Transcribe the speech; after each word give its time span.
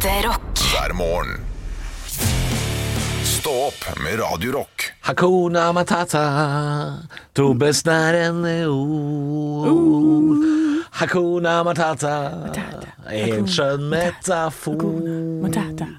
Ekte 0.00 0.28
rock. 0.28 0.58
hver 0.72 0.92
morgen. 0.92 1.40
Stå 3.24 3.50
opp 3.50 3.98
med 4.04 4.20
Radio 4.20 4.52
Rock. 4.52 4.92
Hakuna 5.00 5.72
Matata, 5.72 6.22
Tobes 7.32 7.58
besnærende 7.58 8.66
ord. 8.66 10.38
Hakuna 10.90 11.64
Matata, 11.64 12.14
en 13.12 13.44
skjønn 13.48 13.84
metafor. 13.92 14.86
Matata. 15.42 15.90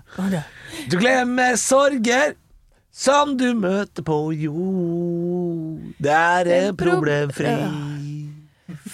Du 0.89 0.97
glemmer 0.97 1.53
sorger 1.61 2.33
som 2.91 3.37
du 3.37 3.53
møter 3.53 4.01
på 4.01 4.17
jord. 4.33 5.93
Det 6.01 6.17
er 6.17 6.51
en 6.57 6.81
problemfri 6.81 7.53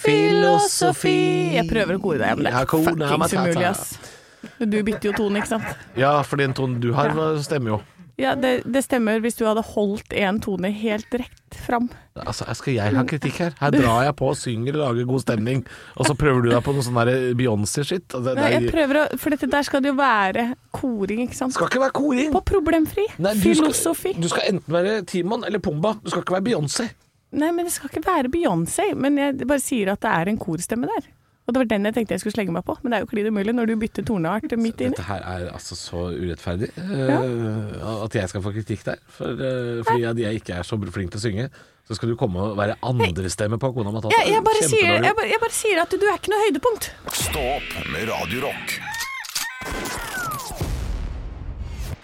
filosofi. 0.04 1.18
Jeg 1.56 1.64
prøver 1.72 1.96
å 1.96 2.06
gode 2.10 2.20
deg, 2.26 2.36
men 2.36 2.44
det 2.50 2.52
er 2.52 2.60
Hakuna 2.60 2.92
fuckings 2.92 3.18
Matata. 3.24 3.48
umulig, 3.48 3.68
ass. 3.72 4.16
Du 4.58 4.82
bytter 4.82 5.10
jo 5.10 5.12
tone, 5.18 5.40
ikke 5.42 5.48
sant? 5.56 5.86
Ja, 5.98 6.16
for 6.22 6.36
den 6.40 6.52
tonen 6.54 6.80
du 6.82 6.92
har, 6.96 7.10
stemmer 7.42 7.76
jo. 7.76 7.80
Ja, 8.18 8.32
det, 8.34 8.64
det 8.66 8.80
stemmer 8.82 9.20
hvis 9.22 9.36
du 9.38 9.44
hadde 9.46 9.62
holdt 9.62 10.10
en 10.18 10.40
tone 10.42 10.72
helt 10.74 11.12
rett 11.14 11.58
fram. 11.66 11.84
Altså, 12.18 12.48
Skal 12.58 12.74
jeg 12.74 12.96
ha 12.96 13.04
kritikk 13.06 13.36
her? 13.44 13.52
Her 13.60 13.70
drar 13.70 14.00
jeg 14.08 14.16
på, 14.18 14.30
og 14.32 14.38
synger 14.40 14.74
og 14.74 14.80
lager 14.82 15.06
god 15.06 15.22
stemning, 15.22 15.60
og 15.94 16.08
så 16.08 16.16
prøver 16.18 16.42
du 16.42 16.48
deg 16.50 16.64
på 16.66 16.74
noe 16.74 16.82
sånn 16.82 16.98
Beyoncé-skitt. 17.38 18.08
Altså, 18.18 18.34
Nei, 18.34 18.48
jeg 18.56 18.64
er- 18.64 18.72
prøver 18.74 18.98
å, 19.04 19.18
for 19.22 19.30
dette 19.30 19.46
der 19.52 19.62
skal 19.68 19.84
det 19.84 19.92
jo 19.92 19.98
være 20.00 20.48
koring, 20.74 21.22
ikke 21.28 21.38
sant? 21.38 21.54
skal 21.54 21.70
ikke 21.70 21.84
være 21.84 21.94
koring. 22.00 22.32
På 22.34 22.42
problemfri. 22.42 23.06
Nei, 23.22 23.34
du 23.34 23.40
skal- 23.40 23.54
Filosofi. 23.54 24.14
Du 24.18 24.26
skal 24.28 24.50
enten 24.50 24.74
være 24.80 25.06
Timon 25.06 25.44
eller 25.46 25.62
Pumba. 25.62 25.94
Du 26.02 26.10
skal 26.10 26.22
ikke 26.26 26.40
være 26.40 26.48
Beyoncé. 26.50 26.88
Nei, 27.30 27.52
men 27.52 27.66
det 27.66 27.72
skal 27.72 27.88
ikke 27.92 28.02
være 28.04 28.32
Beyoncé. 28.34 28.96
Men 28.96 29.16
jeg 29.16 29.46
bare 29.46 29.60
sier 29.62 29.92
at 29.92 30.00
det 30.00 30.10
er 30.10 30.28
en 30.34 30.38
korstemme 30.42 30.90
der. 30.90 31.06
Og 31.48 31.54
det 31.54 31.62
var 31.62 31.68
den 31.70 31.88
jeg 31.88 31.96
tenkte 31.96 32.12
jeg 32.12 32.20
skulle 32.20 32.36
slenge 32.36 32.52
meg 32.52 32.64
på, 32.68 32.74
men 32.82 32.92
det 32.92 32.98
er 32.98 33.04
jo 33.06 33.08
klin 33.08 33.30
umulig 33.32 33.54
når 33.56 33.70
du 33.70 33.78
bytter 33.80 34.04
toneart 34.04 34.52
midt 34.60 34.82
inni. 34.84 34.92
Dette 34.92 35.06
her 35.08 35.24
er 35.24 35.46
altså 35.48 35.78
så 35.80 36.02
urettferdig 36.12 36.68
eh, 36.76 37.88
at 38.04 38.18
jeg 38.20 38.28
skal 38.34 38.44
få 38.44 38.52
kritikk 38.52 38.84
der. 38.84 39.00
For, 39.08 39.32
uh, 39.32 39.80
fordi 39.88 40.04
at 40.10 40.20
jeg 40.20 40.42
ikke 40.42 40.58
er 40.60 40.68
så 40.68 40.76
flink 40.76 41.14
til 41.14 41.22
å 41.22 41.24
synge, 41.24 41.48
så 41.88 41.96
skal 41.96 42.12
du 42.12 42.18
komme 42.20 42.50
og 42.50 42.60
være 42.60 42.76
andrestemme 42.84 43.56
på 43.56 43.72
Kona 43.72 43.94
Matata. 43.94 44.12
Jeg, 44.12 44.34
jeg, 44.34 44.44
bare 44.44 44.68
sier, 44.68 44.92
jeg, 45.00 45.16
bare, 45.22 45.32
jeg 45.32 45.42
bare 45.46 45.56
sier 45.62 45.82
at 45.86 45.96
du 45.96 46.04
er 46.04 46.20
ikke 46.20 46.34
noe 46.34 46.44
høydepunkt. 46.44 46.92
Stå 47.16 47.48
opp 47.56 47.74
med 47.94 48.12
Radio 48.12 48.44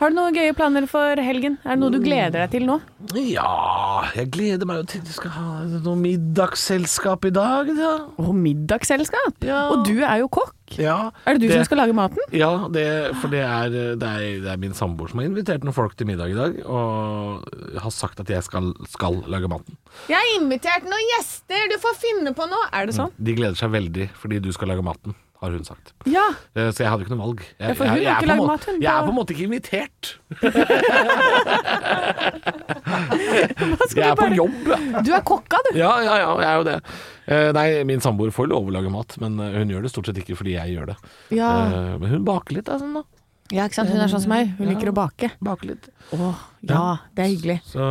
Har 0.01 0.11
du 0.11 0.17
noen 0.17 0.35
gøye 0.35 0.55
planer 0.59 0.87
for 0.91 1.21
helgen? 1.23 1.55
Er 1.63 1.77
det 1.77 1.81
noe 1.85 1.93
du 1.95 2.01
gleder 2.03 2.43
deg 2.43 2.51
til 2.57 2.65
nå? 2.67 2.81
Ja, 3.15 4.03
jeg 4.17 4.31
gleder 4.35 4.67
meg 4.67 4.81
jo 4.83 4.87
til 4.91 5.05
vi 5.07 5.15
skal 5.15 5.31
ha 5.37 5.45
noe 5.71 5.95
middagsselskap 6.01 7.29
i 7.29 7.33
dag, 7.35 7.71
da. 7.79 7.93
Og 8.19 8.33
middagsselskap! 8.37 9.39
Ja. 9.47 9.69
Og 9.71 9.85
du 9.87 10.01
er 10.03 10.19
jo 10.25 10.29
kokk. 10.35 10.53
Ja, 10.81 11.13
Er 11.29 11.37
det 11.37 11.45
du 11.47 11.53
som 11.53 11.63
skal 11.69 11.79
lage 11.83 11.95
maten? 11.95 12.19
Ja, 12.35 12.51
det, 12.73 12.85
for 13.21 13.31
det 13.31 13.43
er, 13.47 13.69
det, 13.71 14.09
er, 14.09 14.23
det 14.43 14.51
er 14.55 14.61
min 14.63 14.75
samboer 14.75 15.13
som 15.13 15.21
har 15.21 15.29
invitert 15.29 15.63
noen 15.63 15.77
folk 15.77 15.95
til 16.01 16.09
middag 16.09 16.33
i 16.33 16.39
dag, 16.39 16.57
og 16.67 17.45
har 17.85 17.93
sagt 17.95 18.23
at 18.25 18.33
jeg 18.33 18.43
skal, 18.47 18.73
skal 18.91 19.21
lage 19.31 19.51
maten. 19.53 19.77
Jeg 20.11 20.19
har 20.19 20.33
invitert 20.41 20.89
noen 20.89 21.05
gjester, 21.15 21.69
du 21.71 21.77
får 21.85 22.01
finne 22.03 22.33
på 22.35 22.49
noe. 22.51 22.67
Er 22.75 22.89
det 22.91 22.97
sånn? 22.97 23.13
De 23.15 23.37
gleder 23.37 23.61
seg 23.61 23.71
veldig 23.77 24.09
fordi 24.19 24.41
du 24.43 24.51
skal 24.57 24.73
lage 24.73 24.83
maten, 24.87 25.15
har 25.45 25.51
hun 25.55 25.65
sagt. 25.69 25.93
Ja. 26.11 26.25
Eh, 26.57 26.71
Så 26.75 26.83
jeg 26.85 26.91
hadde 26.91 27.03
ikke 27.07 27.15
noe 27.15 27.23
valg. 27.27 27.45
Jeg, 27.61 27.77
jeg, 27.79 28.09
har 28.09 28.25
er 28.25 28.41
mat, 28.41 28.65
jeg 28.73 28.91
er 28.91 29.07
på 29.07 29.13
en 29.13 29.19
måte 29.21 29.31
ikke 29.37 29.47
invitert. 29.49 30.03
Jeg 33.95 34.09
er 34.11 34.17
på 34.19 34.27
jobb. 34.35 34.55
Du 35.05 35.11
er 35.15 35.23
kokka, 35.27 35.59
du. 35.67 35.71
Ja, 35.79 35.91
ja, 36.05 36.15
ja, 36.21 36.31
jeg 36.41 36.49
er 36.49 36.57
jo 36.59 36.65
det. 36.67 36.77
Eh, 37.31 37.49
Nei, 37.57 37.67
min 37.89 38.03
samboer 38.05 38.33
får 38.35 38.49
lov 38.51 38.69
å 38.69 38.75
lage 38.75 38.91
mat, 38.93 39.15
men 39.23 39.39
eh, 39.43 39.59
hun 39.61 39.73
gjør 39.73 39.87
det 39.87 39.93
stort 39.93 40.11
sett 40.11 40.21
ikke 40.23 40.37
fordi 40.39 40.57
jeg 40.57 40.75
gjør 40.77 40.91
det. 40.93 40.97
Ja. 41.37 41.51
Men 42.01 42.11
hun 42.13 42.27
baker 42.27 42.59
litt, 42.59 42.69
da. 42.69 42.79
Sånn, 42.81 42.97
da. 42.99 43.05
ja, 43.55 43.67
ikke 43.69 43.79
sant. 43.81 43.93
Hun 43.95 44.03
er 44.05 44.13
sånn 44.13 44.25
som 44.27 44.35
meg. 44.35 44.53
Hun 44.59 44.71
liker 44.73 44.93
å 44.93 44.97
bake. 44.97 45.33
Bake 45.45 45.71
litt. 45.71 45.89
Å, 46.17 46.33
ja, 46.69 46.83
det 47.17 47.27
er 47.27 47.33
hyggelig. 47.33 47.59
Så 47.71 47.89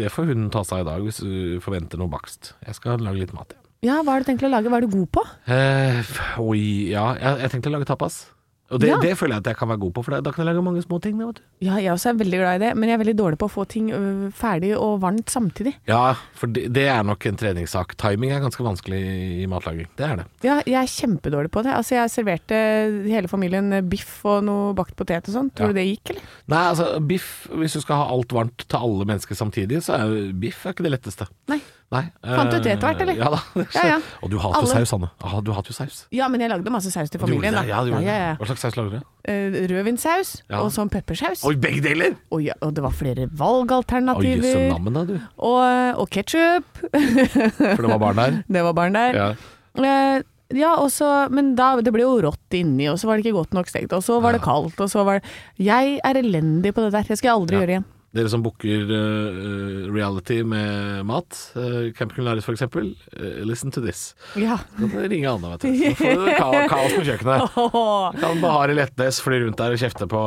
det 0.00 0.10
får 0.14 0.32
hun 0.32 0.48
ta 0.54 0.64
seg 0.66 0.84
i 0.84 0.88
dag, 0.90 1.06
hvis 1.06 1.22
hun 1.24 1.62
forventer 1.64 2.02
noe 2.02 2.12
bakst. 2.12 2.54
Jeg 2.66 2.78
skal 2.80 3.02
lage 3.04 3.22
litt 3.24 3.36
mat, 3.36 3.54
jeg. 3.56 3.62
Ja, 3.84 4.00
hva 4.02 4.14
har 4.16 4.22
du 4.24 4.28
tenkt 4.30 4.44
å 4.46 4.50
lage? 4.50 4.70
Hva 4.72 4.80
er 4.80 4.86
du 4.86 4.94
god 4.94 5.10
på? 5.12 5.22
Eh, 5.52 6.14
oi, 6.42 6.62
ja. 6.94 7.10
Jeg, 7.20 7.42
jeg 7.44 7.52
tenkte 7.52 7.70
å 7.70 7.74
lage 7.76 7.88
tapas. 7.88 8.22
Og 8.70 8.80
det, 8.80 8.88
Ja. 8.88 8.96
det 8.98 9.12
føler 9.16 9.34
jeg 9.36 9.42
at 9.46 9.46
jeg 9.52 9.56
kan 9.56 9.68
være 9.68 9.78
god 9.78 9.92
på, 9.94 10.02
for 10.04 10.10
da- 10.20 10.32
kan 10.32 10.44
jeg 10.44 10.54
lage 10.54 10.62
mange 10.64 10.82
små 10.82 11.00
ting. 11.00 11.18
da, 11.18 11.26
Vet 11.26 11.36
du. 11.36 11.42
Ja, 11.60 11.76
jeg 11.76 11.92
også 11.92 12.10
er 12.10 12.14
veldig 12.18 12.38
glad 12.40 12.54
i 12.60 12.64
det, 12.66 12.76
men 12.76 12.88
jeg 12.88 12.98
er 13.00 13.04
veldig 13.04 13.16
dårlig 13.16 13.38
på 13.38 13.46
å 13.46 13.52
få 13.52 13.68
ting 13.68 13.90
ferdig 14.34 14.76
og 14.76 15.00
varmt 15.00 15.26
samtidig. 15.30 15.74
Ja, 15.86 16.14
for 16.34 16.48
det, 16.48 16.72
det 16.72 16.86
er 16.88 17.02
nok 17.04 17.24
en 17.26 17.36
treningssak. 17.36 17.94
Timing 17.96 18.32
er 18.32 18.40
ganske 18.40 18.58
vanskelig 18.66 18.98
i, 19.42 19.46
matlaging. 19.46 19.86
Det 19.96 20.04
er 20.10 20.16
det. 20.16 20.26
Ja, 20.42 20.56
jeg 20.66 20.74
er 20.82 20.90
kjempedårlig 20.90 21.50
på 21.54 21.62
det. 21.62 21.72
Altså, 21.78 21.94
jeg 21.94 22.10
serverte 22.10 22.58
hele 23.06 23.28
familien 23.28 23.70
biff 23.88 24.24
og 24.26 24.42
noe 24.44 24.74
bakt 24.74 24.96
potet 24.96 25.28
og 25.28 25.34
sånn. 25.34 25.50
Tror 25.54 25.68
Ja. 25.68 25.72
du 25.72 25.74
det 25.74 25.86
gikk, 25.86 26.10
eller? 26.10 26.22
Nei, 26.48 26.64
altså 26.72 27.06
biff, 27.06 27.46
hvis 27.52 27.72
du 27.74 27.80
skal 27.80 27.96
ha 28.02 28.10
alt 28.10 28.28
varmt 28.28 28.66
til 28.66 28.78
alle 28.78 29.04
mennesker 29.06 29.34
samtidig, 29.38 29.78
så 29.82 29.94
er 29.94 30.06
jo 30.10 30.32
biff 30.32 30.66
er 30.66 30.72
ikke 30.74 30.82
det 30.90 30.92
letteste. 31.00 31.28
Nei. 31.48 31.60
Nei. 31.92 32.10
Fant 32.24 32.50
du 32.50 32.56
ut 32.56 32.64
det 32.64 32.72
etter 32.80 32.88
hvert, 32.88 33.00
eller? 33.00 33.14
Ja 33.14 33.30
da. 33.30 33.40
Ja, 33.72 33.86
ja. 33.86 34.00
Og 34.24 34.28
du 34.28 34.38
hater 34.38 34.60
jo 34.60 34.66
saus, 34.66 34.92
Anne. 34.92 35.08
Ah, 35.22 35.40
du 35.40 35.52
hater 35.52 35.70
jo 35.70 35.76
saus. 35.86 36.06
Ja, 36.10 36.26
men 36.26 36.40
jeg 36.40 36.50
lagde 36.50 36.68
masse 36.68 36.90
saus 36.90 37.08
til 37.08 37.20
Du 37.20 37.26
gjorde 37.26 37.38
familien. 37.46 37.54
det? 37.54 37.62
da. 37.62 37.62
Ja, 37.62 37.84
du 37.84 37.92
gjorde 37.92 38.02
det. 38.02 38.55
Slags 38.56 38.74
saus 38.74 38.76
lager 38.78 38.98
du? 38.98 39.00
Eh, 39.28 39.56
Rødvinssaus 39.70 40.42
Ja. 40.48 40.60
og 40.62 40.70
sånn 40.72 40.88
peppersaus. 40.92 41.44
Oi, 41.44 41.54
begge 41.60 41.82
deler! 41.84 42.14
Og, 42.30 42.42
ja, 42.42 42.54
og 42.62 42.72
det 42.76 42.82
var 42.84 42.94
flere 42.96 43.26
Oi, 43.26 43.26
jøsse 43.26 43.38
valgalternativer. 43.40 44.92
da, 44.94 45.04
du. 45.04 45.18
og 45.38 46.00
og 46.00 46.08
ketsjup. 46.10 46.64
For 47.76 47.82
det 47.84 47.90
var 47.90 47.98
barn 48.00 48.16
der. 48.16 48.38
det 48.56 48.62
var 48.64 48.72
barn 48.72 48.96
der. 48.96 49.14
Ja. 49.20 49.28
Eh, 49.76 50.22
ja, 50.56 50.76
også, 50.78 51.28
men 51.34 51.54
da, 51.58 51.74
det 51.82 51.92
ble 51.92 52.04
jo 52.06 52.20
rått 52.22 52.54
inni, 52.54 52.86
og 52.88 53.00
så 53.02 53.08
var 53.08 53.18
det 53.18 53.26
ikke 53.26 53.40
godt 53.40 53.52
nok 53.56 53.68
stekt, 53.68 53.92
og 53.92 54.04
så 54.06 54.20
var 54.22 54.36
det 54.36 54.44
kaldt, 54.44 54.78
og 54.80 54.88
så 54.92 55.02
var 55.04 55.18
det 55.18 55.26
Jeg 55.66 55.98
er 56.06 56.20
elendig 56.22 56.72
på 56.72 56.84
det 56.84 56.92
der, 56.94 57.02
det 57.02 57.18
skal 57.18 57.32
jeg 57.32 57.40
aldri 57.40 57.58
gjøre 57.58 57.74
igjen. 57.74 57.86
Dere 58.16 58.30
som 58.32 58.40
booker 58.44 58.88
uh, 58.88 59.86
reality 59.92 60.38
med 60.48 61.02
mat, 61.08 61.36
uh, 61.56 61.90
Camp 61.98 62.14
Culinaris 62.16 62.46
for 62.46 62.56
eksempel, 62.56 62.90
eh, 63.12 63.42
listen 63.44 63.70
to 63.74 63.82
this. 63.84 64.14
Ja. 64.40 64.56
Kan 64.78 64.88
dere 64.94 65.10
ringe 65.12 65.28
Anna, 65.34 65.50
vet 65.54 65.66
du. 65.66 65.74
Så 65.76 65.92
får 66.00 66.20
du 66.24 66.30
ka 66.38 66.50
kaos 66.72 66.94
på 66.96 67.04
kjøkkenet. 67.10 67.56
Du 67.56 68.20
Kan 68.22 68.40
Bahari 68.40 68.76
Letnes 68.78 69.20
fly 69.24 69.42
rundt 69.44 69.60
der 69.60 69.76
og 69.76 69.82
kjefte 69.84 70.08
på 70.08 70.22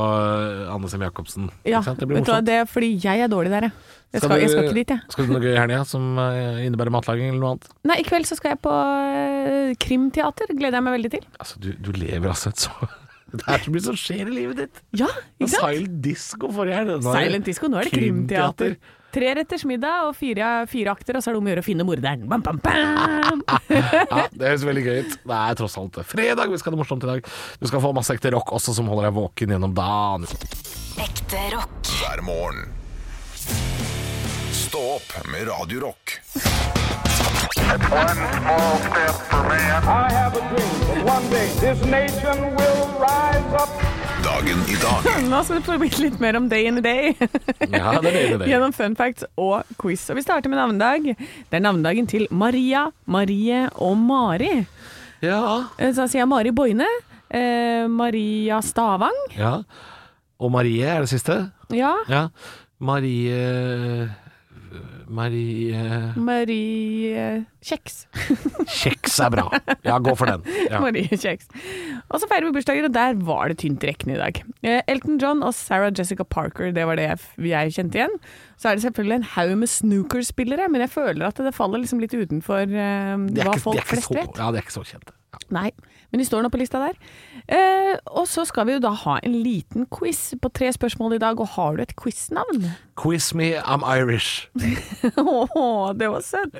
Anne 0.69 0.91
Sem 0.91 1.01
Jacobsen. 1.07 1.49
Ja, 1.65 1.81
Det 1.81 2.05
blir 2.05 2.19
vet 2.21 2.27
du 2.29 2.31
morsomt. 2.35 2.45
det 2.51 2.59
er 2.61 2.69
fordi 2.69 2.91
jeg 3.03 3.25
er 3.25 3.31
dårlig 3.33 3.51
der, 3.55 3.69
jeg. 3.69 3.73
Jeg 4.13 4.21
skal, 4.23 4.29
du- 4.35 4.41
jeg 4.41 4.49
skal 4.49 4.63
ikke 4.65 4.77
dit, 4.79 4.89
jeg. 4.95 5.01
Skal 5.13 5.25
du 5.27 5.33
noe 5.35 5.41
gøy 5.43 5.51
i 5.53 5.59
helga 5.61 5.83
som 5.85 6.05
innebærer 6.17 6.93
matlaging 6.93 7.29
eller 7.29 7.41
noe 7.43 7.51
annet? 7.57 7.67
Nei, 7.85 7.99
i 8.01 8.05
kveld 8.07 8.25
så 8.25 8.37
skal 8.39 8.55
jeg 8.55 8.61
på 8.65 8.73
krimteater. 9.83 10.49
Gleder 10.57 10.79
jeg 10.79 10.85
meg 10.87 10.95
veldig 10.97 11.11
til. 11.17 11.27
Altså, 11.41 11.59
du, 11.61 11.69
du 11.77 11.91
lever 11.97 12.31
altså 12.31 12.53
et 12.53 12.63
så 12.65 12.89
Det 13.33 13.43
er 13.47 13.65
så 13.65 13.71
mye 13.73 13.83
som 13.85 13.97
skjer 13.99 14.29
i 14.29 14.35
livet 14.35 14.63
ditt. 14.63 14.79
Ja, 14.97 15.09
ikke 15.37 15.51
sant? 15.53 15.65
Silent 15.75 15.99
disco 16.05 16.49
forrige 16.55 16.79
helg. 16.79 17.03
Silent 17.05 17.45
disco, 17.49 17.69
nå 17.71 17.79
er 17.81 17.89
det 17.89 17.93
krimteater. 17.97 18.77
Tre 19.09 19.29
retters 19.39 19.63
middag 19.65 20.03
og 20.05 20.11
fire, 20.13 20.47
fire 20.69 20.91
akter, 20.93 21.17
og 21.17 21.23
så 21.25 21.31
er 21.31 21.33
det 21.33 21.39
om 21.41 21.47
å 21.47 21.49
gjøre 21.49 21.63
å 21.63 21.65
finne 21.65 21.85
morderen. 21.87 22.27
Bam, 22.29 22.43
bam, 22.45 22.59
bam. 22.61 23.41
Ja, 24.13 24.27
Det 24.29 24.51
høres 24.51 24.65
veldig 24.67 24.83
gøy 24.85 24.99
ut. 25.01 25.15
Det 25.25 25.39
er 25.39 25.57
tross 25.57 25.77
alt 25.81 25.97
fredag, 26.05 26.51
vi 26.53 26.59
skal 26.61 26.69
ha 26.71 26.77
det 26.77 26.81
morsomt 26.83 27.07
i 27.07 27.09
dag. 27.09 27.31
Du 27.57 27.65
skal 27.71 27.81
få 27.81 27.93
masse 27.97 28.13
ekte 28.13 28.33
rock 28.35 28.53
også, 28.59 28.75
som 28.77 28.89
holder 28.91 29.09
deg 29.09 29.17
våken 29.17 29.55
gjennom 29.55 29.73
dagen. 29.77 30.29
Ekte 31.01 31.41
rock. 31.55 31.93
hver 32.03 32.21
morgen. 32.27 32.69
Stå 34.53 34.85
opp 34.99 35.13
med 35.33 35.49
Radio 35.49 35.89
Dagen 44.23 44.59
i 44.67 44.75
dag 44.81 45.05
Nå 45.31 45.39
skal 45.45 45.59
du 45.59 45.65
få 45.65 45.75
vite 45.81 46.01
litt 46.03 46.17
mer 46.21 46.37
om 46.39 46.47
day 46.51 46.65
in 46.69 46.79
a 46.79 46.81
day. 46.83 47.13
Ja, 47.69 47.93
det 48.01 48.09
er 48.11 48.13
det, 48.13 48.37
det. 48.41 48.47
Gjennom 48.49 48.73
fun 48.75 48.95
facts 48.97 49.25
og 49.39 49.67
quiz. 49.81 50.03
Og 50.09 50.17
vi 50.17 50.23
starter 50.25 50.49
med 50.51 50.57
navnedag. 50.59 51.05
Det 51.49 51.57
er 51.59 51.63
navnedagen 51.63 52.07
til 52.09 52.25
Maria, 52.31 52.87
Marie 53.05 53.65
og 53.77 53.97
Mari. 54.01 54.51
Ja. 55.23 55.41
Eh, 55.77 55.91
Så 55.95 56.07
sier 56.09 56.23
jeg 56.23 56.29
Mari 56.31 56.51
Boine. 56.55 56.87
Eh, 57.29 57.85
Maria 57.91 58.61
Stavang. 58.65 59.17
ja. 59.37 59.59
Og 60.39 60.51
Marie 60.53 60.85
er 60.87 61.01
det 61.03 61.09
siste? 61.11 61.35
Ja. 61.75 61.91
Ja. 62.07 62.27
Marie 62.79 64.07
Marie 65.09 65.75
Marie 66.19 67.45
Kjeks. 67.65 68.03
Kjeks 68.69 69.17
er 69.25 69.31
bra. 69.33 69.45
Ja, 69.85 69.97
gå 70.03 70.13
for 70.17 70.29
den. 70.29 70.43
Ja. 70.69 70.79
Marie 70.85 71.09
Kjeks. 71.09 71.49
Og 72.09 72.21
så 72.21 72.29
feirer 72.29 72.47
vi 72.47 72.53
bursdager, 72.57 72.87
og 72.87 72.93
der 72.95 73.17
var 73.27 73.49
det 73.51 73.59
tynt 73.63 73.83
rekkende 73.85 73.99
rekken 73.99 74.15
i 74.15 74.19
dag. 74.19 74.41
Eh, 74.63 74.81
Elton 74.91 75.19
John 75.21 75.43
og 75.45 75.53
Sarah 75.57 75.91
Jessica 75.95 76.23
Parker, 76.23 76.71
det 76.75 76.85
var 76.87 76.99
det 76.99 77.07
jeg, 77.09 77.19
jeg 77.49 77.75
kjente 77.75 78.01
igjen. 78.01 78.17
Så 78.59 78.69
er 78.71 78.77
det 78.77 78.85
selvfølgelig 78.85 79.19
en 79.19 79.29
haug 79.35 79.55
med 79.59 79.71
snookerspillere, 79.71 80.69
men 80.71 80.85
jeg 80.85 80.93
føler 80.93 81.29
at 81.29 81.41
det 81.43 81.55
faller 81.57 81.83
liksom 81.83 82.01
litt 82.03 82.15
utenfor 82.15 82.65
uh, 82.69 83.15
hva 83.19 83.53
ikke, 83.53 83.63
folk 83.63 83.87
flest 83.93 84.13
vet. 84.15 84.35
ja, 84.37 84.51
de 84.51 84.61
er 84.61 84.67
ikke 84.67 84.77
så 84.79 84.85
kjente. 84.87 85.15
Ja. 85.29 85.39
Nei, 85.53 85.69
men 86.09 86.21
de 86.21 86.25
står 86.25 86.41
nå 86.41 86.49
på 86.49 86.57
lista 86.61 86.79
der. 86.81 86.95
Eh, 87.45 87.95
og 88.17 88.25
så 88.29 88.45
skal 88.49 88.65
vi 88.65 88.75
jo 88.75 88.81
da 88.81 88.91
ha 89.03 89.17
en 89.25 89.35
liten 89.45 89.85
quiz 89.93 90.31
på 90.41 90.49
tre 90.53 90.71
spørsmål 90.73 91.17
i 91.17 91.21
dag, 91.21 91.39
og 91.41 91.51
har 91.53 91.77
du 91.77 91.83
et 91.83 91.93
quiznavn? 91.99 92.65
Quiz 92.97 93.31
me, 93.37 93.51
I'm 93.61 93.85
Irish. 93.85 94.47
Åh, 95.17 95.91
det 95.97 96.09
var 96.09 96.25
søtt! 96.25 96.55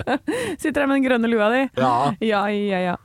Sitter 0.60 0.82
her 0.82 0.90
med 0.90 1.00
den 1.00 1.06
grønne 1.08 1.32
lua 1.32 1.48
di. 1.54 1.62
Ja. 1.80 1.94
Ja, 2.20 2.42
ja, 2.52 2.82
ja. 2.90 2.98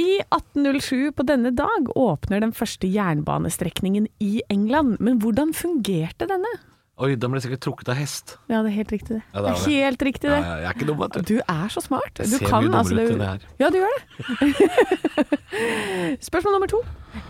I 0.00 0.08
1807 0.32 1.12
på 1.18 1.26
denne 1.26 1.50
dag 1.54 1.90
åpner 1.98 2.42
den 2.42 2.54
første 2.56 2.88
jernbanestrekningen 2.90 4.06
i 4.22 4.40
England. 4.50 4.98
Men 5.02 5.18
hvordan 5.22 5.54
fungerte 5.54 6.28
denne? 6.30 6.52
Oi, 7.00 7.14
den 7.16 7.32
ble 7.32 7.40
sikkert 7.40 7.62
trukket 7.64 7.88
av 7.88 7.96
hest. 7.96 8.34
Ja, 8.50 8.58
det 8.60 8.68
er 8.72 8.76
helt 8.76 8.90
riktig 8.92 9.14
det. 9.14 9.22
Ja, 9.32 9.40
det 9.40 9.50
er 9.50 9.54
det. 9.56 9.72
helt 9.72 10.02
riktig 10.04 10.28
det. 10.28 10.36
ja, 10.36 10.56
jeg 10.60 10.68
er 10.68 10.74
ikke 10.76 10.88
dum, 10.90 10.98
vet 11.00 11.14
du. 11.16 11.20
Du 11.30 11.38
er 11.40 11.68
så 11.72 11.80
smart. 11.80 12.12
Du 12.18 12.28
ser 12.28 12.44
kan 12.44 12.66
mye 12.66 12.76
altså 12.76 12.92
dummere 12.92 13.06
ut 13.08 13.14
enn 13.14 13.24
jeg 13.24 13.32
er. 13.32 13.42
Ja, 13.62 13.70
du 13.72 13.78
gjør 13.80 13.94
det. 13.96 14.02
Spørsmål 16.28 16.56
nummer 16.58 16.68
to. 16.68 16.82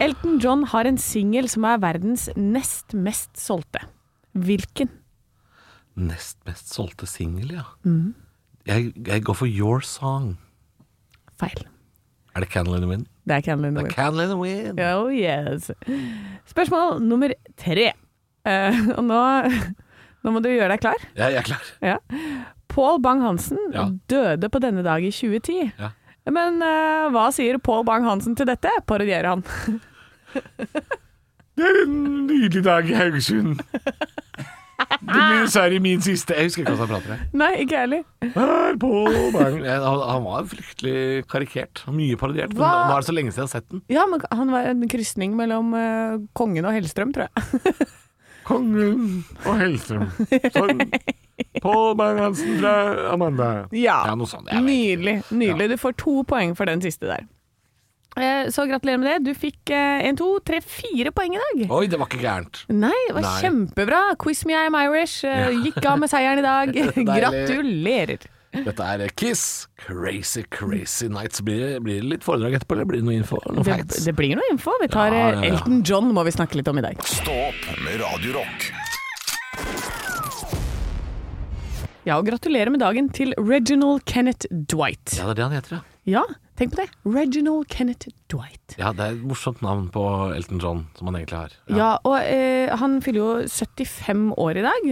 Elton 0.02 0.40
John 0.42 0.64
har 0.72 0.90
en 0.90 0.98
singel 0.98 1.46
som 1.52 1.68
er 1.70 1.78
verdens 1.84 2.26
nest 2.34 2.96
mest 2.98 3.38
solgte. 3.38 3.84
Hvilken? 4.34 4.90
Nest 5.94 6.40
mest 6.48 6.74
solgte 6.74 7.06
singel, 7.06 7.54
ja. 7.60 7.68
Mm. 7.86 8.14
Jeg, 8.66 8.90
jeg 9.06 9.22
går 9.24 9.38
for 9.38 9.46
Your 9.46 9.86
Song. 9.86 10.34
Feil. 11.38 11.62
Er 12.34 12.40
det 12.44 12.50
Candle 12.50 12.74
in 12.74 12.82
the 12.82 12.90
Wind? 12.90 13.06
Det 13.26 13.36
er 13.38 13.40
Candle 13.40 13.68
in 13.70 13.74
the 13.74 13.82
Wind. 13.84 13.92
er 13.92 13.94
Candle 13.94 14.22
in 14.26 14.30
the 14.30 14.38
Wind. 14.38 14.80
Oh 14.80 15.10
yes. 15.14 15.70
Spørsmål 16.50 17.02
nummer 17.02 17.32
tre. 17.58 17.92
Eh, 18.48 18.80
og 18.98 19.04
nå, 19.08 19.20
nå 20.24 20.32
må 20.34 20.42
du 20.44 20.48
gjøre 20.52 20.72
deg 20.74 20.80
klar. 20.84 21.00
Ja, 21.18 21.28
jeg 21.32 21.42
er 21.42 21.48
klar. 21.50 21.70
Ja. 21.84 21.98
Pål 22.70 23.00
Bang-Hansen 23.02 23.58
Ja. 23.74 23.88
døde 24.10 24.48
på 24.52 24.60
denne 24.62 24.84
dag 24.86 25.02
i 25.02 25.10
2010. 25.10 25.72
Ja. 25.80 25.90
Men 26.30 26.60
eh, 26.62 27.08
hva 27.10 27.28
sier 27.34 27.58
Pål 27.58 27.82
Bang-Hansen 27.88 28.36
til 28.38 28.46
dette? 28.46 28.70
Parodierer 28.86 29.32
han. 29.32 29.44
Det 31.60 31.66
er 31.66 31.78
en 31.82 31.96
nydelig 32.28 32.62
dag 32.64 32.86
i 32.88 32.94
Haugesund. 32.96 33.58
Det 34.80 35.08
blir 35.10 35.42
dessverre 35.42 35.80
min 35.82 36.00
siste 36.00 36.32
Jeg 36.38 36.48
husker 36.48 36.62
ikke 36.62 36.72
hva 36.78 36.86
han 36.86 36.90
prater 36.94 37.12
om. 37.16 37.24
Nei, 37.42 37.48
ikke 37.64 37.74
jeg 37.76 37.82
heller. 37.84 38.04
Her 38.36 38.78
på 38.80 38.90
bang. 39.34 39.58
Ja, 39.66 39.74
Han 39.84 40.00
han 40.08 40.24
var 40.24 40.46
fryktelig 40.48 41.26
karikert. 41.28 41.82
og 41.86 41.96
Mye 41.98 42.16
parodiert. 42.20 42.54
Men 42.54 42.62
Hva? 42.62 42.70
nå 42.88 42.94
er 42.96 43.02
det 43.04 43.08
så 43.10 43.16
lenge 43.16 43.34
siden 43.34 43.44
jeg 43.44 43.50
har 43.50 43.52
sett 43.58 43.68
den. 43.74 43.82
Ja, 43.92 44.06
men 44.08 44.24
han 44.32 44.54
var 44.54 44.70
en 44.70 44.86
krysning 44.94 45.34
mellom 45.36 45.74
eh, 45.76 46.16
kongen 46.38 46.64
og 46.70 46.72
Hellstrøm, 46.78 47.12
tror 47.16 47.28
jeg. 47.28 47.74
Kongen 48.50 49.24
og 49.46 49.58
Hellstrøm. 49.62 50.06
Sånn. 50.54 50.84
Pål 51.64 51.94
Bang-Hansen 51.98 52.56
fra 52.60 52.74
Amanda. 53.14 53.50
Ja, 53.72 54.02
Ja, 54.10 54.14
noe 54.18 54.28
sånt. 54.28 54.50
nydelig. 54.52 55.20
nydelig. 55.30 55.68
Ja. 55.70 55.74
Du 55.76 55.76
får 55.80 55.96
to 56.02 56.22
poeng 56.28 56.56
for 56.58 56.66
den 56.68 56.82
siste 56.84 57.06
der. 57.08 57.24
Eh, 58.18 58.48
Så 58.50 58.64
gratulerer 58.66 58.98
med 58.98 59.06
det. 59.08 59.18
Du 59.30 59.38
fikk 59.38 59.70
én, 59.70 60.16
to, 60.18 60.40
tre, 60.44 60.58
fire 60.60 61.12
poeng 61.14 61.36
i 61.36 61.38
dag. 61.44 61.70
Oi, 61.70 61.86
det 61.86 61.98
var 62.00 62.08
ikke 62.10 62.20
gærent. 62.24 62.64
Nei, 62.68 62.90
det 63.06 63.14
var 63.14 63.22
Nei. 63.22 63.36
kjempebra. 63.44 64.00
Quiz 64.18 64.44
me 64.50 64.54
I'm 64.58 64.74
Irish. 64.74 65.22
Eh, 65.24 65.54
Gikk 65.64 65.78
av 65.86 66.00
med 66.02 66.10
seieren 66.10 66.42
i 66.42 66.42
dag. 66.42 66.72
Deilig. 66.74 67.06
Gratulerer. 67.06 68.26
Dette 68.50 68.82
er 68.82 69.08
Kiss. 69.14 69.68
Crazy, 69.78 70.42
crazy 70.50 71.08
nights. 71.08 71.40
Blir 71.46 71.60
det, 71.60 71.82
blir 71.86 72.00
det 72.00 72.08
litt 72.16 72.24
foredrag 72.26 72.56
etterpå, 72.58 72.74
eller 72.74 72.88
blir 72.90 72.98
det 73.02 73.06
noe 73.06 73.18
info? 73.20 73.38
Noe 73.54 73.62
Det, 73.62 74.02
det 74.04 74.14
blir 74.18 74.34
noe 74.38 74.50
info. 74.50 74.74
Vi 74.82 74.88
tar 74.90 75.14
Ja, 75.14 75.20
eh, 75.30 75.30
ja, 75.30 75.44
ja. 75.44 75.52
Elton 75.54 75.82
John 75.86 76.10
må 76.16 76.24
vi 76.26 76.34
snakke 76.34 76.58
litt 76.58 76.68
om 76.70 76.80
i 76.82 76.84
dag. 76.84 76.98
Stå 77.06 77.36
opp 77.50 77.70
med 77.84 78.00
Radiorock. 78.02 78.70
Ja, 82.08 82.16
og 82.16 82.26
gratulerer 82.26 82.72
med 82.72 82.80
dagen 82.82 83.10
til 83.12 83.34
Reginald 83.38 84.02
Kenneth 84.08 84.48
Dwight. 84.50 85.14
Ja, 85.18 85.28
det 85.28 85.36
er 85.36 85.38
det 85.38 85.44
han 85.46 85.56
heter, 85.58 85.76
ja. 85.76 85.82
Ja, 86.10 86.22
tenk 86.58 86.72
på 86.72 86.80
det. 86.80 86.88
Reginald 87.04 87.68
Kenneth 87.70 88.08
Dwight. 88.32 88.74
Ja, 88.80 88.90
det 88.96 89.04
er 89.04 89.18
et 89.18 89.24
morsomt 89.28 89.60
navn 89.62 89.90
på 89.92 90.02
Elton 90.34 90.58
John, 90.62 90.86
som 90.98 91.10
han 91.10 91.20
egentlig 91.20 91.38
har. 91.38 91.54
Ja, 91.70 91.90
og 92.08 92.16
eh, 92.24 92.72
han 92.80 92.98
fyller 93.04 93.20
jo 93.20 93.32
75 93.52 94.30
år 94.40 94.58
i 94.62 94.64
dag. 94.64 94.88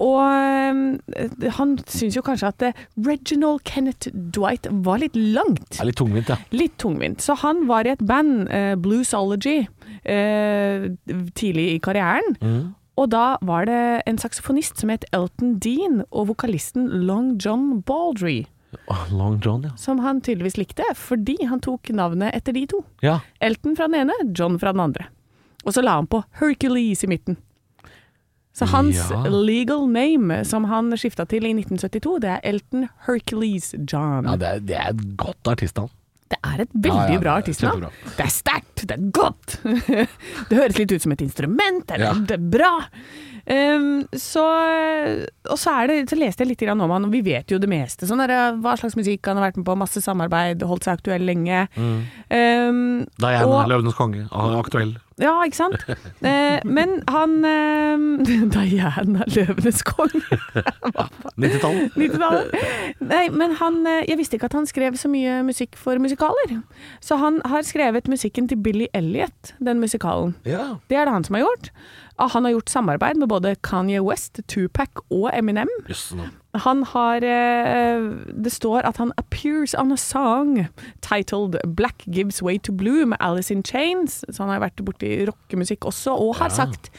Og 0.00 0.20
eh, 0.24 1.48
han 1.58 1.76
syns 1.84 2.16
jo 2.16 2.24
kanskje 2.24 2.50
at 2.54 2.66
Reginald 3.04 3.64
Kenneth 3.68 4.08
Dwight 4.12 4.68
var 4.86 5.02
litt 5.02 5.16
langt. 5.16 5.76
Er 5.76 5.90
litt 5.90 6.00
tungvint, 6.00 6.32
ja. 6.32 6.38
Litt 6.56 6.78
tungvint. 6.80 7.20
Så 7.24 7.36
han 7.42 7.66
var 7.68 7.84
i 7.84 7.92
et 7.92 8.04
band, 8.08 8.48
eh, 8.48 8.74
Bluesology, 8.80 9.66
eh, 10.02 10.88
tidlig 11.36 11.66
i 11.74 11.80
karrieren. 11.84 12.38
Mm. 12.40 12.62
Og 13.00 13.10
da 13.12 13.36
var 13.46 13.68
det 13.68 13.82
en 14.08 14.18
saksofonist 14.20 14.80
som 14.80 14.92
het 14.92 15.04
Elton 15.16 15.58
Dean, 15.60 16.02
og 16.10 16.30
vokalisten 16.32 16.88
Long 17.06 17.36
John 17.40 17.80
Baldry, 17.86 18.44
Long 19.10 19.40
John, 19.42 19.64
ja. 19.66 19.70
som 19.76 19.98
han 20.04 20.20
tydeligvis 20.20 20.58
likte, 20.60 20.84
fordi 20.94 21.36
han 21.48 21.62
tok 21.64 21.90
navnet 21.96 22.34
etter 22.36 22.54
de 22.54 22.66
to. 22.70 22.84
Ja, 23.02 23.18
Elton 23.42 23.74
fra 23.78 23.88
den 23.90 24.04
ene, 24.04 24.14
John 24.36 24.60
fra 24.62 24.74
den 24.74 24.84
andre. 24.84 25.08
Og 25.64 25.74
så 25.74 25.82
la 25.84 25.98
han 25.98 26.08
på 26.10 26.22
Hercules 26.40 27.04
i 27.04 27.10
midten. 27.10 27.40
Så 28.60 28.66
hans 28.74 28.98
Ja. 29.08 29.22
legal 29.32 29.86
name, 29.88 30.42
som 30.44 30.66
han 30.68 30.90
skifta 31.00 31.24
til 31.30 31.46
i 31.48 31.54
1972, 31.56 32.18
det 32.20 32.30
er 32.34 32.40
Elton 32.50 32.88
Hercules 33.06 33.72
John. 33.88 34.28
ja 34.28 34.36
det, 34.36 34.50
er, 34.50 34.60
det 34.68 34.76
er 34.76 34.90
et 34.92 35.16
godt 35.16 35.48
artistnavn. 35.54 35.88
Det 36.30 36.38
er 36.46 36.60
et 36.62 36.70
veldig 36.76 37.08
Ja, 37.08 37.14
ja, 37.16 37.22
bra 37.24 37.32
artistnavn. 37.40 37.88
Det 38.16 38.22
er 38.22 38.30
sterkt, 38.30 38.84
det 38.86 38.94
er 38.94 39.08
godt. 39.10 39.56
det 40.50 40.54
høres 40.60 40.76
litt 40.78 40.92
ut 40.92 41.02
som 41.02 41.16
et 41.16 41.24
instrument, 41.24 41.86
det 41.88 41.96
er, 41.96 42.04
Ja. 42.04 42.12
det 42.14 42.36
er 42.36 42.44
bra. 42.52 42.74
Um, 43.50 44.04
så, 44.14 44.44
og 45.50 45.56
så, 45.58 45.72
det, 45.88 45.96
så 46.12 46.18
leste 46.20 46.44
jeg 46.44 46.52
litt 46.52 46.62
om 46.70 46.84
han, 46.84 47.06
og 47.08 47.10
vi 47.10 47.22
vet 47.24 47.50
jo 47.50 47.58
det 47.58 47.66
meste. 47.72 48.06
Sånn 48.06 48.20
der, 48.22 48.52
hva 48.62 48.76
slags 48.78 48.94
musikk 48.94 49.26
han 49.26 49.40
har 49.40 49.48
vært 49.48 49.56
med 49.58 49.66
på, 49.66 49.74
masse 49.80 49.98
samarbeid, 50.04 50.62
holdt 50.62 50.84
seg 50.86 51.00
aktuell 51.00 51.24
lenge. 51.26 51.64
Ehm, 52.30 53.06
Diana, 53.18 53.46
og- 53.48 53.68
Løvenes 53.72 53.96
konge, 53.98 54.28
aktuell. 54.30 54.98
Ja, 55.20 55.34
ikke 55.44 55.56
sant? 55.56 55.84
Eh, 56.20 56.60
men 56.68 56.98
han 57.08 57.38
eh, 57.48 58.02
Diana, 58.54 59.24
løvenes 59.32 59.80
konge. 59.88 60.20
90-tallet. 61.40 61.94
90-tallet. 61.96 62.52
Nei, 63.00 63.22
men 63.32 63.54
han 63.56 63.78
eh, 63.88 64.02
Jeg 64.08 64.18
visste 64.20 64.36
ikke 64.36 64.50
at 64.50 64.56
han 64.58 64.68
skrev 64.68 64.98
så 65.00 65.08
mye 65.08 65.38
musikk 65.46 65.78
for 65.80 65.96
musikaler. 66.02 66.58
Så 67.00 67.16
han 67.20 67.40
har 67.48 67.64
skrevet 67.64 68.10
musikken 68.10 68.50
til 68.50 68.60
Billy 68.60 68.90
Elliot, 68.94 69.54
den 69.64 69.80
musikalen. 69.80 70.36
Ja. 70.44 70.76
Det 70.90 71.00
er 71.00 71.08
det 71.08 71.16
han 71.16 71.24
som 71.24 71.38
har 71.38 71.46
gjort. 71.46 71.72
Ah, 72.20 72.28
Han 72.34 72.44
har 72.44 72.52
gjort 72.52 72.68
samarbeid 72.68 73.16
med 73.16 73.28
både 73.32 73.54
Kanye 73.64 74.02
West, 74.04 74.40
Tupac 74.46 74.88
og 75.10 75.30
Eminem. 75.32 75.68
Yes, 75.88 76.10
no. 76.14 76.26
Han 76.60 76.82
har 76.90 77.22
eh, 77.24 78.02
Det 78.44 78.52
står 78.52 78.84
at 78.84 78.96
han 78.98 79.12
appears 79.16 79.72
on 79.78 79.92
a 79.92 79.96
song 79.96 80.66
titled 81.00 81.56
'Black 81.64 82.04
Gives 82.06 82.42
Way 82.42 82.58
to 82.58 82.72
Blue' 82.72 83.06
med 83.06 83.16
Alice 83.20 83.50
in 83.54 83.62
Chains. 83.64 84.24
Så 84.30 84.42
han 84.44 84.50
har 84.52 84.60
vært 84.60 84.84
borti 84.84 85.24
rockemusikk 85.30 85.86
også, 85.88 86.12
og 86.12 86.36
har 86.36 86.50
Ja. 86.50 86.54
sagt 86.66 86.90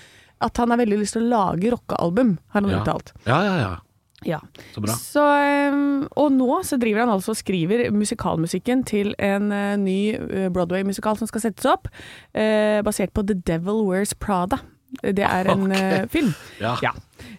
at 0.41 0.57
han 0.57 0.69
har 0.71 0.77
veldig 0.77 0.97
lyst 0.99 1.13
til 1.13 1.21
å 1.21 1.29
lage 1.29 1.69
rockealbum, 1.71 2.37
har 2.49 2.61
han 2.61 2.69
Ja. 2.71 2.79
uttalt. 2.83 3.11
ja, 3.27 3.41
ja, 3.43 3.57
ja. 3.57 3.75
Ja. 4.23 4.39
Så 4.73 4.81
bra. 4.81 4.93
Så, 4.93 5.21
eh, 5.41 6.07
og 6.15 6.31
nå 6.31 6.61
så 6.63 6.77
driver 6.79 6.99
han 6.99 7.09
altså 7.09 7.29
og 7.31 7.37
skriver 7.37 7.91
musikalmusikken 7.91 8.83
til 8.85 9.15
en 9.19 9.51
eh, 9.51 9.75
ny 9.77 10.15
Broadway-musikal 10.53 11.17
som 11.17 11.27
skal 11.27 11.41
settes 11.41 11.65
opp, 11.65 11.87
basert 12.33 13.13
på 13.13 13.25
The 13.25 13.33
Devil 13.33 13.83
Wears 13.87 14.13
Prada. 14.13 14.59
Det 15.01 15.23
er 15.23 15.47
en 15.53 15.63
okay. 15.69 16.01
eh, 16.01 16.07
film. 16.11 16.33
Ja. 16.59 16.75
Ja. 16.83 16.91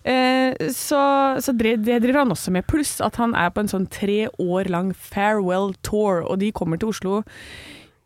Eh, 0.08 0.54
så 0.72 1.02
så 1.42 1.52
det, 1.58 1.76
det 1.84 2.00
driver 2.02 2.22
han 2.24 2.32
også 2.34 2.50
med, 2.54 2.64
pluss 2.66 2.96
at 3.04 3.16
han 3.20 3.34
er 3.38 3.50
på 3.52 3.60
en 3.62 3.68
sånn 3.70 3.86
tre 3.92 4.26
år 4.40 4.70
lang 4.72 4.92
farewell 4.96 5.74
tour, 5.84 6.22
og 6.24 6.38
de 6.40 6.48
kommer 6.56 6.80
til 6.80 6.88
Oslo 6.94 7.20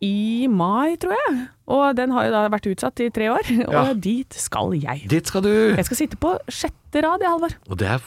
i 0.03 0.45
mai, 0.51 0.93
tror 1.01 1.15
jeg. 1.15 1.37
Og 1.73 1.95
den 1.97 2.11
har 2.13 2.27
jo 2.27 2.33
da 2.35 2.43
vært 2.53 2.67
utsatt 2.69 2.99
i 3.01 3.07
tre 3.09 3.31
år, 3.33 3.47
Ja. 3.63 3.87
og 3.87 4.01
dit 4.03 4.35
skal 4.37 4.75
jeg. 4.77 5.07
Dit 5.09 5.31
skal 5.31 5.41
du! 5.47 5.53
Jeg 5.73 5.87
skal 5.87 5.97
sitte 6.03 6.19
på 6.21 6.35
sjette 6.53 7.01
rad, 7.07 7.23
jeg, 7.23 7.31
Halvor. 7.33 7.55
Og 7.71 7.79
det 7.81 7.87
er 7.95 8.03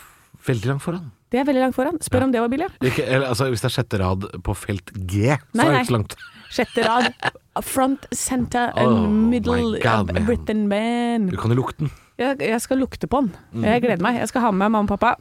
veldig 0.46 0.70
langt 0.74 0.84
foran. 0.84 1.08
Det 1.30 1.38
er 1.40 1.44
veldig 1.46 1.62
langt 1.62 1.76
foran. 1.76 1.98
Spør 2.02 2.24
Ja. 2.24 2.26
om 2.28 2.32
det 2.34 2.40
var 2.42 2.48
billig. 2.50 2.68
Ikke, 2.82 3.04
eller, 3.06 3.28
altså, 3.32 3.48
hvis 3.50 3.60
det 3.62 3.70
er 3.70 3.74
sjette 3.80 3.98
rad 4.02 4.24
på 4.46 4.54
felt 4.58 4.90
G, 5.06 5.34
så 5.34 5.58
Nei, 5.58 5.66
er 5.66 5.72
det 5.72 5.82
ikke 5.82 5.90
så 5.90 5.96
langt. 5.98 6.16
Sjette 6.50 6.86
rad. 6.86 7.10
Front, 7.62 8.06
center 8.14 8.70
and 8.78 8.88
Oh 8.94 9.08
middle 9.10 9.80
God, 9.82 10.12
man. 10.14 10.24
Britain 10.24 10.68
man. 10.70 11.26
Du 11.32 11.36
kan 11.36 11.50
jo 11.50 11.58
lukte 11.58 11.84
den. 11.84 11.90
Jeg, 12.20 12.38
jeg 12.44 12.60
skal 12.62 12.78
lukte 12.78 13.08
på 13.10 13.20
den. 13.24 13.32
Mm. 13.52 13.64
Jeg 13.64 13.82
gleder 13.82 14.04
meg. 14.04 14.20
Jeg 14.22 14.28
skal 14.30 14.44
ha 14.46 14.50
med 14.52 14.62
meg 14.62 14.70
mamma 14.76 14.86
og 14.92 15.00
pappa. 15.00 15.16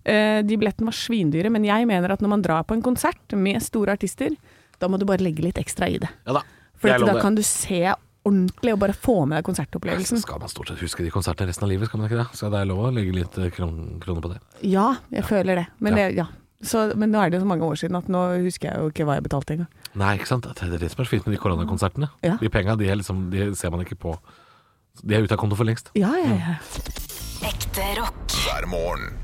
Uh, 0.00 0.40
de 0.44 0.56
billettene 0.60 0.88
var 0.90 0.96
svindyre, 0.96 1.50
men 1.52 1.64
jeg 1.64 1.86
mener 1.88 2.12
at 2.12 2.20
når 2.24 2.32
man 2.32 2.42
drar 2.44 2.62
på 2.68 2.76
en 2.76 2.82
konsert 2.84 3.34
med 3.36 3.60
store 3.64 3.96
artister, 3.96 4.36
da 4.80 4.88
må 4.88 4.98
du 5.00 5.04
bare 5.08 5.20
legge 5.24 5.42
litt 5.44 5.58
ekstra 5.60 5.88
i 5.92 5.98
det. 6.00 6.08
Ja 6.28 6.36
da. 6.38 6.44
For 6.80 6.88
da 7.04 7.16
kan 7.20 7.34
du 7.36 7.42
se 7.44 7.82
ordentlig 8.24 8.72
og 8.74 8.80
bare 8.82 8.92
få 8.96 9.26
med 9.28 9.38
deg 9.38 9.44
Så 9.44 9.48
konsertopplevelsen. 9.50 10.20
skal 10.20 10.40
man 10.40 10.48
stort 10.52 10.68
sett 10.68 10.80
huske 10.84 11.04
de 11.04 11.10
konsertene 11.12 11.48
resten 11.48 11.64
av 11.64 11.70
livet, 11.72 11.88
skal 11.88 12.00
man 12.00 12.08
ikke 12.10 12.20
det? 12.20 12.28
Så 12.36 12.50
det 12.52 12.60
er 12.60 12.68
lov 12.68 12.82
å 12.88 12.92
legge 12.92 13.12
litt 13.16 13.36
eh, 13.40 13.48
kron 13.52 14.00
kroner 14.00 14.24
på 14.24 14.32
det. 14.32 14.40
Ja, 14.68 14.94
jeg 15.12 15.24
føler 15.28 15.62
det. 15.62 15.66
Men, 15.80 15.96
Ja. 15.96 16.08
det, 16.08 16.16
ja. 16.16 16.26
Så, 16.60 16.90
men 17.00 17.08
nå 17.08 17.20
er 17.22 17.30
det 17.32 17.38
jo 17.38 17.46
så 17.46 17.48
mange 17.48 17.64
år 17.64 17.78
siden 17.80 17.96
at 17.96 18.08
nå 18.12 18.20
husker 18.44 18.68
jeg 18.68 18.82
jo 18.82 18.90
ikke 18.92 19.06
hva 19.08 19.16
jeg 19.16 19.24
betalte 19.24 19.54
engang. 19.56 19.70
Nei, 19.96 20.12
ikke 20.18 20.28
sant? 20.28 20.44
Det 20.44 20.66
er 20.66 20.76
det 20.76 20.90
som 20.92 21.00
er 21.00 21.08
så 21.08 21.14
fint 21.14 21.26
med 21.26 21.34
de 21.34 21.40
koronakonsertene. 21.40 22.10
Ja. 22.26 22.36
De 22.40 22.50
penga, 22.52 22.76
de, 22.76 22.90
liksom, 23.00 23.30
de 23.32 23.48
ser 23.56 23.72
man 23.72 23.80
ikke 23.86 23.96
på. 24.00 24.12
De 25.00 25.16
er 25.16 25.24
ute 25.24 25.32
av 25.36 25.40
konto 25.40 25.56
for 25.56 25.68
lengst. 25.68 25.88
Ja, 25.96 26.12
ja, 26.20 26.36
ja. 26.36 26.56
Ekte 27.48 27.86
rock. 27.96 28.36
hver 28.44 28.68
morgen. 28.68 29.14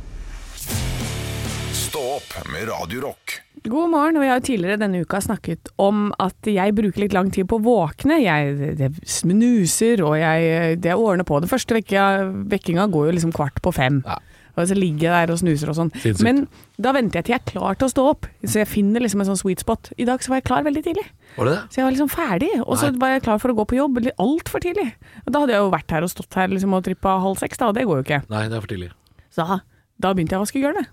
Stå 1.76 2.00
opp 2.16 2.32
med 2.52 2.70
Radiorock. 2.70 3.36
God 3.66 3.90
morgen, 3.92 4.16
og 4.16 4.22
vi 4.24 4.28
har 4.30 4.40
jo 4.40 4.46
tidligere 4.46 4.80
denne 4.80 5.02
uka 5.04 5.20
snakket 5.20 5.70
om 5.82 6.08
at 6.22 6.48
jeg 6.48 6.74
bruker 6.76 7.02
litt 7.02 7.14
lang 7.16 7.28
tid 7.34 7.48
på 7.50 7.58
å 7.58 7.64
våkne. 7.66 8.18
Jeg 8.22 8.76
det 8.78 8.90
snuser, 9.10 10.00
og 10.06 10.16
jeg, 10.20 10.78
det 10.80 10.94
ordner 10.96 11.26
på. 11.26 11.40
Det 11.42 11.50
første 11.50 11.76
vekkinga, 11.76 12.06
vekkinga 12.52 12.88
går 12.94 13.10
jo 13.10 13.16
liksom 13.18 13.34
kvart 13.36 13.60
på 13.64 13.74
fem. 13.76 14.00
Ja. 14.06 14.18
Og 14.56 14.68
så 14.70 14.76
ligger 14.78 15.04
jeg 15.10 15.12
der 15.28 15.32
og 15.34 15.40
snuser 15.42 15.68
og 15.68 15.76
sånn. 15.76 15.90
Men 16.24 16.46
da 16.80 16.92
venter 16.96 17.20
jeg 17.20 17.26
til 17.28 17.34
jeg 17.36 17.42
er 17.42 17.50
klar 17.50 17.76
til 17.76 17.88
å 17.88 17.92
stå 17.92 18.04
opp, 18.08 18.28
så 18.48 18.62
jeg 18.62 18.68
finner 18.70 19.04
liksom 19.04 19.20
en 19.20 19.28
sånn 19.28 19.40
sweet 19.40 19.60
spot. 19.60 19.90
I 20.00 20.06
dag 20.08 20.24
så 20.24 20.32
var 20.32 20.40
jeg 20.40 20.46
klar 20.48 20.64
veldig 20.64 20.82
tidlig. 20.86 21.04
Var 21.36 21.50
det 21.50 21.52
det? 21.52 21.60
Så 21.68 21.80
jeg 21.80 21.84
var 21.86 21.92
liksom 21.96 22.12
ferdig, 22.12 22.50
og 22.64 22.74
så 22.80 22.88
var 22.96 23.12
jeg 23.12 23.24
klar 23.26 23.42
for 23.42 23.52
å 23.52 23.56
gå 23.58 23.66
på 23.68 23.76
jobb 23.76 24.00
altfor 24.16 24.64
tidlig. 24.64 24.88
Og 25.26 25.32
da 25.34 25.42
hadde 25.44 25.56
jeg 25.56 25.64
jo 25.66 25.72
vært 25.76 25.96
her 25.96 26.06
og 26.06 26.12
stått 26.12 26.38
her 26.40 26.48
liksom 26.48 26.72
og 26.78 26.84
trippa 26.88 27.18
halv 27.20 27.36
seks, 27.42 27.60
da, 27.60 27.68
og 27.68 27.76
det 27.76 27.84
går 27.84 28.00
jo 28.00 28.06
ikke. 28.08 28.22
Nei, 28.32 28.46
det 28.48 28.56
er 28.56 28.64
for 28.64 28.72
tidlig. 28.72 28.90
Så 29.36 29.44
da, 29.44 29.60
da 30.00 30.14
begynte 30.16 30.36
jeg 30.36 30.40
å 30.40 30.46
vaske 30.46 30.64
gulvet. 30.64 30.92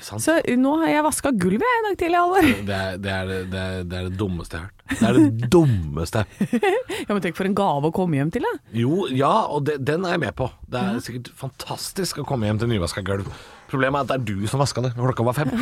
Så 0.00 0.38
nå 0.58 0.72
har 0.82 0.90
jeg 0.92 1.04
vaska 1.06 1.32
gulvet 1.34 1.66
en 1.68 1.78
i 1.80 1.86
dag 1.88 1.98
tidlig, 2.00 2.18
Halvor. 2.22 2.48
Det 2.48 2.78
det, 3.02 3.16
det, 3.28 3.38
det, 3.52 3.62
er, 4.00 4.08
det 4.08 4.18
dummeste 4.18 4.58
jeg 4.58 4.62
har 4.62 4.68
hørt. 4.68 4.74
Det 4.88 5.08
er 5.08 5.18
det 5.18 5.50
dummeste. 5.52 6.24
Ja, 7.08 7.14
men 7.14 7.22
tenk 7.24 7.36
for 7.38 7.48
en 7.48 7.54
gave 7.56 7.88
å 7.88 7.94
komme 7.94 8.18
hjem 8.18 8.30
til, 8.34 8.44
da. 8.44 8.50
Jo, 8.76 9.06
ja, 9.12 9.30
og 9.52 9.68
den 9.68 10.04
er 10.04 10.16
jeg 10.16 10.22
med 10.26 10.34
på. 10.36 10.48
Det 10.68 10.80
er 10.80 10.98
sikkert 11.04 11.30
fantastisk 11.38 12.20
å 12.20 12.26
komme 12.28 12.48
hjem 12.48 12.58
til 12.60 12.68
nyvaska 12.72 13.04
gulv. 13.06 13.30
Problemet 13.68 14.00
er 14.00 14.04
at 14.04 14.10
det 14.10 14.16
er 14.18 14.40
du 14.40 14.48
som 14.50 14.60
vaska 14.62 14.82
det 14.84 14.94
klokka 14.96 15.24
var 15.28 15.36
fem. 15.36 15.52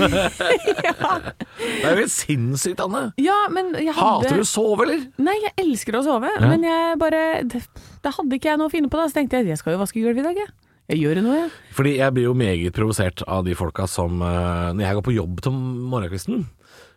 Det 1.57 1.83
er 1.83 1.95
jo 1.97 2.03
helt 2.03 2.13
sinnssykt, 2.13 2.81
Anne. 2.83 3.11
Ja, 3.21 3.35
hadde 3.51 3.95
Hater 3.97 4.39
du 4.39 4.43
å 4.43 4.49
sove, 4.49 4.87
eller? 4.87 5.03
Nei, 5.23 5.37
jeg 5.43 5.55
elsker 5.63 5.99
å 5.99 6.03
sove, 6.07 6.31
Ja. 6.35 6.49
men 6.51 6.65
jeg 6.67 6.99
bare 7.01 7.23
det, 7.47 7.63
hadde 8.05 8.39
ikke 8.39 8.51
jeg 8.53 8.61
noe 8.61 8.71
å 8.71 8.73
finne 8.73 8.91
på, 8.93 8.99
da. 9.01 9.09
Så 9.11 9.19
tenkte 9.21 9.41
jeg 9.41 9.51
jeg 9.53 9.61
skal 9.61 9.77
jo 9.77 9.83
vaske 9.83 10.03
gulvet 10.03 10.23
i 10.23 10.27
dag, 10.29 10.41
jeg. 10.45 10.51
Jeg 10.87 11.01
gjør 11.03 11.19
noe, 11.25 11.39
jeg. 11.41 11.51
Fordi 11.75 11.97
jeg 11.99 12.15
blir 12.15 12.29
jo 12.29 12.35
meget 12.39 12.75
provosert 12.77 13.23
av 13.27 13.43
de 13.47 13.57
folka 13.59 13.89
som 13.91 14.21
eh, 14.23 14.69
Når 14.77 14.85
jeg 14.87 14.99
går 15.01 15.05
på 15.09 15.15
jobb 15.17 15.41
til 15.43 15.57
morgenkvisten, 15.91 16.45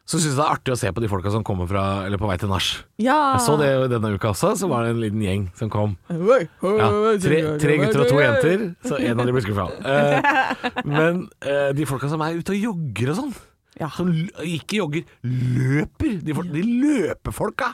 så 0.10 0.18
syns 0.18 0.32
jeg 0.32 0.38
det 0.38 0.44
er 0.46 0.54
artig 0.56 0.74
å 0.74 0.78
se 0.82 0.92
på 0.94 1.02
de 1.04 1.10
folka 1.10 1.30
som 1.34 1.44
kommer 1.46 1.68
fra 1.70 1.84
Eller 2.06 2.18
på 2.22 2.30
vei 2.30 2.38
til 2.42 2.50
nach. 2.50 2.68
Ja. 3.02 3.18
Jeg 3.36 3.44
så 3.46 3.58
det 3.62 3.72
jo 3.74 3.88
denne 3.92 4.12
uka 4.14 4.32
også, 4.32 4.54
så 4.62 4.70
var 4.70 4.86
det 4.86 4.94
en 4.96 5.02
liten 5.04 5.22
gjeng 5.26 5.44
som 5.58 5.70
kom. 5.74 5.98
Ja, 6.10 6.90
tre, 7.22 7.42
tre 7.62 7.78
gutter 7.82 8.04
og 8.06 8.10
to 8.14 8.22
jenter, 8.22 8.64
så 8.86 8.98
en 9.02 9.22
av 9.22 9.30
de 9.30 9.36
ble 9.38 9.46
skuffa. 9.46 9.68
Eh, 9.90 10.82
men 10.86 11.24
eh, 11.46 11.70
de 11.78 11.86
folka 11.90 12.10
som 12.12 12.22
er 12.26 12.38
ute 12.40 12.54
og 12.54 12.62
jogger 12.70 13.14
og 13.16 13.20
sånn, 13.24 13.36
Ja. 13.80 13.88
som 13.96 14.10
ikke 14.12 14.80
jogger, 14.84 15.06
løper. 15.26 16.18
De, 16.26 16.34
folk, 16.38 16.50
de 16.54 16.62
løpefolka! 16.68 17.74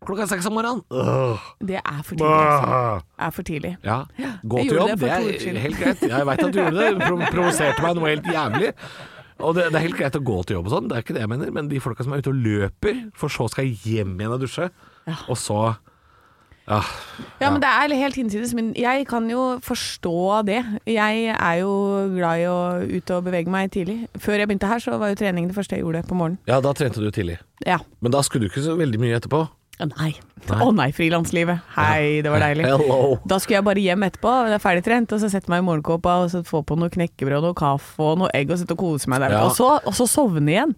Klokka 0.00 0.24
seks 0.30 0.46
om 0.48 0.54
morgenen. 0.56 0.80
Det 1.60 1.76
er 1.76 2.00
for 2.06 2.16
tidlig. 2.16 2.40
Altså. 2.40 3.06
Er 3.20 3.30
for 3.36 3.42
tidlig. 3.44 3.72
Ja. 3.84 3.98
Gå 4.48 4.62
Jeg 4.62 4.70
til 4.70 4.78
jobb, 4.78 4.88
det 4.94 5.00
det 5.00 5.10
er 5.52 5.60
helt 5.60 5.76
greit. 5.80 6.04
Jeg 6.08 6.26
veit 6.30 6.44
at 6.46 6.54
du 6.54 6.60
gjorde 6.62 6.86
det. 6.86 6.92
Pro 7.04 7.18
provoserte 7.34 7.84
meg 7.84 7.98
noe 7.98 8.08
helt 8.14 8.30
jævlig. 8.32 8.72
Og 9.40 9.54
det, 9.56 9.66
det 9.72 9.76
er 9.80 9.84
helt 9.86 9.96
greit 10.00 10.16
å 10.16 10.22
gå 10.24 10.38
til 10.44 10.56
jobb 10.58 10.66
og 10.68 10.72
sånn, 10.74 10.88
det 10.88 10.96
er 10.96 11.04
ikke 11.04 11.14
det 11.16 11.22
jeg 11.24 11.30
mener. 11.32 11.52
Men 11.56 11.68
de 11.68 11.78
folka 11.84 12.04
som 12.04 12.12
er 12.16 12.24
ute 12.24 12.32
og 12.32 12.40
løper, 12.44 12.98
for 13.16 13.32
så 13.32 13.46
skal 13.52 13.68
hjem 13.84 14.16
igjen 14.20 14.34
og 14.36 14.42
dusje, 14.42 14.66
og 15.28 15.38
så 15.40 15.60
ja, 16.70 16.80
Ja, 17.40 17.48
men 17.50 17.58
det 17.60 17.68
er 17.68 17.94
helt 17.98 18.14
hinsides. 18.20 18.52
Men 18.54 18.72
jeg 18.78 19.06
kan 19.10 19.28
jo 19.32 19.58
forstå 19.64 20.42
det. 20.46 20.60
Jeg 20.86 21.24
er 21.34 21.54
jo 21.60 21.72
glad 22.14 22.42
i 22.44 22.48
å 22.48 22.58
ut 22.84 23.10
og 23.16 23.24
bevege 23.26 23.50
meg 23.50 23.72
tidlig. 23.74 24.04
Før 24.20 24.38
jeg 24.38 24.48
begynte 24.48 24.68
her, 24.70 24.80
så 24.84 24.96
var 25.00 25.10
jo 25.12 25.18
trening 25.18 25.48
det 25.50 25.56
første 25.56 25.76
jeg 25.76 25.84
gjorde 25.84 26.04
på 26.08 26.16
morgenen. 26.20 26.38
ja, 26.46 26.60
da 26.64 26.72
trente 26.76 27.00
du 27.02 27.10
tidlig. 27.10 27.40
Ja. 27.66 27.80
Men 28.00 28.12
da 28.14 28.22
skulle 28.24 28.46
du 28.46 28.52
ikke 28.52 28.64
så 28.64 28.76
veldig 28.78 29.00
mye 29.02 29.16
etterpå. 29.18 29.44
Å 29.80 29.86
nei. 29.88 30.10
Å 30.50 30.68
nei, 30.76 30.88
frilanslivet. 30.92 31.62
Hei, 31.76 32.20
det 32.24 32.30
var 32.32 32.42
deilig. 32.44 32.66
Hello. 32.68 33.16
Da 33.28 33.38
skulle 33.40 33.58
jeg 33.60 33.66
bare 33.68 33.80
hjem 33.84 34.04
etterpå, 34.06 34.32
jeg 34.50 34.56
er 34.58 34.62
ferdig 34.62 34.84
trent, 34.84 35.14
og 35.16 35.22
så 35.22 35.30
sette 35.32 35.48
meg 35.52 35.62
i 35.62 35.66
morgenkåpa 35.68 36.18
og 36.24 36.30
så 36.32 36.42
få 36.44 36.60
på 36.68 36.76
noe 36.80 36.92
knekkebrød, 36.92 37.46
noe 37.46 37.56
kaffe 37.56 38.04
og 38.04 38.18
noe 38.22 38.32
egg 38.36 38.52
og 38.52 38.60
sitte 38.60 38.76
og 38.76 38.82
kose 38.82 39.08
meg 39.12 39.22
der. 39.24 39.36
Ja. 39.38 39.46
Og, 39.48 39.54
så, 39.56 39.70
og 39.80 39.96
så 39.96 40.06
sovne 40.10 40.52
igjen. 40.52 40.74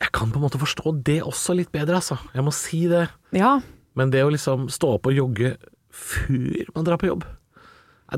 Jeg 0.00 0.10
kan 0.16 0.32
på 0.34 0.40
en 0.40 0.46
måte 0.48 0.58
forstå 0.58 0.96
det 1.06 1.20
også 1.22 1.54
litt 1.54 1.70
bedre, 1.74 2.00
altså. 2.00 2.18
Jeg 2.34 2.44
må 2.46 2.52
si 2.54 2.82
det. 2.90 3.06
Ja. 3.36 3.54
Men 3.94 4.10
det 4.10 4.24
å 4.26 4.32
liksom 4.34 4.66
stå 4.74 4.96
opp 4.98 5.06
og 5.10 5.14
jogge 5.14 5.54
før 5.94 6.74
man 6.74 6.86
drar 6.88 6.98
på 6.98 7.06
jobb, 7.12 7.22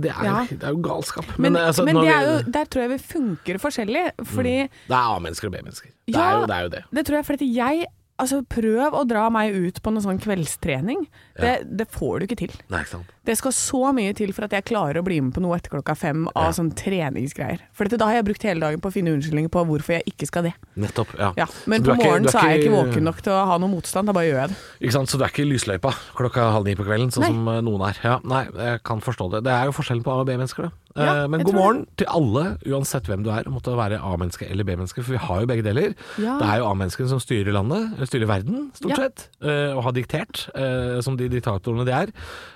det, 0.01 0.11
er, 0.11 0.25
Ja. 0.27 0.39
det 0.51 0.65
er 0.67 0.73
jo 0.75 0.81
galskap. 0.85 1.29
Men, 1.41 1.55
altså, 1.57 1.85
men 1.87 1.97
det 2.03 2.09
er 2.13 2.25
jo, 2.27 2.33
der 2.53 2.67
tror 2.69 2.83
jeg 2.85 2.91
vi 2.97 2.99
funker 3.13 3.61
forskjellig, 3.63 4.03
fordi 4.33 4.57
Det 4.67 4.93
er 4.97 5.13
A-mennesker 5.15 5.49
og 5.49 5.55
B-mennesker. 5.55 5.93
Det, 6.09 6.17
Ja. 6.17 6.45
det 6.49 6.57
er 6.57 6.63
jo 6.67 6.73
det. 6.75 6.83
Det 6.99 7.05
tror 7.07 7.17
jeg 7.21 7.27
fordi 7.29 7.49
jeg 7.55 7.87
Altså, 8.19 8.39
prøv 8.49 8.95
å 8.97 9.03
dra 9.05 9.27
meg 9.29 9.53
ut 9.53 9.83
på 9.85 9.93
noe 9.93 10.01
sånn 10.01 10.17
kveldstrening. 10.23 11.03
Det, 11.37 11.51
det 11.69 11.85
får 11.93 12.21
du 12.23 12.25
ikke 12.25 12.39
til. 12.47 12.55
Nei, 12.73 12.81
ikke. 12.87 13.03
Det 13.29 13.35
skal 13.37 13.53
så 13.53 13.81
mye 13.93 14.15
til 14.17 14.31
for 14.33 14.47
at 14.47 14.55
jeg 14.57 14.65
klarer 14.71 15.03
å 15.03 15.05
bli 15.05 15.19
med 15.21 15.35
på 15.37 15.43
noe 15.45 15.59
etter 15.59 15.75
klokka 15.75 15.93
fem 15.99 16.23
av 16.33 16.47
Ja. 16.47 16.55
sånn 16.57 16.71
treningsgreier. 16.79 17.61
For 17.77 17.85
dette, 17.85 17.99
da 18.01 18.07
har 18.09 18.15
jeg 18.21 18.25
brukt 18.31 18.47
hele 18.49 18.61
dagen 18.65 18.81
på 18.81 18.89
å 18.89 18.95
finne 18.95 19.13
unnskyldninger 19.13 19.53
på 19.53 19.65
hvorfor 19.69 19.99
jeg 19.99 20.07
ikke 20.15 20.27
skal 20.31 20.49
det. 20.49 20.55
Nettopp. 20.81 21.13
Ja. 21.19 21.33
Ja, 21.37 21.47
men 21.67 21.85
på 21.85 21.93
morgenen 21.99 22.31
så 22.33 22.41
er 22.41 22.55
jeg 22.57 22.65
ikke 22.65 22.73
ikke- 22.73 22.87
våken 22.95 23.03
nok 23.11 23.21
til 23.27 23.33
å 23.37 23.45
ha 23.53 23.59
noe 23.59 23.69
motstand, 23.69 24.07
da 24.07 24.13
bare 24.17 24.31
gjør 24.31 24.41
jeg 24.41 24.49
det. 24.49 24.57
Ikke 24.81 24.93
sant? 24.97 25.09
Så 25.13 25.19
du 25.19 25.25
er 25.25 25.29
ikke 25.29 25.45
i 25.45 25.51
lysløypa 25.53 25.93
klokka 26.17 26.53
halv 26.57 26.65
ni 26.65 26.75
på 26.75 26.85
kvelden, 26.89 27.13
sånn 27.13 27.21
Nei. 27.21 27.29
som 27.29 27.49
eh, 27.49 27.61
noen 27.61 27.89
er. 27.91 27.97
Ja, 28.03 28.19
nei, 28.25 28.45
jeg 28.57 28.83
kan 28.83 29.01
forstå 29.01 29.31
det. 29.33 29.45
Det 29.45 29.53
er 29.53 29.65
jo 29.67 29.73
forskjellen 29.73 30.03
på 30.03 30.11
A- 30.17 30.21
og 30.21 30.27
B-mennesker, 30.27 30.63
da. 30.63 30.71
Ja, 30.97 31.25
Eh, 31.25 31.29
men 31.29 31.43
god 31.45 31.53
morgen 31.55 31.63
morgen 31.83 31.87
til 32.01 32.07
alle, 32.09 32.45
uansett 32.73 33.05
hvem 33.11 33.23
du 33.23 33.31
er. 33.31 33.45
Måtte 33.53 33.75
være 33.77 33.99
A-menneske 34.01 34.49
eller 34.51 34.65
B-menneske, 34.65 35.03
for 35.05 35.13
vi 35.13 35.19
har 35.19 35.41
jo 35.43 35.47
begge 35.51 35.63
deler. 35.67 35.95
Ja. 36.19 36.39
Det 36.41 36.47
er 36.49 36.59
jo 36.63 36.69
A-menneskene 36.71 37.09
som 37.11 37.21
styrer 37.21 37.53
landet, 37.53 37.93
eller 37.97 38.07
styrer 38.07 38.27
verden, 38.31 38.71
stort 38.75 38.91
Ja. 38.91 38.97
sett. 38.97 39.29
eh, 39.43 39.77
og 39.77 39.83
har 39.85 39.93
diktert, 39.93 40.49
eh, 40.55 41.01
som 41.03 41.17
de 41.17 41.29
diktatorene 41.29 41.85
de 41.85 41.93
er, 41.93 42.07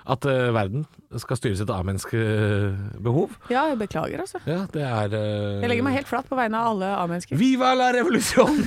at 0.07 0.21
verden 0.25 0.87
skal 1.19 1.39
styres 1.41 1.59
etter 1.59 1.75
A-menneskebehov. 1.75 3.33
Ja, 3.51 3.65
jeg 3.73 3.79
beklager, 3.81 4.21
altså. 4.23 4.39
Ja, 4.47 4.61
det 4.71 4.85
er 4.87 5.11
uh... 5.11 5.59
Jeg 5.59 5.71
legger 5.73 5.87
meg 5.89 5.97
helt 5.99 6.07
flat 6.07 6.29
på 6.31 6.39
vegne 6.39 6.61
av 6.61 6.69
alle 6.71 6.91
A-mennesker. 7.01 7.35
Viva 7.41 7.73
la 7.75 7.89
revolusjon! 7.97 8.61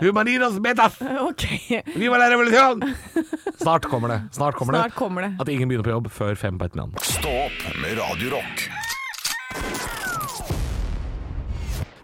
Humaninos 0.04 0.56
metas! 0.64 0.96
Okay. 1.26 1.82
Viva 1.92 2.16
la 2.22 2.30
revolusjon! 2.32 2.80
Snart 3.60 3.90
kommer 3.92 4.14
det. 4.14 4.18
Snart 4.32 4.56
kommer 4.56 4.78
snart 4.78 4.94
det. 4.94 4.98
kommer 5.02 5.28
det. 5.28 5.34
At 5.36 5.52
ingen 5.52 5.68
begynner 5.68 5.84
på 5.84 5.92
jobb 5.92 6.08
før 6.08 6.40
fem 6.40 6.56
på 6.56 6.64
ettermiddagen. 6.70 6.96
Stå 7.04 7.36
opp 7.44 7.60
med 7.84 8.00
Radio 8.00 8.38
Rock. 8.38 8.64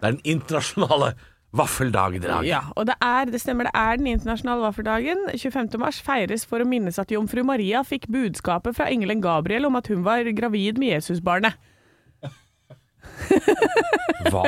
Det 0.00 0.08
er 0.08 0.14
den 0.16 0.22
internasjonale 0.36 1.14
vaffeldagen 1.56 2.22
i. 2.22 2.28
Ja, 2.48 2.60
og 2.78 2.86
det 2.86 2.94
er, 3.02 3.24
det 3.26 3.40
stemmer, 3.42 3.66
det 3.66 3.74
er 3.74 3.96
den 3.98 4.06
internasjonale 4.12 4.62
vaffeldagen. 4.68 5.24
25. 5.34 5.74
mars 5.82 5.98
feires 6.06 6.44
for 6.46 6.62
å 6.62 6.68
minnes 6.68 6.98
at 7.02 7.10
jomfru 7.10 7.42
Maria 7.44 7.82
fikk 7.86 8.06
budskapet 8.12 8.76
fra 8.78 8.86
engelen 8.92 9.22
Gabriel 9.24 9.66
om 9.66 9.74
at 9.80 9.90
hun 9.90 10.04
var 10.06 10.22
gravid 10.36 10.78
med 10.78 10.92
Jesusbarnet. 10.94 11.58
Hva? 14.30 14.44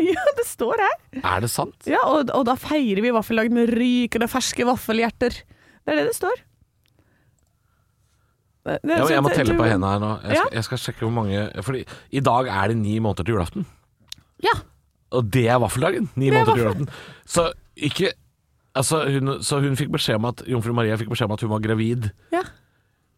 Ja, 0.00 0.22
det 0.38 0.46
står 0.48 0.80
her. 0.80 0.94
Er 1.20 1.42
det 1.44 1.50
sant? 1.52 1.76
Ja, 1.88 2.00
og, 2.08 2.30
og 2.34 2.44
da 2.48 2.54
feirer 2.58 3.02
vi 3.04 3.12
vaffeldagen 3.14 3.54
med 3.56 3.72
rykende 3.76 4.28
ferske 4.30 4.64
vaffelhjerter. 4.68 5.36
Det 5.84 5.92
er 5.94 6.00
det 6.00 6.06
det 6.10 6.16
står. 6.16 6.40
Det, 8.64 8.76
det 8.84 8.96
Ja, 9.00 9.06
jeg 9.16 9.24
må 9.24 9.30
sånn- 9.32 9.38
telle 9.40 9.56
på 9.58 9.66
hendene 9.68 9.92
her 9.94 10.02
nå. 10.02 10.10
Jeg 10.22 10.36
skal, 10.36 10.40
Ja. 10.40 10.56
jeg 10.58 10.64
skal 10.68 10.78
sjekke 10.82 11.06
hvor 11.06 11.14
mange 11.16 11.46
Fordi 11.64 11.80
i 12.12 12.20
dag 12.20 12.48
er 12.52 12.68
det 12.68 12.76
ni 12.76 12.98
måneder 13.00 13.24
til 13.24 13.34
julaften. 13.34 13.64
Ja. 14.44 14.52
Og 15.12 15.30
det 15.34 15.46
er 15.50 15.58
vaffeldagen. 15.62 16.08
Ni 16.16 16.28
er 16.30 16.36
måneder 16.38 16.54
til 16.54 16.62
julaften. 16.64 16.90
Så 17.26 17.50
ikke 17.76 18.12
Altså, 18.78 19.00
hun, 19.10 19.40
så 19.42 19.58
hun 19.58 19.74
fikk 19.74 19.88
beskjed 19.90 20.14
om 20.20 20.28
at 20.28 20.44
Jomfru 20.46 20.70
Maria 20.76 20.94
fikk 20.94 21.08
beskjed 21.10 21.26
om 21.26 21.32
at 21.34 21.40
hun 21.42 21.50
var 21.50 21.58
gravid. 21.64 22.04
Ja. 22.30 22.44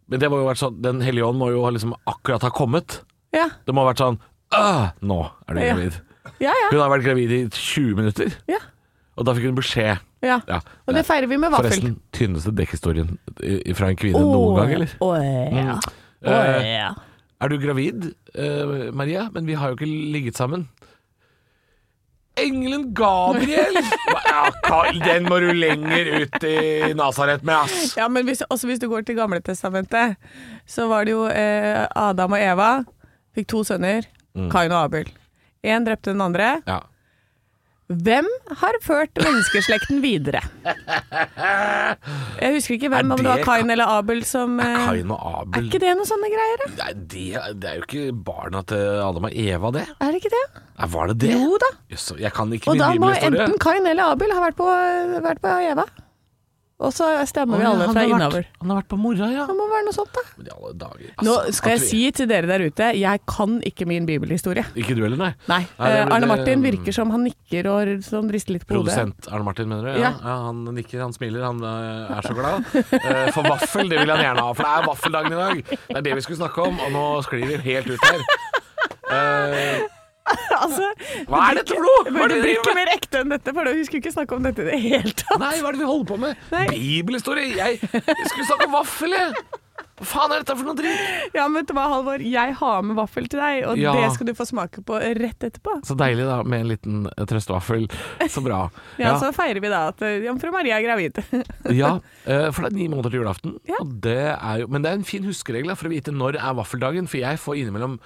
Men 0.08 0.22
det 0.22 0.30
må 0.32 0.38
jo 0.40 0.46
vært 0.48 0.60
sånn 0.62 0.78
Den 0.80 1.02
hellige 1.04 1.26
ånd 1.28 1.36
må 1.36 1.50
jo 1.52 1.60
liksom 1.68 1.92
akkurat 2.08 2.40
ha 2.46 2.48
kommet. 2.56 3.02
Ja. 3.36 3.50
Det 3.68 3.74
må 3.76 3.84
ha 3.84 3.90
vært 3.90 4.00
sånn 4.00 4.16
Nå 5.04 5.18
er 5.48 5.54
du 5.54 5.60
Ja. 5.60 5.74
gravid. 5.74 5.98
Ja, 6.40 6.54
ja. 6.56 6.70
Hun 6.70 6.80
har 6.80 6.88
vært 6.94 7.04
gravid 7.04 7.30
i 7.36 7.42
20 7.52 7.94
minutter, 7.98 8.32
ja. 8.48 8.58
og 9.18 9.26
da 9.26 9.34
fikk 9.36 9.44
hun 9.50 9.56
beskjed. 9.58 10.00
ja. 10.24 10.40
Ja. 10.48 10.58
Og 10.88 10.94
det 10.96 11.04
feirer 11.06 11.28
vi 11.28 11.36
med 11.36 11.50
vaffel. 11.52 11.68
Forresten, 11.70 11.96
tynneste 12.16 12.52
dekkhistorien 12.56 13.16
fra 13.76 13.88
en 13.92 13.96
kvinne 14.00 14.20
noen 14.24 14.56
gang, 14.56 14.72
eller? 14.78 14.92
Å 15.04 15.10
ja. 15.20 15.76
Å 16.22 16.32
Eh, 16.32 16.68
ja. 16.78 16.90
Er 17.42 17.48
du 17.50 17.58
gravid, 17.58 18.14
uh, 18.38 18.92
Maria? 18.94 19.28
Men 19.34 19.46
vi 19.46 19.54
har 19.58 19.72
jo 19.72 19.76
ikke 19.76 19.88
ligget 19.90 20.38
sammen. 20.38 20.68
Engelen 22.40 22.94
Gabriel! 22.94 23.76
Ja, 24.32 24.46
Karl, 24.64 24.96
den 25.04 25.26
må 25.28 25.36
du 25.42 25.50
lenger 25.52 26.08
ut 26.22 26.44
i 26.48 26.92
Nasaret 26.96 27.42
med, 27.44 27.54
ass. 27.66 27.92
Ja, 27.98 28.06
men 28.08 28.24
hvis, 28.24 28.40
også 28.48 28.66
hvis 28.70 28.80
du 28.80 28.86
går 28.88 29.04
til 29.04 29.18
Gamle 29.18 29.42
Testamentet, 29.44 30.16
så 30.66 30.86
var 30.88 31.04
det 31.04 31.12
jo 31.12 31.26
eh, 31.28 31.82
Adam 32.00 32.32
og 32.32 32.40
Eva 32.40 32.70
fikk 33.36 33.50
to 33.52 33.62
sønner, 33.68 34.08
Mm. 34.32 34.46
Kain 34.48 34.72
og 34.72 34.86
Abel. 34.86 35.10
Én 35.60 35.84
drepte 35.84 36.08
den 36.14 36.22
andre. 36.24 36.62
Ja. 36.64 36.78
Hvem 37.90 38.28
har 38.60 38.76
ført 38.84 39.18
menneskeslekten 39.20 39.98
videre? 40.04 40.40
Jeg 42.40 42.54
husker 42.54 42.76
ikke 42.76 42.90
hvem, 42.92 43.10
om 43.12 43.18
det 43.20 43.26
var 43.26 43.42
Kain 43.44 43.72
eller 43.74 43.90
Abel 43.98 44.22
som 44.26 44.54
Er 44.62 44.78
Kain 44.86 45.10
og 45.12 45.24
Abel 45.42 45.64
Er 45.64 45.66
ikke 45.68 45.80
det 45.82 45.90
noen 45.98 46.08
sånne 46.08 46.30
greier? 46.32 46.62
Nei, 46.78 46.92
det, 47.12 47.24
det 47.60 47.68
er 47.72 47.80
jo 47.80 47.86
ikke 47.88 48.04
barna 48.30 48.62
til 48.70 48.86
Adam 49.02 49.28
og 49.28 49.36
Eva, 49.44 49.72
det. 49.74 49.84
Er 49.98 50.14
det 50.14 50.22
ikke 50.22 50.32
det? 50.32 50.44
Nei, 50.78 50.88
var 50.94 51.12
det 51.12 51.18
det? 51.26 51.34
Jo 51.34 51.58
da. 51.60 51.72
Jøss, 51.92 52.06
jeg 52.22 52.32
kan 52.38 52.54
ikke 52.56 52.70
Og 52.72 52.78
min 52.78 52.84
da 52.84 52.92
må 53.02 53.12
enten 53.18 53.58
Kain 53.62 53.90
eller 53.92 54.14
Abel 54.14 54.32
ha 54.32 54.46
vært 54.46 54.58
på, 54.62 54.70
vært 55.28 55.42
på 55.44 55.58
Eva. 55.74 55.86
Og 56.82 56.90
så 56.94 57.06
stemmer 57.30 57.60
vi 57.60 57.66
alle 57.68 57.86
fra 57.92 58.02
innover. 58.08 58.46
Han 58.60 58.72
har 58.72 58.80
vært 58.80 58.88
på 58.90 58.98
mora, 58.98 59.28
ja. 59.32 59.44
Det 59.46 59.54
må 59.56 59.68
være 59.70 59.86
noe 59.86 59.94
sånt, 59.96 60.10
da? 60.16 60.24
Men 60.38 60.48
i 60.48 60.52
alle 60.56 60.72
dager 60.80 61.12
Nå 61.22 61.36
altså, 61.38 61.54
skal 61.58 61.74
at 61.74 61.78
jeg 61.78 61.88
si 61.88 62.00
til 62.18 62.30
dere 62.30 62.50
der 62.50 62.64
ute, 62.66 62.88
jeg 62.98 63.22
kan 63.30 63.56
ikke 63.68 63.86
min 63.88 64.08
bibelhistorie. 64.08 64.64
Ikke 64.78 64.96
du 64.98 65.04
heller, 65.04 65.20
nei? 65.20 65.30
Nei. 65.46 65.60
Nei, 65.78 65.92
det 65.92 66.02
eh, 66.02 66.14
Arne 66.16 66.30
Martin 66.30 66.66
virker 66.66 66.96
som 66.96 67.14
han 67.14 67.24
nikker 67.28 67.70
og 67.70 67.92
sånn 68.06 68.30
rister 68.34 68.56
litt 68.56 68.66
på 68.66 68.76
hodet. 68.80 68.92
Produsent 68.96 69.30
Arne 69.30 69.46
Martin, 69.46 69.70
mener 69.70 69.92
du? 69.92 70.02
Ja. 70.02 70.12
Ja. 70.18 70.36
Han 70.48 70.64
nikker, 70.74 71.00
han 71.04 71.14
smiler, 71.16 71.46
han 71.46 71.62
eh, 71.62 72.12
er 72.18 72.28
så 72.28 72.36
glad. 72.36 72.66
Eh, 72.74 73.24
For 73.32 73.46
vaffel, 73.46 73.88
det 73.92 74.02
vil 74.02 74.10
han 74.12 74.22
gjerne 74.26 74.46
ha, 74.48 74.52
for 74.58 74.66
det 74.66 74.74
er 74.74 74.86
vaffeldagen 74.90 75.32
i 75.36 75.40
dag. 75.40 75.64
Det 75.72 75.98
er 76.02 76.06
det 76.10 76.18
vi 76.18 76.26
skulle 76.26 76.42
snakke 76.42 76.68
om, 76.68 76.78
og 76.82 76.94
nå 76.94 77.06
sklir 77.28 77.46
vi 77.52 77.60
helt 77.70 77.92
ut 77.94 78.08
her. 78.10 78.26
Eh, 79.12 80.01
altså, 80.62 80.90
Hva 81.28 81.40
er 81.50 81.58
dette 81.60 81.74
for 81.74 81.82
noe? 81.86 82.04
Hva 82.12 82.26
er 82.26 82.34
det 82.34 82.36
du 82.38 82.44
blir 82.46 82.60
ikke 82.60 82.76
mer 82.78 82.92
ekte 82.94 83.22
enn 83.24 83.32
dette, 83.34 83.54
for 83.56 83.72
vi 83.72 83.86
skulle 83.88 84.02
ikke 84.04 84.14
snakke 84.14 84.36
om 84.38 84.44
dette 84.46 84.62
i 84.62 84.68
det 84.70 84.78
hele 84.84 85.16
tatt. 85.16 85.40
Nei, 85.42 85.56
hva 85.62 85.72
er 85.72 85.78
det 85.78 85.82
vi 85.82 85.88
holder 85.90 86.12
på 86.12 86.20
med? 86.22 86.46
Nei. 86.54 86.66
Bibelhistorie? 86.76 87.50
Jeg, 87.58 87.80
jeg 87.90 88.30
skulle 88.30 88.46
snakke 88.46 88.68
om 88.70 88.76
vaffel, 88.78 89.16
jeg. 89.18 89.34
Hva 90.02 90.06
faen 90.08 90.32
er 90.34 90.42
dette 90.42 90.54
for 90.58 90.66
noe 90.66 90.74
dritt? 90.78 91.34
Ja, 91.36 91.44
men 91.46 91.60
vet 91.60 91.68
du 91.70 91.74
hva, 91.76 91.84
Halvor? 91.92 92.22
Jeg 92.26 92.54
har 92.58 92.80
med 92.86 92.96
vaffel 92.98 93.28
til 93.30 93.42
deg, 93.42 93.60
og 93.70 93.78
Ja. 93.78 93.92
det 93.98 94.08
skal 94.16 94.26
du 94.30 94.32
få 94.38 94.46
smake 94.48 94.82
på 94.86 94.98
rett 94.98 95.46
etterpå. 95.46 95.76
Så 95.86 95.94
deilig 95.98 96.24
da, 96.26 96.40
med 96.42 96.64
en 96.64 96.70
liten 96.72 96.96
eh, 97.12 97.26
trøstevaffel. 97.28 97.86
Så 98.30 98.42
bra. 98.44 98.64
Ja, 99.02 99.14
Så 99.20 99.30
feirer 99.36 99.62
vi 99.62 99.70
da 99.72 99.84
at 99.92 100.02
eh, 100.06 100.20
jomfru 100.26 100.50
Maria 100.54 100.78
er 100.80 100.86
gravid. 100.86 101.20
Ja, 101.82 101.96
eh, 102.26 102.48
for 102.50 102.64
det 102.66 102.72
er 102.72 102.78
ni 102.80 102.88
måneder 102.90 103.12
til 103.14 103.22
julaften. 103.22 103.56
Ja. 103.68 103.78
Og 103.84 103.94
det 104.06 104.18
er 104.34 104.64
jo, 104.64 104.70
men 104.72 104.82
det 104.86 104.90
er 104.92 104.98
en 105.02 105.06
fin 105.08 105.26
huskeregel 105.28 105.70
da, 105.70 105.78
for 105.78 105.90
å 105.90 105.94
vite 105.94 106.14
når 106.14 106.40
er 106.40 106.58
vaffeldagen, 106.58 107.10
for 107.10 107.22
jeg 107.22 107.42
får 107.42 107.62
innimellom 107.62 107.98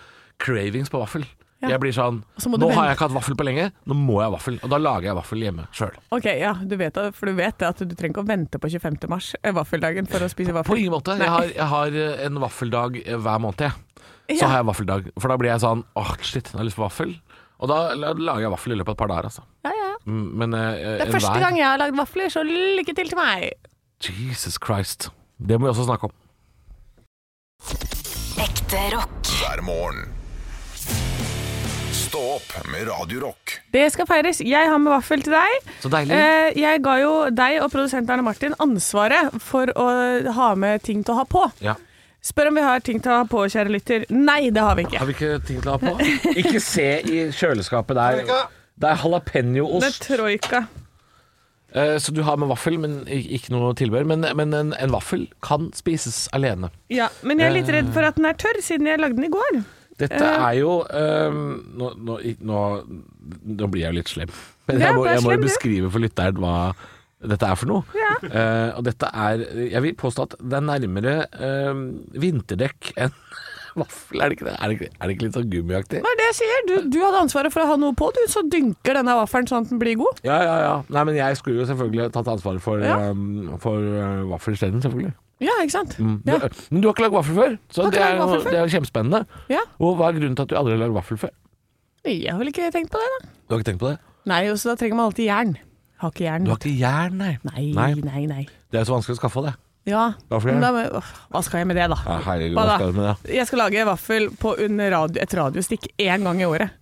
cravings 0.43 0.93
på 0.93 1.01
vaffel. 1.01 1.25
Ja. 1.67 1.75
Jeg 1.75 1.81
blir 1.83 1.95
sånn 1.97 2.23
så 2.39 2.51
Nå 2.53 2.69
har 2.73 2.87
jeg 2.89 2.97
ikke 2.97 3.07
hatt 3.09 3.15
vaffel 3.17 3.37
på 3.39 3.45
lenge, 3.49 3.71
nå 3.87 3.95
må 3.99 4.21
jeg 4.23 4.29
ha 4.31 4.35
vaffel. 4.37 4.59
Og 4.63 4.71
da 4.71 4.79
lager 4.79 5.09
jeg 5.11 5.17
vaffel 5.19 5.43
hjemme 5.45 5.67
sjøl. 5.75 5.97
Ok, 6.15 6.25
ja, 6.39 6.53
du 6.63 6.77
vet 6.81 6.95
det, 6.95 7.07
for 7.19 7.27
du 7.31 7.35
vet 7.39 7.59
det 7.59 7.69
at 7.69 7.83
du 7.83 7.95
trenger 7.95 8.15
ikke 8.17 8.25
å 8.25 8.29
vente 8.31 8.61
på 8.63 8.71
25. 8.71 9.09
mars, 9.11 9.35
eh, 9.43 9.53
vaffeldagen, 9.57 10.07
for 10.11 10.23
å 10.25 10.29
spise 10.33 10.55
vaffel. 10.55 10.71
På 10.73 10.79
ingen 10.79 10.95
måte. 10.95 11.19
Jeg 11.19 11.29
har, 11.33 11.49
jeg 11.51 11.69
har 11.73 11.99
eh, 12.07 12.25
en 12.27 12.39
vaffeldag 12.43 13.01
eh, 13.05 13.17
hver 13.19 13.43
måned, 13.43 13.67
jeg. 13.67 13.73
Så 14.39 14.43
Ja. 14.43 14.49
har 14.49 14.57
jeg 14.63 14.67
vaffeldag. 14.73 15.11
For 15.21 15.29
da 15.29 15.37
blir 15.39 15.51
jeg 15.53 15.61
sånn 15.63 15.85
åh, 15.97 16.17
shit, 16.23 16.49
jeg 16.53 16.59
har 16.59 16.65
lyst 16.67 16.77
på 16.79 16.87
vaffel. 16.87 17.15
Og 17.63 17.69
da 17.71 17.95
lager 17.95 18.43
jeg 18.43 18.51
vaffel 18.53 18.73
i 18.75 18.77
løpet 18.77 18.91
av 18.91 18.97
et 18.97 18.99
par 18.99 19.09
dager, 19.09 19.29
altså. 19.31 19.43
Ja, 19.65 19.71
ja. 19.73 19.93
Mm, 20.07 20.25
Men 20.37 20.55
eh, 20.55 20.99
Det 21.01 21.07
er 21.09 21.13
første 21.15 21.39
gang 21.41 21.57
jeg 21.57 21.65
har 21.67 21.79
lagd 21.79 21.97
vafler, 21.97 22.29
så 22.31 22.43
lykke 22.47 22.95
til 22.95 23.09
til 23.09 23.19
meg. 23.19 23.53
Jesus 24.03 24.59
Christ. 24.61 25.09
Det 25.41 25.57
må 25.59 25.67
vi 25.69 25.73
også 25.73 25.87
snakke 25.89 26.11
om. 26.11 26.13
Ekte 28.43 28.83
rock. 28.93 29.31
hver 29.41 29.63
morgen. 29.65 30.13
Stå 32.07 32.21
opp 32.37 32.53
med 32.71 32.87
Radio 32.89 33.21
Rock. 33.21 33.57
Det 33.73 33.87
skal 33.93 34.07
feires. 34.07 34.39
Jeg 34.45 34.69
har 34.71 34.79
med 34.79 34.93
vaffel 34.93 35.23
til 35.25 35.33
deg. 35.35 35.71
Så 35.83 35.91
deilig. 35.91 36.15
Eh, 36.15 36.59
jeg 36.61 36.83
ga 36.85 36.95
jo 37.01 37.13
deg 37.35 37.59
og 37.65 37.71
produsent 37.73 38.11
Arne 38.13 38.23
Martin 38.27 38.55
ansvaret 38.63 39.35
for 39.43 39.73
å 39.75 39.87
ha 40.37 40.49
med 40.59 40.85
ting 40.87 41.03
til 41.07 41.17
å 41.17 41.21
ha 41.23 41.27
på. 41.31 41.43
Ja. 41.65 41.75
Spør 42.27 42.51
om 42.53 42.59
vi 42.59 42.65
har 42.67 42.83
ting 42.87 43.01
til 43.03 43.13
å 43.15 43.21
ha 43.23 43.27
på, 43.31 43.43
kjære 43.51 43.73
lytter. 43.75 44.07
Nei, 44.15 44.51
det 44.55 44.63
har 44.63 44.77
vi 44.79 44.87
ikke. 44.87 45.01
Har 45.03 45.09
vi 45.11 45.15
ikke 45.17 45.33
ting 45.49 45.61
til 45.65 45.73
å 45.73 45.77
ha 45.77 45.83
på? 45.83 46.09
Ikke 46.43 46.63
se 46.63 46.87
i 47.07 47.21
kjøleskapet 47.35 47.99
der. 47.99 48.21
Det 48.23 48.35
er 48.39 48.51
Det 48.77 48.91
er 48.93 49.03
jalapeño-ost. 49.03 50.03
troika. 50.07 50.65
Eh, 51.75 51.97
Så 52.03 52.13
du 52.15 52.23
har 52.27 52.37
med 52.39 52.51
vaffel, 52.53 52.79
men 52.83 53.01
ikke 53.09 53.51
noe 53.55 53.73
tilbehør. 53.79 54.07
Men, 54.13 54.27
men 54.39 54.55
en, 54.55 54.75
en 54.79 54.95
vaffel 54.95 55.27
kan 55.43 55.71
spises 55.75 56.27
alene. 56.37 56.71
Ja, 56.93 57.09
men 57.23 57.41
jeg 57.43 57.51
er 57.51 57.57
litt 57.59 57.73
redd 57.73 57.91
for 57.95 58.07
at 58.07 58.19
den 58.21 58.27
er 58.31 58.39
tørr, 58.39 58.61
siden 58.63 58.87
jeg 58.91 59.01
lagde 59.03 59.19
den 59.19 59.27
i 59.31 59.33
går. 59.35 59.63
Dette 60.03 60.21
er 60.21 60.59
jo 60.59 60.73
um, 60.85 61.39
nå, 61.81 61.93
nå, 62.05 62.19
nå, 62.45 62.61
nå 63.57 63.69
blir 63.73 63.87
jeg 63.87 63.95
jo 63.95 63.99
litt 64.01 64.13
slem. 64.13 64.35
Men 64.69 64.83
jeg 64.83 64.97
må, 64.99 65.07
jeg 65.09 65.25
må 65.25 65.33
jo 65.37 65.43
beskrive 65.47 65.91
for 65.95 66.05
lytteren 66.05 66.41
hva 66.43 66.57
dette 67.27 67.49
er 67.49 67.57
for 67.57 67.71
noe. 67.71 67.97
Ja. 67.97 68.13
Uh, 68.23 68.71
og 68.77 68.83
dette 68.87 69.09
er 69.09 69.41
Jeg 69.73 69.81
vil 69.87 69.95
påstå 69.99 70.27
at 70.29 70.35
det 70.43 70.59
er 70.59 70.67
nærmere 70.69 71.15
uh, 71.33 71.81
vinterdekk 72.21 72.93
enn 73.07 73.15
vaffel. 73.81 74.21
Er 74.21 74.31
det 74.33 74.37
ikke 74.39 74.47
det? 74.51 74.57
Er 74.61 74.69
det 74.71 74.77
ikke, 74.79 74.91
er 74.93 75.03
det 75.11 75.17
ikke 75.17 75.27
litt 75.27 75.37
sånn 75.37 75.51
gummiaktig? 75.53 75.99
Hva 76.05 76.13
er 76.13 76.21
det 76.21 76.29
jeg 76.31 76.37
sier? 76.43 76.63
Du, 76.69 76.75
du 76.93 76.99
hadde 77.03 77.25
ansvaret 77.27 77.53
for 77.53 77.65
å 77.65 77.71
ha 77.73 77.81
noe 77.81 77.97
på, 77.97 78.09
du, 78.17 78.23
så 78.33 78.45
dynker 78.53 78.97
denne 79.01 79.17
vaffelen 79.19 79.49
sånn 79.51 79.67
at 79.67 79.73
den 79.73 79.81
blir 79.83 79.99
god. 80.01 80.21
Ja, 80.29 80.39
ja, 80.45 80.57
ja. 80.65 80.75
Nei, 80.97 81.03
men 81.09 81.19
jeg 81.19 81.41
skulle 81.41 81.61
jo 81.65 81.69
selvfølgelig 81.73 82.11
tatt 82.15 82.31
ansvaret 82.37 82.65
for, 82.65 82.81
Ja. 82.85 82.97
um, 83.13 83.57
for 83.65 83.81
uh, 83.81 84.25
vaffel 84.33 84.57
isteden, 84.57 84.81
selvfølgelig. 84.85 85.13
Ja, 85.43 85.53
ikke 85.61 85.75
sant? 85.75 85.99
Mm. 86.01 86.15
Ja. 86.25 86.39
Du, 86.41 86.61
men 86.73 86.81
du 86.81 86.89
har 86.89 86.95
ikke 86.97 87.05
lagd 87.07 87.17
vaffel 87.19 87.37
før, 87.37 87.57
så 87.69 87.89
det 87.93 88.01
er, 88.01 88.15
jo, 88.17 88.29
før. 88.33 88.47
det 88.49 88.57
er 88.57 88.63
jo 88.65 88.73
kjempespennende. 88.73 89.21
Ja. 89.53 89.61
Og 89.85 89.99
hva 89.99 90.09
er 90.09 90.17
grunnen 90.17 90.37
til 90.39 90.47
at 90.47 90.53
du 90.53 90.57
aldri 90.57 90.73
har 90.77 90.81
lagd 90.87 90.97
vaffel 90.97 91.21
før? 91.21 91.35
Jeg 92.07 92.31
har 92.31 92.39
vel 92.41 92.53
ikke 92.53 92.71
tenkt 92.73 92.93
på 92.95 93.03
det, 93.03 93.11
da. 93.17 93.29
Du 93.49 93.55
har 93.57 93.61
ikke 93.61 93.69
tenkt 93.73 93.83
på 93.83 93.91
det? 93.93 93.99
Nei, 94.31 94.41
og 94.53 94.57
så 94.63 94.73
da 94.73 94.79
trenger 94.81 94.97
man 94.99 95.11
alltid 95.11 95.29
jern. 95.29 95.53
Har 96.01 96.13
ikke 96.15 96.25
jern. 96.27 96.47
Du 96.47 96.53
har 96.55 96.61
ikke 96.63 96.73
jern, 96.79 97.21
nei. 97.21 97.33
Nei, 97.51 97.65
Nei. 97.77 97.93
nei, 98.07 98.23
nei. 98.31 98.43
Det 98.73 98.81
er 98.81 98.89
så 98.89 98.97
vanskelig 98.97 99.17
å 99.19 99.21
skaffe 99.21 99.45
det. 99.47 99.55
Ja, 99.87 100.05
men 100.43 100.65
da, 100.65 100.71
hva 101.31 101.41
skal 101.47 101.61
jeg 101.63 101.69
med 101.71 101.77
det, 101.79 101.85
da? 101.93 101.97
Ja, 102.03 102.17
herregud, 102.27 102.57
Hva 102.59 102.65
hva 102.67 102.79
skal 102.81 102.91
du 102.91 102.97
med 102.99 103.07
det? 103.07 103.35
Jeg 103.37 103.47
skal 103.47 103.61
lage 103.63 103.85
vaffel 103.87 104.25
på 104.43 104.57
under 104.65 104.91
radio, 104.97 105.21
et 105.23 105.37
radiostikk 105.39 105.87
én 106.03 106.27
gang 106.27 106.41
i 106.43 106.49
året. 106.49 106.73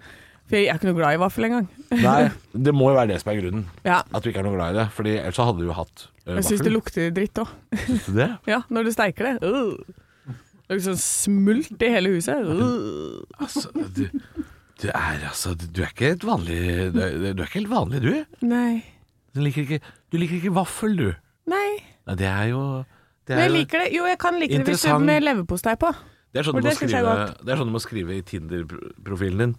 For 0.48 0.56
jeg 0.56 0.70
er 0.72 0.78
ikke 0.80 0.88
noe 0.88 0.96
glad 1.02 1.18
i 1.18 1.20
vaffel 1.20 1.46
engang. 1.50 1.66
Nei, 2.00 2.30
det 2.68 2.72
må 2.76 2.88
jo 2.92 2.96
være 2.96 3.12
det 3.12 3.18
som 3.20 3.32
er 3.34 3.38
grunnen. 3.42 3.66
Ja. 3.84 3.98
At 4.08 4.24
du 4.24 4.30
ikke 4.32 4.40
er 4.40 4.48
noe 4.48 4.56
glad 4.56 4.72
i 4.72 4.78
det. 4.80 4.86
Fordi 4.96 5.18
ellers 5.18 5.36
så 5.36 5.46
hadde 5.50 5.60
du 5.60 5.68
jo 5.68 5.76
hatt 5.76 6.06
Jeg 6.24 6.46
syns 6.48 6.64
det 6.64 6.72
lukter 6.72 7.12
dritt 7.12 7.38
òg. 7.42 7.52
Syns 7.84 8.08
du 8.08 8.16
det? 8.16 8.30
Ja, 8.54 8.62
når 8.72 8.88
du 8.88 8.94
steiker 8.94 9.28
det. 9.28 9.36
Uh. 9.44 10.32
Det 10.64 10.78
er 10.78 10.80
sånn 10.86 11.00
smult 11.00 11.82
i 11.84 11.90
hele 11.92 12.14
huset. 12.14 12.40
Uh. 12.40 13.20
Altså, 13.36 13.68
du, 13.74 14.06
du 14.80 14.86
er 14.88 15.26
altså 15.28 15.52
Du 15.60 15.82
er 15.84 15.90
ikke 15.90 16.14
helt 16.14 16.24
vanlig 16.24 16.56
Du 16.94 16.98
er, 17.04 17.18
du 17.36 17.42
er 17.42 17.44
ikke 17.44 17.60
helt 17.60 17.72
vanlig, 17.72 18.00
du. 18.06 18.40
Nei. 18.48 18.80
Du 19.34 19.42
liker 19.44 19.66
ikke, 19.66 19.92
du 20.12 20.18
liker 20.22 20.38
ikke 20.40 20.54
vaffel, 20.56 20.96
du. 20.96 21.06
Nei. 21.50 21.68
Nei, 22.08 22.16
det 22.20 22.30
er 22.30 22.48
jo 22.54 22.64
det 23.24 23.36
Men 23.36 23.38
er, 23.38 23.46
jeg 23.46 23.54
liker 23.58 23.80
det. 23.84 23.86
Jo, 23.96 24.08
jeg 24.08 24.18
kan 24.20 24.36
like 24.40 24.58
det 24.58 24.66
hvis 24.68 24.82
du 24.84 25.04
med 25.04 25.24
leverpostei 25.24 25.76
på. 25.80 25.92
det 26.32 26.42
er 26.42 26.46
sånn 26.48 26.58
du 26.60 26.66
må 26.66 26.74
skrive, 26.76 27.14
det 27.40 27.56
sånn 27.56 27.70
du 27.70 27.74
må 27.74 27.80
skrive 27.80 28.18
i 28.18 28.24
Tinder-profilen 28.26 29.40
din. 29.40 29.54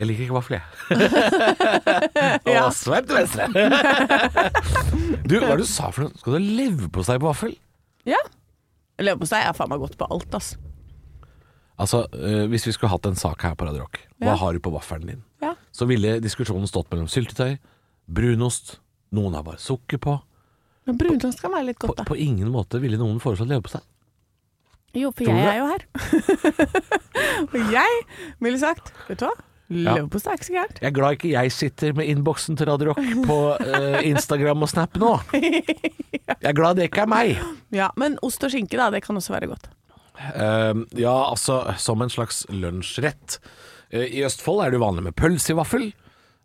Jeg 0.00 0.08
liker 0.08 0.24
ikke 0.24 0.34
vaffel, 0.38 0.56
jeg. 0.58 0.64
Ja. 2.52 2.64
Og 2.66 2.72
sveip 2.74 3.06
til 3.06 3.16
venstre. 3.20 3.46
du, 5.28 5.36
hva 5.38 5.52
er 5.52 5.60
det 5.60 5.64
du 5.64 5.68
sa 5.70 5.90
for 5.94 6.04
noe? 6.06 6.16
Skal 6.18 6.34
du 6.34 6.38
ha 6.38 6.42
leverpostei 6.42 7.18
på 7.22 7.28
vaffel? 7.28 7.52
Ja. 8.08 8.18
Leverpostei 9.02 9.42
er 9.46 9.54
faen 9.56 9.70
meg 9.72 9.82
godt 9.82 9.94
på 10.00 10.08
alt, 10.10 10.34
ass. 10.38 10.54
Altså, 11.80 12.02
øh, 12.14 12.44
Hvis 12.52 12.66
vi 12.68 12.74
skulle 12.76 12.90
hatt 12.92 13.06
en 13.08 13.16
sak 13.18 13.42
her 13.46 13.54
på 13.58 13.66
Radio 13.68 13.84
Rock, 13.86 14.00
hva 14.20 14.32
Ja. 14.32 14.36
har 14.42 14.52
du 14.52 14.60
på 14.62 14.72
vaffelen 14.74 15.06
din? 15.12 15.22
Ja. 15.42 15.54
Så 15.72 15.86
ville 15.88 16.18
diskusjonen 16.22 16.66
stått 16.70 16.90
mellom 16.92 17.08
syltetøy, 17.10 17.56
brunost, 18.10 18.76
noen 19.12 19.34
har 19.38 19.42
bare 19.46 19.58
sukker 19.62 19.98
på. 20.02 20.18
Men 20.86 20.98
brunost 20.98 21.40
kan 21.40 21.52
være 21.54 21.68
litt 21.70 21.78
godt, 21.78 21.96
da. 22.02 22.04
på 22.08 22.16
ingen 22.18 22.50
måte 22.50 22.80
ville 22.82 22.98
noen 22.98 23.20
foreslått 23.22 23.48
leverpostei. 23.48 23.82
Jo, 24.94 25.08
for 25.16 25.24
jeg 25.24 25.46
er 25.46 25.56
jo 25.62 25.66
her. 25.70 25.86
Og 27.52 27.72
jeg 27.72 28.02
ville 28.44 28.58
sagt, 28.60 28.92
vet 29.08 29.22
du 29.22 29.26
hva. 29.30 29.32
Leverpostei 29.72 30.32
er 30.32 30.38
ikke 30.38 30.48
så 30.48 30.54
gærent. 30.56 30.80
Jeg 30.82 30.88
er 30.90 30.94
glad 30.96 31.16
ikke 31.16 31.30
jeg 31.32 31.52
sitter 31.54 31.94
med 31.98 32.10
innboksen 32.12 32.58
til 32.60 32.68
Radio 32.70 32.92
Rock 32.92 33.00
på 33.26 33.38
uh, 33.56 33.98
Instagram 34.08 34.62
og 34.66 34.70
Snap 34.72 34.98
nå. 35.00 35.12
Jeg 36.32 36.50
er 36.50 36.56
glad 36.56 36.78
det 36.78 36.88
ikke 36.88 37.04
er 37.04 37.10
meg. 37.10 37.40
Ja, 37.74 37.88
men 37.98 38.16
ost 38.26 38.42
og 38.44 38.52
skinke, 38.52 38.78
da, 38.78 38.90
det 38.94 39.02
kan 39.04 39.18
også 39.18 39.34
være 39.34 39.50
godt. 39.52 39.68
Uh, 40.18 40.84
ja, 40.98 41.14
altså 41.30 41.62
som 41.82 42.02
en 42.04 42.12
slags 42.12 42.44
lunsjrett. 42.52 43.38
Uh, 43.94 44.04
I 44.06 44.24
Østfold 44.28 44.64
er 44.64 44.72
det 44.72 44.80
jo 44.80 44.84
vanlig 44.86 45.06
med 45.08 45.16
pølse 45.18 45.54
i 45.54 45.58
vaffel, 45.58 45.90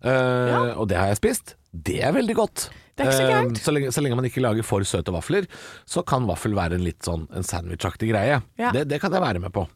ja. 0.05 0.75
og 0.77 0.85
det 0.91 0.97
har 0.99 1.09
jeg 1.09 1.17
spist. 1.21 1.55
Det 1.73 2.01
er 2.05 2.13
veldig 2.15 2.35
godt. 2.37 2.69
Det 2.97 3.05
er 3.05 3.11
ikke 3.11 3.17
så 3.17 3.25
Eh, 3.27 3.29
gærent. 3.29 3.59
så, 3.61 3.71
lenge, 3.75 3.91
så 3.93 4.01
lenge 4.01 4.15
man 4.17 4.25
ikke 4.25 4.41
lager 4.41 4.65
for 4.65 4.81
søte 4.87 5.13
vafler, 5.13 5.45
så 5.85 6.01
kan 6.07 6.25
vaffel 6.25 6.55
være 6.57 6.79
en 6.79 6.85
litt 6.85 7.05
sånn 7.05 7.27
en 7.29 7.45
sandwichaktig 7.45 8.09
greie. 8.09 8.39
Ja. 8.57 8.71
Det, 8.73 8.87
det 8.89 8.97
kan 9.03 9.13
jeg 9.13 9.21
være 9.21 9.41
med 9.43 9.53
på. 9.53 9.67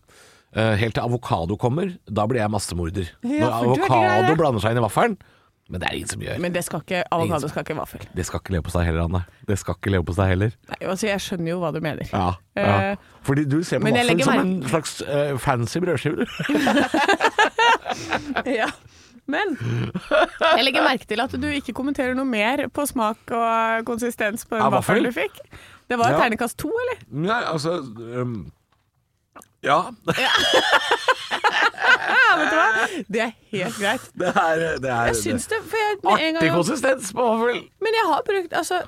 Eh, 0.52 0.74
helt 0.82 0.92
til 0.98 1.04
avokado 1.06 1.56
kommer, 1.56 1.94
da 2.12 2.26
blir 2.28 2.42
jeg 2.42 2.52
massemorder. 2.52 3.08
Ja, 3.24 3.48
Når 3.48 3.54
avokado 3.62 4.34
blander 4.36 4.60
seg 4.64 4.72
inn 4.76 4.82
i 4.82 4.84
vaffelen, 4.84 5.14
men 5.72 5.80
det 5.80 5.88
er 5.88 5.94
ingen 5.96 6.10
som 6.12 6.20
gjør. 6.26 6.40
Men 6.44 6.52
det 6.52 6.64
skal 6.68 6.82
ikke, 6.84 7.06
avokado 7.16 7.48
skal 7.48 7.64
ikke 7.64 7.78
vaffel. 7.78 8.02
det 8.18 8.26
skal 8.28 8.42
ikke 8.42 8.52
leverpostei 8.58 8.84
heller, 8.90 9.06
Anne. 9.08 9.22
Det 9.48 9.56
skal 9.62 9.78
ikke 9.80 9.94
leverpostei 9.94 10.28
heller. 10.34 10.52
Nei, 10.68 10.80
altså 10.92 11.08
jeg 11.08 11.24
skjønner 11.24 11.50
jo 11.54 11.62
hva 11.62 11.70
du 11.72 11.80
mener. 11.80 12.04
Ja, 12.12 12.34
ja. 12.60 12.74
Eh, 12.92 12.96
Fordi 13.24 13.46
du 13.48 13.62
ser 13.64 13.80
på 13.80 13.84
men 13.88 13.96
jeg 13.96 14.04
vaffel 14.10 14.24
som 14.28 14.40
en 14.42 14.52
slags 14.68 15.00
uh, 15.08 15.38
fancy 15.40 15.80
brødskive. 15.80 16.20
du. 16.20 16.26
Ja. 18.62 18.68
Men 19.32 19.54
jeg 20.58 20.64
legger 20.66 20.84
merke 20.84 21.06
til 21.08 21.22
at 21.24 21.32
du 21.40 21.48
ikke 21.54 21.72
kommenterer 21.78 22.16
noe 22.18 22.28
mer 22.28 22.66
på 22.74 22.84
smak 22.90 23.32
og 23.32 23.86
konsistens 23.88 24.44
på 24.50 24.58
den 24.60 24.74
vaffelen 24.74 25.08
du 25.08 25.12
fikk. 25.16 25.38
Det 25.92 25.98
var 26.00 26.12
Ja. 26.16 26.20
ternekast 26.26 26.58
to, 26.60 26.70
eller? 26.84 26.98
Nei, 27.12 27.42
altså 27.52 27.78
um, 27.80 28.52
Ja. 29.62 29.92
Ja, 30.18 30.32
vet 32.40 32.50
du 32.50 32.56
hva? 32.58 32.88
Det 33.14 33.22
er 33.22 33.32
helt 33.52 33.78
greit. 33.78 34.08
Det 34.18 34.32
er, 34.32 34.64
det 34.82 34.90
er 34.90 35.12
Jeg 35.12 35.20
syns 35.22 35.46
det, 35.52 35.60
for 35.68 35.78
jeg, 35.82 36.00
artig 36.02 36.32
gang, 36.38 36.50
konsistens 36.58 37.12
på 37.16 37.28
vaffel. 37.28 37.62
Men 37.84 37.98
jeg 38.00 38.10
har 38.10 38.26
brukt, 38.28 38.56
altså 38.58 38.82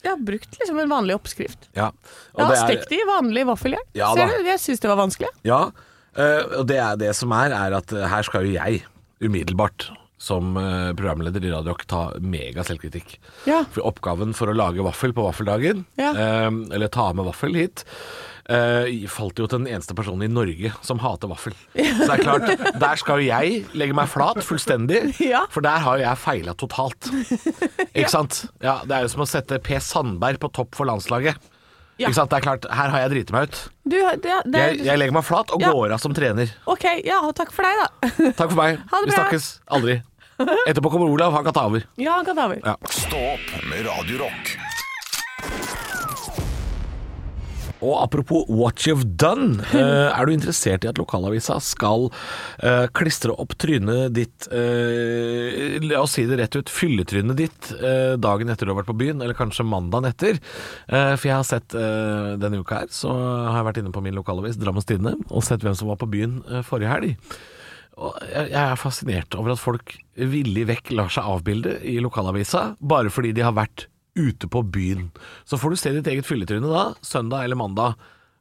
Jeg 0.00 0.08
har 0.14 0.22
brukt 0.32 0.58
liksom 0.60 0.80
en 0.80 0.92
vanlig 0.94 1.16
oppskrift. 1.18 1.68
Ja. 1.76 1.90
Jeg 2.38 2.48
har 2.48 2.60
stekt 2.64 2.88
det 2.92 3.02
i 3.02 3.06
vanlig 3.08 3.44
vaffeljern. 3.50 3.88
Ja 3.98 4.12
Ser 4.16 4.32
du? 4.32 4.48
Jeg 4.48 4.62
syns 4.64 4.80
det 4.80 4.88
var 4.92 5.00
vanskelig. 5.02 5.32
Ja, 5.46 5.60
eh, 6.16 6.42
og 6.62 6.64
det, 6.70 6.80
er 6.80 7.00
det 7.00 7.12
som 7.18 7.34
er, 7.36 7.52
er 7.56 7.76
at 7.82 7.92
eh, 7.96 8.08
her 8.08 8.24
skal 8.28 8.48
jo 8.48 8.56
jeg 8.56 8.80
umiddelbart 9.20 9.90
som 10.20 10.56
eh, 10.60 10.90
programleder 10.96 11.44
i 11.44 11.52
Radio 11.52 11.74
Rock 11.74 11.84
ta 11.88 12.06
mega 12.24 12.64
selvkritikk. 12.64 13.18
Ja. 13.48 13.62
For 13.72 13.84
oppgaven 13.92 14.32
for 14.36 14.52
å 14.52 14.56
lage 14.56 14.84
vaffel 14.84 15.12
på 15.16 15.28
vaffeldagen, 15.28 15.84
Ja. 16.00 16.14
eller 16.16 16.88
ta 16.92 17.10
med 17.16 17.28
vaffel 17.28 17.56
hit, 17.56 17.84
eh, 18.48 19.06
falt 19.10 19.38
jo 19.38 19.46
til 19.50 19.60
den 19.64 19.68
eneste 19.74 19.94
personen 19.98 20.22
i 20.24 20.30
Norge 20.32 20.72
som 20.86 20.98
hater 21.02 21.28
vaffel. 21.30 21.52
Så 21.74 22.06
det 22.06 22.14
er 22.16 22.22
klart, 22.24 22.74
der 22.80 22.96
skal 23.00 23.20
jo 23.20 23.28
jeg 23.28 23.64
legge 23.74 23.94
meg 23.94 24.08
flat 24.08 24.40
fullstendig, 24.46 25.14
Ja. 25.20 25.44
for 25.50 25.60
der 25.66 25.78
har 25.84 25.98
jo 25.98 26.04
jeg 26.06 26.16
feila 26.22 26.54
totalt. 26.54 27.10
Ikke 27.94 28.10
sant? 28.10 28.44
Ja, 28.62 28.80
det 28.86 28.96
er 28.96 29.02
jo 29.06 29.12
som 29.12 29.24
å 29.26 29.28
sette 29.28 29.58
Per 29.62 29.80
Sandberg 29.84 30.38
på 30.42 30.50
topp 30.52 30.74
for 30.78 30.86
landslaget. 30.88 31.36
Ja. 32.00 32.08
Ikke 32.08 32.16
sant? 32.16 32.30
Det 32.32 32.38
er 32.38 32.44
klart, 32.46 32.64
her 32.72 32.88
har 32.94 33.02
jeg 33.04 33.10
driti 33.12 33.34
meg 33.36 33.50
ut. 33.50 33.58
Du, 33.84 33.98
det, 34.00 34.22
det, 34.48 34.60
Jeg, 34.62 34.78
jeg 34.86 34.98
legger 35.02 35.12
meg 35.18 35.24
flat 35.28 35.50
og 35.52 35.60
Ja. 35.60 35.72
går 35.76 35.92
av 35.92 36.00
som 36.00 36.14
trener. 36.16 36.48
OK, 36.70 36.86
ja, 37.04 37.18
takk 37.36 37.52
for 37.52 37.66
deg, 37.68 37.76
da. 37.76 38.08
Takk 38.38 38.48
for 38.54 38.56
meg. 38.62 38.78
Ha 38.88 39.02
det 39.02 39.10
Vi 39.10 39.12
bra. 39.12 39.18
snakkes 39.26 39.50
aldri. 39.68 39.98
Etterpå 40.40 40.88
kommer 40.94 41.12
Olav, 41.12 41.34
han 41.36 41.44
kan 41.44 41.52
ta 41.52 41.66
over. 41.68 41.84
Ja, 42.00 42.14
han 42.16 42.24
kan 42.24 42.38
ta 42.40 42.46
over. 42.48 42.62
Ja. 42.64 42.78
Stå 42.88 43.20
opp 43.34 43.50
med 43.68 43.84
Radio 43.84 44.22
Rock. 44.24 44.54
Og 47.80 47.96
apropos 48.02 48.44
what 48.48 48.84
you've 48.86 49.06
done, 49.16 49.60
eh, 49.72 50.08
er 50.12 50.26
du 50.26 50.34
interessert 50.34 50.84
i 50.84 50.90
at 50.90 51.00
lokalavisa 51.00 51.58
skal 51.64 52.08
eh, 52.62 52.86
klistre 52.96 53.34
opp 53.40 53.56
trynet 53.60 54.14
ditt, 54.16 54.48
eh, 54.52 55.78
la 55.84 56.02
oss 56.04 56.18
si 56.18 56.26
det 56.28 56.40
rett 56.40 56.58
ut, 56.58 56.72
fylletrynet 56.72 57.38
ditt 57.38 57.70
dagen 58.20 58.50
etter 58.52 58.66
du 58.66 58.72
har 58.72 58.80
vært 58.80 58.90
på 58.90 58.98
byen, 59.00 59.22
eller 59.22 59.36
kanskje 59.36 59.66
mandagen 59.66 60.08
etter? 60.08 60.38
For 60.88 61.26
jeg 61.26 61.34
har 61.34 61.46
sett 61.46 61.72
denne 61.72 62.60
uka 62.60 62.82
her, 62.82 62.90
så 62.92 63.12
har 63.12 63.60
jeg 63.60 63.66
vært 63.68 63.80
inne 63.82 63.92
på 63.94 64.02
min 64.04 64.16
lokalavis, 64.16 64.58
Drammens 64.60 64.88
Tidende, 64.88 65.14
og 65.28 65.44
sett 65.46 65.64
hvem 65.64 65.76
som 65.78 65.90
var 65.90 66.00
på 66.00 66.08
byen 66.10 66.40
forrige 66.66 66.92
helg. 66.92 67.30
Og 68.00 68.16
jeg 68.32 68.56
er 68.56 68.80
fascinert 68.80 69.36
over 69.38 69.54
at 69.54 69.62
folk 69.62 69.94
villig 70.16 70.66
vekk 70.70 70.92
lar 70.96 71.12
seg 71.12 71.28
avbilde 71.28 71.76
i 71.84 71.98
lokalavisa, 72.02 72.74
bare 72.80 73.12
fordi 73.12 73.34
de 73.36 73.44
har 73.44 73.56
vært 73.56 73.89
ute 74.18 74.48
på 74.50 74.62
byen. 74.74 75.10
Så 75.48 75.58
får 75.60 75.74
du 75.74 75.80
se 75.80 75.92
ditt 75.94 76.08
eget 76.10 76.28
fylletryne 76.28 76.70
da, 76.70 76.86
søndag 77.04 77.44
eller 77.46 77.58
mandag. 77.60 77.94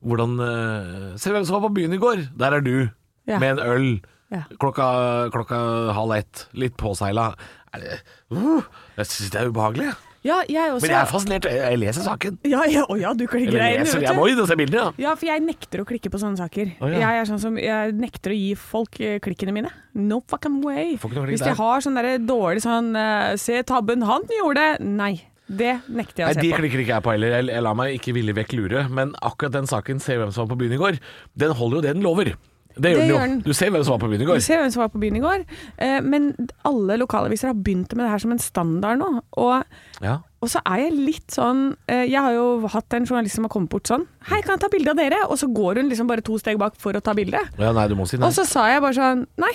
Hvordan 0.05 0.37
uh, 0.39 1.17
Se 1.19 1.31
hvem 1.33 1.43
som 1.45 1.57
var 1.57 1.67
på 1.67 1.75
byen 1.81 1.93
i 1.93 1.99
går! 2.01 2.29
Der 2.39 2.55
er 2.55 2.63
du, 2.63 2.89
Ja. 3.27 3.37
med 3.39 3.57
en 3.57 3.63
øl. 3.65 3.89
Ja. 4.31 4.43
Klokka, 4.61 5.29
klokka 5.33 5.57
halv 5.93 6.13
ett. 6.15 6.47
Litt 6.53 6.77
påseila. 6.77 7.33
Det, 7.73 7.99
uh, 8.33 8.61
jeg 8.97 9.05
syns 9.09 9.33
det 9.33 9.41
er 9.41 9.49
ubehagelig. 9.51 9.91
Ja, 10.25 10.41
jeg 10.51 10.73
også. 10.73 10.83
Men 10.83 10.91
jeg 10.91 10.99
er 10.99 11.07
fascinert. 11.07 11.45
Jeg, 11.47 11.59
jeg 11.63 11.79
leser 11.79 12.03
saken. 12.03 12.39
Ja, 12.47 12.65
ja, 12.67 12.83
å 12.91 12.97
ja, 12.99 13.13
du 13.15 13.23
klikker 13.29 13.55
Eller 13.55 13.79
leser, 13.79 14.01
jeg 14.03 14.15
må 14.17 14.25
inn 14.27 14.41
og 14.43 14.49
se 14.49 14.57
bildene, 14.59 14.81
ja. 14.81 15.05
Ja, 15.05 15.13
for 15.15 15.29
jeg 15.29 15.43
nekter 15.45 15.83
å 15.83 15.85
klikke 15.87 16.11
på 16.11 16.19
sånne 16.19 16.41
saker. 16.41 16.73
Å, 16.75 16.89
ja. 16.91 17.13
Jeg 17.19 17.29
sånn 17.29 17.39
som, 17.39 17.55
jeg 17.61 17.93
nekter 17.95 18.35
å 18.35 18.39
gi 18.39 18.49
folk 18.59 18.99
eh, 18.99 19.15
klikkene 19.23 19.55
mine. 19.55 19.71
No 19.95 20.19
fucking 20.27 20.59
way. 20.65 20.97
Hvis 20.99 21.45
de 21.45 21.55
har 21.55 21.85
sånn 21.85 21.95
derre 21.99 22.17
dårlig 22.19 22.65
sånn 22.65 22.91
eh, 22.99 23.37
Se 23.39 23.61
tabben 23.67 24.03
han 24.07 24.27
gjorde! 24.41 24.65
Nei. 24.83 25.13
Det 25.49 25.71
nekter 25.89 26.23
jeg 26.23 26.27
å 26.27 26.29
se 26.29 26.37
på. 26.37 26.43
Nei, 26.43 26.45
De 26.45 26.53
klikker 26.61 26.83
ikke 26.83 26.93
jeg 26.93 27.03
på 27.07 27.11
heller. 27.15 27.31
Jeg, 27.39 27.47
jeg 27.49 27.63
lar 27.65 27.73
meg 27.79 27.95
ikke 27.97 28.13
villig 28.13 28.35
vekk 28.37 28.53
lure. 28.59 28.83
Men 28.93 29.15
akkurat 29.25 29.51
den 29.57 29.65
saken, 29.69 29.99
Se 29.99 30.15
hvem 30.19 30.31
som 30.31 30.45
var 30.45 30.53
på 30.55 30.59
byen 30.61 30.77
i 30.77 30.79
går, 30.81 30.99
den 31.41 31.51
holder 31.57 31.77
jo 31.79 31.81
det 31.87 31.93
den 31.97 32.03
lover. 32.05 32.35
Det 32.79 32.91
gjør 32.93 32.99
Det 32.99 33.01
den 33.01 33.09
jo. 33.09 33.15
gjør 33.17 33.25
den. 33.27 33.39
Du 33.43 33.53
ser 33.57 33.71
hvem 33.73 33.83
som 33.83 33.91
var 33.95 33.99
på 34.03 34.09
byen 34.11 34.21
i 34.21 34.27
går. 34.29 34.37
Du 34.39 34.45
ser 34.45 34.59
hvem 34.61 34.69
som 34.71 34.83
var 34.83 34.91
på 34.93 34.99
byen 35.01 35.17
i 35.17 35.23
går. 35.23 35.41
Eh, 35.83 35.99
men 36.05 36.29
alle 36.69 36.97
lokalaviser 37.01 37.49
har 37.49 37.57
begynt 37.57 37.95
med 37.97 38.05
det 38.05 38.11
her 38.13 38.21
som 38.23 38.31
en 38.35 38.39
standard 38.39 39.01
nå. 39.01 39.09
Og, 39.41 39.63
Ja. 40.05 40.13
og 40.39 40.47
så 40.53 40.61
er 40.69 40.83
jeg 40.85 40.93
litt 40.93 41.27
sånn 41.33 41.75
eh, 41.89 42.05
Jeg 42.07 42.21
har 42.21 42.31
jo 42.37 42.67
hatt 42.71 42.93
en 42.95 43.05
journalist 43.09 43.35
som 43.35 43.43
har 43.43 43.49
kommet 43.51 43.69
bort 43.73 43.89
sånn 43.89 44.05
Hei, 44.29 44.39
kan 44.45 44.53
jeg 44.55 44.61
ta 44.61 44.69
bilde 44.71 44.93
av 44.93 44.95
dere? 45.01 45.17
Og 45.27 45.35
så 45.41 45.49
går 45.51 45.81
hun 45.81 45.89
liksom 45.89 46.07
bare 46.07 46.21
to 46.23 46.37
steg 46.39 46.57
bak 46.61 46.77
for 46.79 46.93
å 46.95 47.01
ta 47.03 47.11
bilde. 47.17 47.41
ja, 47.57 47.71
nei, 47.75 47.87
du 47.91 47.95
må 47.99 48.07
si 48.07 48.15
nei. 48.21 48.29
Og 48.29 48.37
så 48.37 48.45
sa 48.47 48.69
jeg 48.71 48.79
bare 48.85 48.95
sånn 48.95 49.25
Nei. 49.41 49.51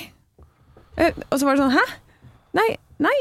Eh, 0.98 1.12
og 1.30 1.38
så 1.38 1.46
var 1.46 1.56
det 1.56 1.62
sånn 1.64 1.72
Hæ? 1.78 1.86
Nei, 2.60 2.68
nei, 2.98 3.16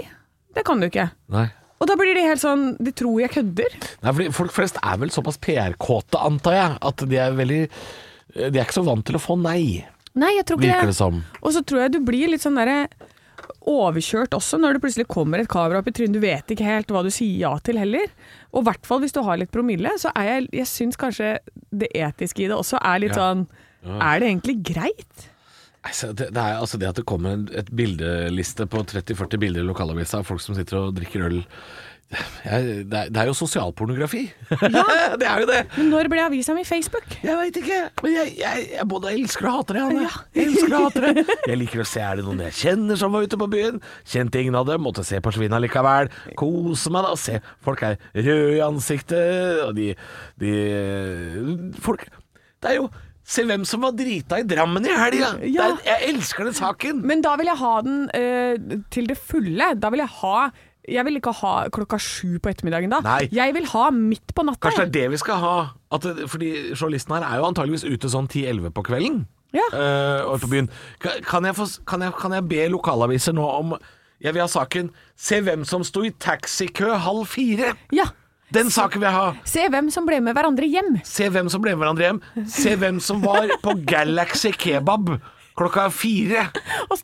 det 0.57 0.65
kan 0.65 0.81
du 0.81 0.89
ikke. 0.89 1.11
nei. 1.29 1.47
Og 1.81 1.87
da 1.89 1.95
blir 1.99 2.13
de 2.15 2.21
helt 2.23 2.39
sånn 2.39 2.77
De 2.79 2.91
tror 2.95 3.17
jeg 3.23 3.31
kødder. 3.33 3.73
Nei, 4.03 4.11
fordi 4.13 4.29
Folk 4.35 4.53
flest 4.55 4.77
er 4.81 4.99
vel 5.01 5.09
såpass 5.11 5.39
PR-kåte, 5.43 6.19
antar 6.21 6.53
jeg, 6.55 6.77
at 6.89 7.03
de 7.09 7.17
er 7.19 7.33
veldig 7.35 7.61
De 8.37 8.51
er 8.59 8.63
ikke 8.63 8.77
så 8.79 8.85
vant 8.87 9.03
til 9.05 9.17
å 9.19 9.23
få 9.23 9.35
nei, 9.41 9.83
Nei, 10.15 10.35
jeg 10.37 10.45
tror 10.45 10.59
ikke 10.61 10.69
virker 10.69 10.91
det 10.91 10.95
som. 10.95 11.23
Og 11.41 11.53
så 11.55 11.63
tror 11.65 11.81
jeg 11.87 11.91
du 11.95 11.99
blir 12.05 12.29
litt 12.29 12.43
sånn 12.43 12.55
derre 12.59 12.83
overkjørt 13.65 14.35
også, 14.37 14.59
når 14.61 14.75
det 14.77 14.81
plutselig 14.83 15.07
kommer 15.09 15.41
et 15.41 15.49
kamera 15.51 15.79
opp 15.81 15.87
i 15.89 15.93
trynet. 15.95 16.13
Du 16.17 16.21
vet 16.23 16.51
ikke 16.53 16.67
helt 16.67 16.91
hva 16.93 17.01
du 17.05 17.09
sier 17.13 17.33
ja 17.41 17.53
til 17.65 17.79
heller. 17.81 18.11
Og 18.53 18.61
i 18.61 18.67
hvert 18.69 18.85
fall 18.87 19.01
hvis 19.03 19.15
du 19.15 19.21
har 19.25 19.39
litt 19.41 19.51
promille, 19.53 19.89
så 19.99 20.11
er 20.15 20.29
jeg 20.29 20.49
Jeg 20.59 20.69
syns 20.69 20.99
kanskje 20.99 21.37
det 21.73 21.89
etiske 21.97 22.43
i 22.45 22.49
det 22.51 22.57
også 22.57 22.77
er 22.79 22.99
litt 23.03 23.15
Ja. 23.15 23.33
sånn 23.33 23.47
Er 23.83 24.19
det 24.21 24.29
egentlig 24.29 24.57
greit? 24.63 25.29
Altså, 25.83 26.13
det, 26.15 26.29
det 26.31 26.39
er 26.43 26.59
altså 26.61 26.79
det 26.79 26.87
at 26.87 26.99
det 26.99 27.07
kommer 27.07 27.41
et 27.51 27.71
bildeliste 27.75 28.67
på 28.71 28.85
30-40 28.87 29.41
bilder 29.41 29.65
i 29.65 29.67
lokalavisa 29.67 30.21
av 30.21 30.29
folk 30.29 30.43
som 30.43 30.55
sitter 30.55 30.79
og 30.79 30.93
drikker 30.95 31.27
øl 31.27 31.41
jeg, 32.43 32.85
det, 32.91 32.97
er, 32.97 33.09
det 33.09 33.21
er 33.21 33.29
jo 33.29 33.33
sosialpornografi. 33.37 34.23
Ja. 34.51 34.83
det 35.19 35.27
er 35.27 35.43
jo 35.43 35.47
det. 35.49 35.59
Men 35.77 35.89
når 35.93 36.09
ble 36.11 36.23
avisa 36.25 36.53
mi 36.53 36.65
Facebook? 36.67 37.07
Jeg 37.23 37.37
veit 37.39 37.57
ikke, 37.57 37.79
men 38.03 38.15
jeg, 38.17 38.33
jeg, 38.37 38.65
jeg 38.75 38.87
både 38.89 39.13
elsker 39.15 39.49
og 39.49 39.55
hater 39.57 39.79
det, 39.79 39.85
Hanne. 39.87 40.09
Jeg 40.35 40.49
elsker 40.51 40.75
og 40.77 40.85
hater 40.87 41.07
det. 41.07 41.25
Jeg 41.53 41.59
liker 41.59 41.83
å 41.83 41.87
se 41.87 42.03
er 42.03 42.19
det 42.19 42.25
noen 42.25 42.43
jeg 42.45 42.55
kjenner 42.57 42.99
som 42.99 43.13
var 43.13 43.25
ute 43.25 43.39
på 43.39 43.47
byen. 43.51 43.79
Kjente 44.09 44.41
ingen 44.41 44.57
av 44.57 44.67
dem, 44.69 44.83
måtte 44.85 45.05
se 45.07 45.19
på 45.23 45.33
svinna 45.35 45.59
likevel. 45.61 46.11
Kose 46.39 46.93
meg 46.93 47.07
da, 47.07 47.15
se. 47.19 47.39
Folk 47.65 47.83
er 47.85 47.97
røde 48.15 48.57
i 48.57 48.61
ansiktet, 48.63 49.63
og 49.65 49.73
de, 49.77 49.91
de 50.41 50.53
Folk 51.83 52.05
Det 52.61 52.71
er 52.71 52.79
jo 52.79 52.87
Se 53.23 53.45
hvem 53.47 53.63
som 53.67 53.83
var 53.85 53.95
drita 53.95 54.41
i 54.41 54.45
Drammen 54.47 54.83
i 54.83 54.91
helga! 54.91 55.33
Ja. 55.47 55.69
Jeg 55.85 56.11
elsker 56.11 56.47
den 56.49 56.55
saken! 56.57 57.01
Men 57.07 57.23
da 57.23 57.37
vil 57.39 57.47
jeg 57.47 57.59
ha 57.61 57.73
den 57.85 57.99
uh, 58.11 58.79
til 58.91 59.07
det 59.09 59.17
fulle. 59.17 59.73
Da 59.79 59.91
vil 59.93 60.03
jeg 60.03 60.11
ha 60.19 60.49
Jeg 60.83 61.05
vil 61.07 61.21
ikke 61.21 61.31
ha 61.39 61.53
klokka 61.71 61.99
sju 62.03 62.41
på 62.43 62.51
ettermiddagen 62.51 62.91
da. 62.91 62.99
Nei. 63.05 63.29
Jeg 63.31 63.55
vil 63.55 63.69
ha 63.71 63.85
midt 63.95 64.35
på 64.35 64.43
natta. 64.43 64.67
Kanskje 64.67 64.83
det 64.83 64.89
er 64.89 64.95
det 64.97 65.13
vi 65.15 65.21
skal 65.21 65.39
ha. 65.39 65.55
At 65.95 66.07
fordi 66.27 66.51
journalisten 66.73 67.15
her 67.15 67.27
er 67.29 67.39
jo 67.39 67.47
antageligvis 67.47 67.87
ute 67.87 68.11
sånn 68.11 68.27
10-11 68.27 68.75
på 68.75 68.83
kvelden. 68.89 69.23
Ja. 69.55 69.69
Uh, 69.71 70.33
og 70.33 70.41
på 70.43 70.49
byen. 70.51 70.67
Kan, 70.99 71.23
kan, 71.23 71.47
jeg 71.47 71.55
få, 71.55 71.69
kan, 71.87 72.03
jeg, 72.03 72.17
kan 72.19 72.35
jeg 72.35 72.47
be 72.49 72.65
lokalaviser 72.73 73.37
nå 73.37 73.45
om 73.47 73.77
Jeg 74.23 74.33
vil 74.33 74.43
ha 74.43 74.47
saken 74.47 74.89
'Se 75.19 75.41
hvem 75.43 75.65
som 75.67 75.83
sto 75.83 76.03
i 76.03 76.11
taxikø 76.11 76.93
halv 76.95 77.27
fire'. 77.27 77.73
Ja. 77.91 78.05
Den 78.53 78.69
saken 78.73 79.01
vil 79.01 79.09
jeg 79.09 79.17
ha. 79.17 79.27
Se 79.49 79.67
hvem 79.73 79.91
som 79.93 80.05
ble 80.07 80.19
med 80.23 80.37
hverandre 80.37 80.67
hjem. 80.69 80.97
Se 81.07 81.29
hvem 81.33 81.49
som 81.49 81.63
ble 81.63 81.73
med 81.75 81.83
hverandre 81.83 82.09
hjem. 82.09 82.19
Se 82.53 82.75
hvem 82.79 82.99
som 83.03 83.23
var 83.23 83.49
på 83.63 83.77
Galaxy 83.89 84.53
Kebab 84.53 85.15
klokka 85.57 85.89
fire. 85.93 86.47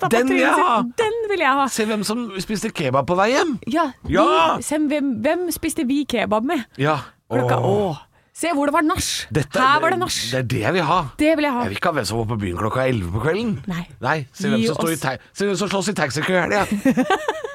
Den 0.09 0.29
vil 0.29 0.41
jeg 0.41 0.53
ha. 0.53 0.81
Den 0.97 1.17
vil 1.29 1.43
jeg 1.43 1.53
ha. 1.61 1.67
Se 1.71 1.85
hvem 1.89 2.03
som 2.07 2.27
spiste 2.41 2.71
kebab 2.73 3.07
på 3.09 3.17
vei 3.19 3.31
hjem. 3.35 3.55
Ja. 3.69 3.89
Ja! 4.09 4.27
Vi, 4.57 4.65
se 4.65 4.79
hvem, 4.89 5.15
hvem 5.23 5.47
spiste 5.53 5.85
vi 5.89 6.03
kebab 6.09 6.47
med? 6.49 6.65
Ja. 6.81 6.99
Klokka 7.29 7.59
Åh. 7.61 7.97
Se 8.39 8.51
hvor 8.55 8.69
det 8.69 8.73
var 8.73 8.85
nach. 8.87 9.07
Her 9.51 9.81
var 9.83 9.91
det 9.91 9.99
nach. 9.99 10.15
Det 10.31 10.37
er 10.39 10.45
det 10.53 10.59
jeg 10.61 10.75
vil 10.77 10.85
ha. 10.87 10.99
Det 11.19 11.31
vil 11.35 11.43
jeg 11.43 11.51
ha. 11.51 11.63
Jeg 11.65 11.73
vil 11.73 11.79
ikke 11.81 11.91
ha 11.91 11.95
hvem 11.97 12.07
som 12.07 12.21
var 12.21 12.29
på 12.29 12.37
byen 12.39 12.59
klokka 12.61 12.85
11 12.87 13.11
på 13.11 13.23
kvelden. 13.25 13.51
Nei. 13.67 13.83
Nei 13.99 14.15
Se 14.31 14.47
hvem 14.47 14.63
som, 14.63 14.77
står 14.79 14.93
i 14.93 14.99
se 15.01 15.49
hvem 15.49 15.57
som 15.59 15.71
slåss 15.73 15.91
i 15.91 15.95
taxikø 15.99 16.37
i 16.37 16.41
helga. 16.45 16.63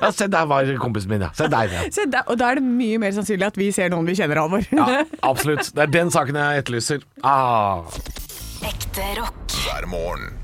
Ja, 0.05 0.11
se 0.13 0.27
der 0.29 0.45
var 0.51 0.69
kompisen 0.83 1.09
min, 1.15 1.23
ja. 1.25 1.31
Se 1.33 1.47
der, 1.49 1.71
ja. 1.73 1.87
Se, 1.95 2.05
der, 2.13 2.27
og 2.29 2.37
da 2.37 2.51
er 2.53 2.59
det 2.61 2.67
mye 2.67 2.99
mer 3.01 3.15
sannsynlig 3.17 3.47
at 3.47 3.57
vi 3.57 3.71
ser 3.73 3.89
noen 3.95 4.05
vi 4.05 4.19
kjenner, 4.19 4.43
Halvor. 4.43 4.67
ja. 4.69 5.05
Absolutt. 5.25 5.71
Det 5.73 5.87
er 5.87 5.93
den 5.95 6.13
saken 6.13 6.37
jeg 6.37 6.65
etterlyser. 6.65 7.07
Ah. 7.25 7.87
Ekte 8.69 9.15
rock. 9.23 9.39
hver 9.65 9.89
morgen. 9.89 10.44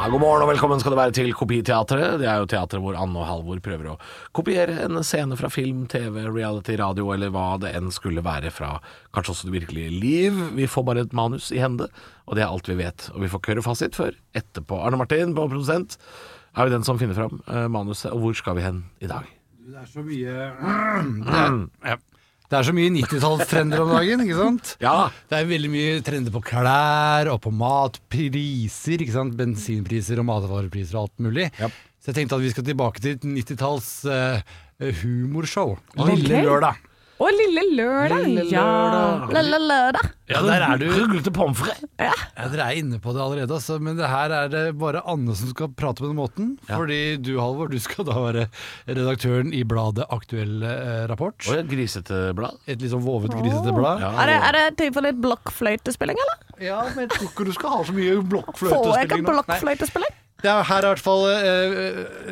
Ja, 0.00 0.06
god 0.08 0.22
morgen 0.22 0.40
og 0.46 0.48
velkommen 0.48 0.80
skal 0.80 0.94
det 0.94 0.96
være 0.96 1.12
til 1.12 1.34
Kopiteatret. 1.36 2.14
Det 2.22 2.24
er 2.24 2.38
jo 2.40 2.46
teatret 2.48 2.80
hvor 2.80 2.96
Anne 2.96 3.20
og 3.20 3.26
Halvor 3.28 3.58
prøver 3.60 3.90
å 3.90 3.96
kopiere 4.32 4.78
en 4.86 4.96
scene 5.04 5.36
fra 5.36 5.50
film, 5.52 5.82
TV, 5.92 6.22
reality, 6.24 6.72
radio 6.80 7.10
eller 7.12 7.28
hva 7.34 7.58
det 7.60 7.74
enn 7.76 7.90
skulle 7.92 8.24
være 8.24 8.48
fra 8.48 8.70
kanskje 9.12 9.34
også 9.34 9.50
det 9.50 9.58
virkelige 9.58 9.92
liv. 9.92 10.38
Vi 10.56 10.64
får 10.72 10.86
bare 10.88 11.04
et 11.04 11.12
manus 11.12 11.50
i 11.52 11.60
hende, 11.60 11.90
og 12.24 12.38
det 12.38 12.46
er 12.46 12.48
alt 12.48 12.70
vi 12.72 12.78
vet. 12.80 13.10
Og 13.12 13.26
vi 13.26 13.28
får 13.34 13.44
køre 13.44 13.66
fasit 13.66 13.98
før 14.00 14.16
etterpå. 14.40 14.80
Arne 14.80 15.02
Martin, 15.02 15.36
på 15.36 15.44
produsent, 15.52 15.98
er 16.56 16.64
jo 16.64 16.78
den 16.78 16.88
som 16.88 17.02
finner 17.02 17.20
fram 17.20 17.42
eh, 17.44 17.68
manuset. 17.68 18.08
Og 18.14 18.24
hvor 18.24 18.40
skal 18.40 18.56
vi 18.56 18.64
hen 18.64 18.86
i 19.04 19.10
dag? 19.10 19.28
Det 19.68 19.84
er 19.84 19.90
så 19.92 20.00
mye 20.00 20.32
det 21.28 21.36
er, 21.44 21.60
ja. 21.92 22.00
Det 22.50 22.58
er 22.58 22.66
så 22.66 22.72
mye 22.74 22.90
90-tallstrender 22.96 23.82
om 23.84 23.92
dagen, 23.94 24.24
ikke 24.24 24.38
sant? 24.40 24.72
Ja, 24.82 24.94
Det 25.30 25.38
er 25.38 25.46
veldig 25.46 25.70
mye 25.70 26.00
trender 26.02 26.34
på 26.34 26.42
klær 26.48 27.30
og 27.30 27.38
på 27.44 27.52
matpriser, 27.54 29.04
ikke 29.04 29.14
sant? 29.14 29.36
Bensinpriser 29.38 30.18
og 30.18 30.26
matvarepriser 30.32 30.98
og 30.98 31.06
alt 31.06 31.22
mulig. 31.28 31.46
Ja. 31.60 31.70
Så 32.02 32.10
jeg 32.10 32.18
tenkte 32.18 32.40
at 32.40 32.42
vi 32.42 32.50
skal 32.50 32.66
tilbake 32.66 33.02
til 33.04 33.20
90-talls 33.22 33.90
uh, 34.10 34.40
eh, 34.82 35.02
humorshow. 35.04 35.76
Lille 36.00 36.26
okay. 36.26 36.46
lørdag. 36.48 36.89
Å, 37.20 37.28
Lille 37.36 37.62
Lørdag! 37.76 38.22
Lille 38.24 38.46
Ja. 38.48 38.62
Lørdag. 38.64 39.32
Lille 39.36 39.58
Lørdag. 39.68 40.06
Ja, 40.30 40.40
der 40.46 40.62
er 40.64 40.78
du. 40.80 40.86
Ruglete 40.88 41.32
pommes 41.34 41.58
frites. 41.58 41.82
Ja, 42.00 42.14
Dere 42.48 42.68
er 42.70 42.78
inne 42.80 43.00
på 43.02 43.12
det 43.12 43.20
allerede, 43.20 43.52
altså, 43.58 43.76
men 43.82 43.98
det 43.98 44.08
her 44.08 44.32
er 44.32 44.48
det 44.48 44.62
bare 44.80 45.02
Anne 45.10 45.34
som 45.36 45.50
skal 45.52 45.68
prate 45.76 46.00
på 46.00 46.08
den 46.08 46.16
måten. 46.16 46.54
Fordi 46.70 47.18
du, 47.20 47.34
Halvor, 47.42 47.68
du 47.68 47.76
skal 47.82 48.08
da 48.08 48.16
være 48.16 48.46
redaktøren 48.88 49.52
i 49.52 49.60
bladet 49.68 50.06
Aktuell 50.08 50.64
eh, 50.64 51.04
rapport. 51.10 51.36
Og 51.50 51.58
et 51.58 51.68
grisete 51.68 52.22
blad. 52.38 52.56
Et 52.64 52.80
litt 52.80 52.94
sånn 52.94 53.04
vovet, 53.04 53.36
grisete 53.36 53.74
blad. 53.76 54.00
Ja. 54.06 54.14
Er 54.24 54.32
det, 54.32 54.38
er 54.48 54.58
det 54.58 54.64
tid 54.80 54.96
for 54.96 55.04
litt 55.04 55.20
blokkfløytespilling, 55.20 56.24
eller? 56.24 56.40
Ja, 56.64 56.80
men 56.94 57.04
jeg 57.04 57.12
tror 57.18 57.28
ikke 57.28 57.50
du 57.50 57.54
skal 57.58 57.76
ha 57.76 57.84
så 57.84 57.96
mye 58.00 58.16
blokkfløytespilling. 58.32 58.88
Får 58.88 59.00
jeg 59.02 59.10
ikke 59.12 59.22
blokkfløytespilling 59.28 60.19
nå. 60.40 60.44
er? 60.44 60.50
Ja, 60.50 60.56
her 60.66 60.82
er 60.82 60.88
i 60.88 60.92
hvert 60.94 61.04
fall 61.04 61.24
eh, 61.30 61.78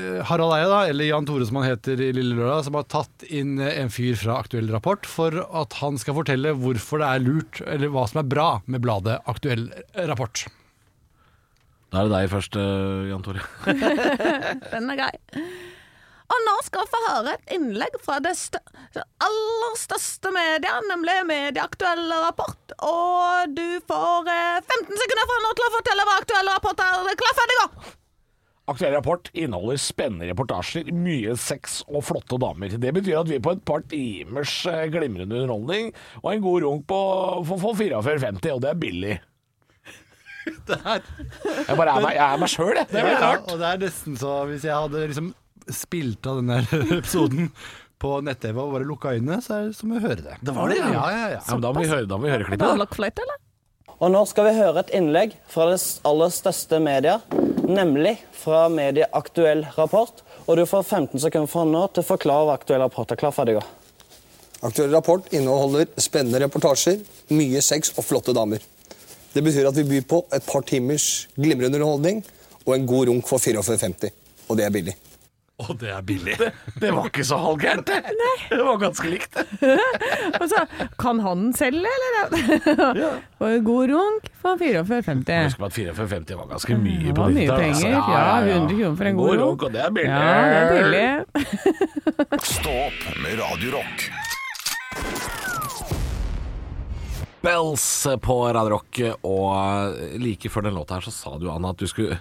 eh, 0.00 0.20
Harald 0.28 0.54
Eie, 0.56 0.68
da, 0.70 0.80
eller 0.90 1.10
Jan 1.10 1.28
Tore 1.28 1.46
som 1.48 1.60
han 1.60 1.68
heter 1.68 2.00
i 2.00 2.10
Lille 2.16 2.36
Lørdag, 2.38 2.64
som 2.68 2.78
har 2.78 2.88
tatt 2.90 3.26
inn 3.28 3.56
eh, 3.60 3.76
en 3.82 3.92
fyr 3.92 4.18
fra 4.20 4.38
Aktuell 4.42 4.70
Rapport 4.72 5.08
for 5.08 5.36
at 5.46 5.78
han 5.82 5.98
skal 6.00 6.16
fortelle 6.18 6.54
hvorfor 6.58 7.02
det 7.02 7.10
er 7.12 7.24
lurt, 7.24 7.62
eller 7.66 7.92
hva 7.94 8.06
som 8.10 8.22
er 8.22 8.30
bra 8.30 8.48
med 8.66 8.84
bladet 8.84 9.20
Aktuell 9.30 9.68
Rapport. 10.08 10.46
Da 11.88 12.02
er 12.02 12.08
det 12.08 12.16
deg 12.18 12.32
først, 12.34 12.56
eh, 12.60 13.08
Jan 13.08 13.24
Tore. 13.24 13.44
Den 14.74 14.92
er 14.92 15.00
grei. 15.00 15.12
Og 16.28 16.42
nå 16.44 16.54
skal 16.66 16.84
vi 16.84 16.92
få 16.92 16.98
høre 17.06 17.34
et 17.36 17.52
innlegg 17.56 17.94
fra 18.04 18.18
det 18.24 18.34
aller 19.24 19.76
største 19.80 20.32
media, 20.34 20.74
nemlig 20.90 21.14
Medieaktuell 21.28 22.04
Rapport. 22.20 22.74
Og 22.84 23.54
du 23.56 23.78
får 23.88 24.28
eh, 24.32 24.58
15 24.60 25.00
sekunder 25.04 25.30
fra 25.30 25.38
nå 25.44 25.54
til 25.56 25.68
å 25.68 25.72
fortelle 25.78 26.04
hva 26.08 26.18
Aktuell 26.20 26.50
Rapport 26.52 26.84
er. 26.84 27.14
Klar, 27.22 27.38
ferdig, 27.38 27.56
gå! 27.62 27.94
Aktuell 28.68 28.92
rapport 28.92 29.30
inneholder 29.32 29.78
spennende 29.80 30.26
reportasjer, 30.28 30.90
mye 30.92 31.32
sex 31.40 31.78
og 31.88 32.02
flotte 32.04 32.36
damer. 32.36 32.74
Det 32.76 32.90
betyr 32.98 33.22
at 33.22 33.30
vi 33.30 33.38
på 33.40 33.54
et 33.56 33.64
par 33.64 33.80
timers 33.88 34.58
eh, 34.68 34.84
glimrende 34.92 35.38
underholdning 35.40 35.88
og 36.20 36.28
en 36.34 36.44
god 36.44 36.66
runk 36.66 36.84
på 36.92 37.00
for, 37.48 37.62
for 37.64 37.80
44,50, 37.80 38.52
og 38.52 38.60
det 38.66 38.68
er 38.74 38.80
billig. 38.84 39.16
Jeg 40.68 41.76
bare 41.76 41.92
er 41.96 42.04
meg, 42.04 42.14
jeg 42.16 42.24
er 42.24 42.38
meg 42.40 42.48
sjøl, 42.48 42.70
jeg. 42.76 42.88
Det 42.88 43.00
er 43.00 43.04
veldig 43.04 43.24
Ja, 43.24 43.32
og 43.40 43.58
det 43.60 43.66
er 43.68 43.80
nesten 43.82 44.14
så 44.16 44.36
hvis 44.48 44.62
jeg 44.64 44.72
hadde 44.72 45.02
liksom 45.10 45.26
spilt 45.74 46.26
av 46.28 46.40
den 46.40 46.52
der 46.52 46.68
episoden 46.98 47.50
på 47.98 48.20
nett-TV 48.22 48.60
og 48.62 48.76
bare 48.76 48.86
lukka 48.86 49.16
øynene, 49.16 49.40
så 49.42 49.56
er 49.56 49.68
det 49.68 49.76
som 49.78 49.90
å 49.94 50.00
høre 50.02 50.22
det. 50.22 50.36
Det 50.46 50.54
var 50.54 50.70
det, 50.70 50.78
ja. 50.78 50.90
Ja, 50.94 51.06
ja, 51.10 51.28
ja. 51.34 51.40
Ja, 51.42 51.58
da 51.64 51.72
må 51.74 51.82
vi 51.82 51.90
høre, 51.90 52.06
da 52.06 52.18
må 52.18 52.28
vi 52.28 52.34
høre 52.36 52.46
klippet. 52.46 53.24
da. 53.26 53.38
Og 53.98 54.12
nå 54.14 54.20
skal 54.30 54.46
vi 54.46 54.52
høre 54.54 54.84
et 54.84 54.92
innlegg 54.94 55.32
fra 55.50 55.64
det 55.72 55.80
aller 56.06 56.30
største 56.30 56.78
media, 56.78 57.16
nemlig 57.66 58.14
fra 58.38 58.68
Medieaktuell 58.70 59.64
rapport. 59.74 60.22
Og 60.46 60.60
du 60.60 60.62
får 60.70 60.84
15 60.86 61.24
sekunder 61.24 61.50
fra 61.50 61.64
nå 61.66 61.82
til 61.90 62.04
å 62.04 62.08
forklare 62.12 62.46
hva 62.46 62.54
Aktuell 62.60 62.84
rapport 62.84 63.10
er. 63.10 63.18
Klar, 63.18 63.34
for 63.34 63.50
deg. 63.50 63.58
Aktuell 64.62 64.94
rapport 64.94 65.26
inneholder 65.34 65.90
spennende 65.98 66.44
reportasjer, 66.44 67.02
mye 67.34 67.62
sex 67.62 67.90
og 67.98 68.06
flotte 68.06 68.34
damer. 68.34 68.62
Det 69.34 69.42
betyr 69.44 69.68
at 69.68 69.76
vi 69.76 69.84
byr 69.90 70.06
på 70.08 70.22
et 70.34 70.46
par 70.46 70.62
timers 70.66 71.26
glimrende 71.34 71.76
underholdning 71.78 72.22
og 72.64 72.72
en 72.76 72.86
god 72.88 73.10
runk 73.10 73.26
for 73.28 73.42
44,50. 73.42 74.14
Og 74.48 74.56
det 74.58 74.64
er 74.66 74.72
billig. 74.78 74.94
Og 75.58 75.72
det 75.80 75.88
er 75.90 76.02
billig. 76.06 76.36
Det 76.78 76.90
var 76.94 77.08
ikke 77.08 77.24
så 77.26 77.34
halvgærent, 77.42 77.88
det. 77.90 78.12
Det 78.52 78.58
var 78.62 78.76
ganske 78.78 79.08
likt. 79.10 79.34
Og 80.40 80.44
så 80.52 80.60
kan 81.02 81.18
han 81.24 81.48
selge, 81.58 81.90
eller? 81.96 82.22
Og 83.42 83.46
en 83.56 83.64
god 83.66 83.90
runk 83.90 84.28
for 84.38 84.54
44,50. 84.60 85.48
Husk 85.48 85.64
at 85.66 85.74
44,50 85.74 86.38
var 86.38 86.46
ganske 86.52 86.78
mye 86.78 87.08
Det 87.08 87.16
på 87.18 87.24
var 87.26 87.34
mye 87.34 87.48
90-tallet, 87.48 87.64
penger. 87.64 87.98
altså. 87.98 88.14
Ja, 88.14 88.54
100 88.54 88.78
kroner 88.78 88.96
for 89.02 89.10
en 89.10 89.18
god 89.18 89.34
runk. 89.42 89.66
Og 89.66 89.74
det 89.74 89.82
er 89.82 89.90
billig. 89.98 90.14
Ja, 90.14 90.38
det 90.46 90.62
er 90.62 90.70
billig. 90.78 91.08
Stopp 92.54 93.04
med 93.24 93.42
Radio 93.42 93.74
Rock. 93.80 94.08
Bells 97.42 97.84
på 98.22 98.38
Radio 98.52 98.72
Rock, 98.78 98.98
og 99.26 99.98
like 100.22 100.50
før 100.50 100.66
den 100.66 100.74
låta 100.78 100.98
her 100.98 101.06
så 101.06 101.12
sa 101.14 101.36
du, 101.38 101.46
Anna, 101.52 101.70
at 101.74 101.78
du 101.82 101.86
skulle 101.90 102.18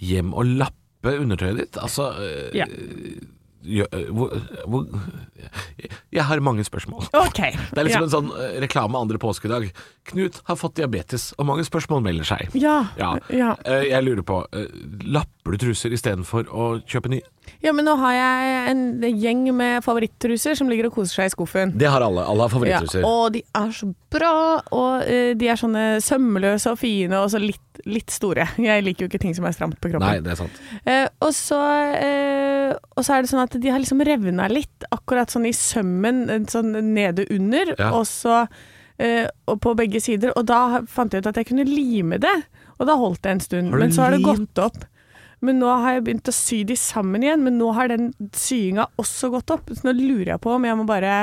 hjem 0.00 0.32
og 0.34 0.44
lappe 0.60 0.80
undertøyet 1.12 1.56
ditt. 1.60 1.76
Altså 1.76 2.10
eh, 2.18 2.50
Ja. 2.56 2.66
gjø- 3.64 3.88
eh, 3.92 4.08
Jeg 6.12 6.24
har 6.24 6.40
mange 6.40 6.64
spørsmål. 6.64 7.06
Okay. 7.12 7.52
Det 7.74 7.78
er 7.80 7.84
liksom 7.88 8.06
en 8.06 8.12
sånn 8.12 8.30
eh, 8.38 8.58
reklame 8.64 8.98
andre 9.00 9.18
påskedag. 9.18 9.70
Knut 10.10 10.40
har 10.48 10.56
fått 10.60 10.76
diabetes, 10.76 11.32
og 11.38 11.46
mange 11.46 11.64
spørsmål 11.66 12.02
melder 12.04 12.24
seg. 12.24 12.48
Ja. 12.54 12.88
Ja. 12.98 13.14
Ja. 13.30 13.54
Jeg 13.66 14.04
lurer 14.04 14.22
på, 14.26 14.42
lapper 15.04 15.56
du 15.56 15.58
truser 15.58 15.90
istedenfor 15.96 16.44
å 16.52 16.68
kjøpe 16.86 17.10
nye? 17.10 17.22
Ja, 17.64 17.72
men 17.72 17.86
nå 17.86 17.94
har 17.96 18.12
jeg 18.12 18.72
en 18.74 18.82
gjeng 19.20 19.44
med 19.56 19.84
favorittruser 19.84 20.56
som 20.58 20.68
ligger 20.68 20.90
og 20.90 20.98
koser 20.98 21.22
seg 21.22 21.30
i 21.30 21.32
skuffen. 21.32 21.72
Det 21.80 21.88
har 21.88 22.04
alle. 22.04 22.24
Alle 22.28 22.44
har 22.44 22.52
favorittruser. 22.52 23.00
Ja, 23.00 23.08
og 23.08 23.32
de 23.32 23.40
er 23.56 23.70
så 23.72 23.88
bra, 24.12 24.32
og 24.74 25.06
uh, 25.06 25.30
de 25.40 25.48
er 25.48 25.60
sånne 25.60 25.84
sømløse 26.04 26.74
og 26.74 26.80
fine 26.82 27.22
og 27.22 27.30
så 27.32 27.40
litt, 27.40 27.80
litt 27.88 28.12
store. 28.12 28.46
Jeg 28.68 28.84
liker 28.84 29.06
jo 29.06 29.10
ikke 29.12 29.22
ting 29.24 29.36
som 29.36 29.48
er 29.48 29.56
stramt 29.56 29.80
på 29.80 29.94
kroppen. 29.94 30.04
Nei, 30.04 30.20
det 30.24 30.34
er 30.34 30.40
sant. 30.42 30.60
Uh, 30.84 31.08
og, 31.24 31.32
så, 31.36 31.62
uh, 31.96 32.76
og 32.98 33.06
så 33.08 33.16
er 33.16 33.24
det 33.24 33.32
sånn 33.32 33.44
at 33.46 33.58
de 33.64 33.72
har 33.72 33.82
liksom 33.82 34.04
revna 34.04 34.50
litt, 34.52 34.88
akkurat 34.92 35.32
sånn 35.32 35.48
i 35.48 35.56
sømmen, 35.56 36.26
sånn 36.52 36.76
nede 36.92 37.28
under, 37.32 37.76
Ja. 37.80 37.92
og 37.96 38.06
så 38.10 38.44
og 38.94 39.56
på 39.58 39.72
begge 39.74 39.98
sider. 39.98 40.30
Og 40.38 40.44
da 40.46 40.84
fant 40.86 41.10
jeg 41.10 41.24
ut 41.24 41.26
at 41.26 41.40
jeg 41.40 41.48
kunne 41.48 41.64
lime 41.66 42.14
det, 42.22 42.30
og 42.78 42.86
da 42.86 42.94
holdt 42.94 43.24
det 43.26 43.32
en 43.32 43.40
stund. 43.42 43.72
Men 43.74 43.90
så 43.90 44.04
har 44.04 44.14
det 44.14 44.20
gått 44.22 44.60
opp. 44.62 44.84
Men 45.44 45.58
nå 45.60 45.70
har 45.84 45.98
jeg 45.98 46.04
begynt 46.06 46.30
å 46.30 46.34
sy 46.34 46.62
de 46.68 46.76
sammen 46.80 47.24
igjen, 47.26 47.42
men 47.44 47.58
nå 47.60 47.72
har 47.76 47.90
den 47.92 48.12
syinga 48.32 48.88
også 49.00 49.30
gått 49.34 49.52
opp. 49.54 49.72
Så 49.76 49.84
nå 49.86 49.92
lurer 49.98 50.34
jeg 50.34 50.40
på 50.44 50.54
om 50.56 50.64
jeg 50.68 50.78
må 50.80 50.86
bare 50.88 51.16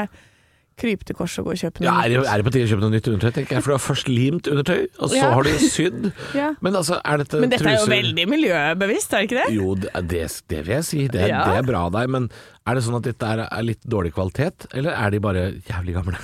krype 0.81 1.05
til 1.05 1.13
korset 1.17 1.41
og 1.43 1.49
gå 1.49 1.53
og 1.53 1.59
kjøpe 1.61 1.81
noe 1.83 1.85
Ja, 1.89 1.95
er, 2.01 2.09
det, 2.09 2.21
er 2.31 2.41
det 2.41 2.45
på 2.47 2.51
tide 2.55 2.65
å 2.65 2.69
kjøpe 2.71 2.81
noe 2.85 2.93
nytt 2.95 3.07
undertøy, 3.11 3.33
tenker 3.35 3.57
jeg? 3.57 3.63
For 3.65 3.69
du 3.73 3.75
har 3.75 3.83
først 3.83 4.07
limt 4.09 4.47
undertøy, 4.49 4.79
og 4.97 5.11
så 5.11 5.17
Ja. 5.19 5.27
har 5.35 5.45
du 5.45 5.51
sydd. 5.61 6.07
Ja. 6.41 6.47
Men 6.65 6.77
altså, 6.79 6.97
er 7.05 7.21
dette 7.21 7.41
Men 7.43 7.51
dette 7.53 7.69
er 7.69 7.77
jo 7.77 7.89
veldig 7.91 8.25
miljøbevisst, 8.31 9.13
er 9.13 9.21
det 9.21 9.29
ikke 9.29 9.39
det? 9.43 9.55
Jo, 9.59 9.75
det, 9.75 9.91
det, 10.49 10.61
vil 10.65 10.73
jeg 10.77 10.87
si. 10.87 11.07
Det, 11.11 11.27
Ja. 11.29 11.43
det 11.45 11.59
er 11.59 11.67
bra 11.67 11.83
av 11.89 11.93
deg. 11.99 12.09
Men 12.09 12.29
er 12.65 12.77
det 12.79 12.85
sånn 12.87 12.97
at 12.97 13.05
dette 13.09 13.33
er, 13.35 13.43
er 13.45 13.67
litt 13.67 13.83
dårlig 13.85 14.13
kvalitet, 14.15 14.65
eller 14.73 14.95
er 14.97 15.13
de 15.13 15.19
bare 15.21 15.43
jævlig 15.69 15.97
gamle? 15.99 16.17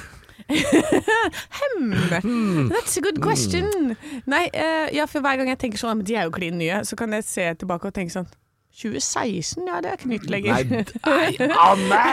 Hmm. 1.78 2.70
That's 2.70 2.98
a 2.98 3.02
good 3.02 3.22
question. 3.22 3.96
Nei, 4.26 4.50
uh, 4.54 4.88
ja, 4.96 5.06
for 5.06 5.22
hver 5.22 5.38
gang 5.38 5.50
jeg 5.52 5.60
tenker 5.62 5.82
sånn, 5.82 6.00
men 6.00 6.08
de 6.08 6.16
er 6.18 6.28
jo 6.28 6.34
klin 6.36 6.58
nye, 6.60 6.80
så 6.88 6.98
kan 7.00 7.14
jeg 7.14 7.26
se 7.28 7.46
tilbake 7.62 7.90
og 7.90 7.96
tenke 7.96 8.14
sånn 8.16 8.30
2016, 8.78 9.66
ja 9.66 9.80
det 9.82 9.90
er 9.90 9.96
ikke 9.98 10.12
nytt 10.12 10.28
lenger. 10.30 10.54
Nei, 10.62 11.32
nei, 11.42 11.58
Anne! 11.58 12.04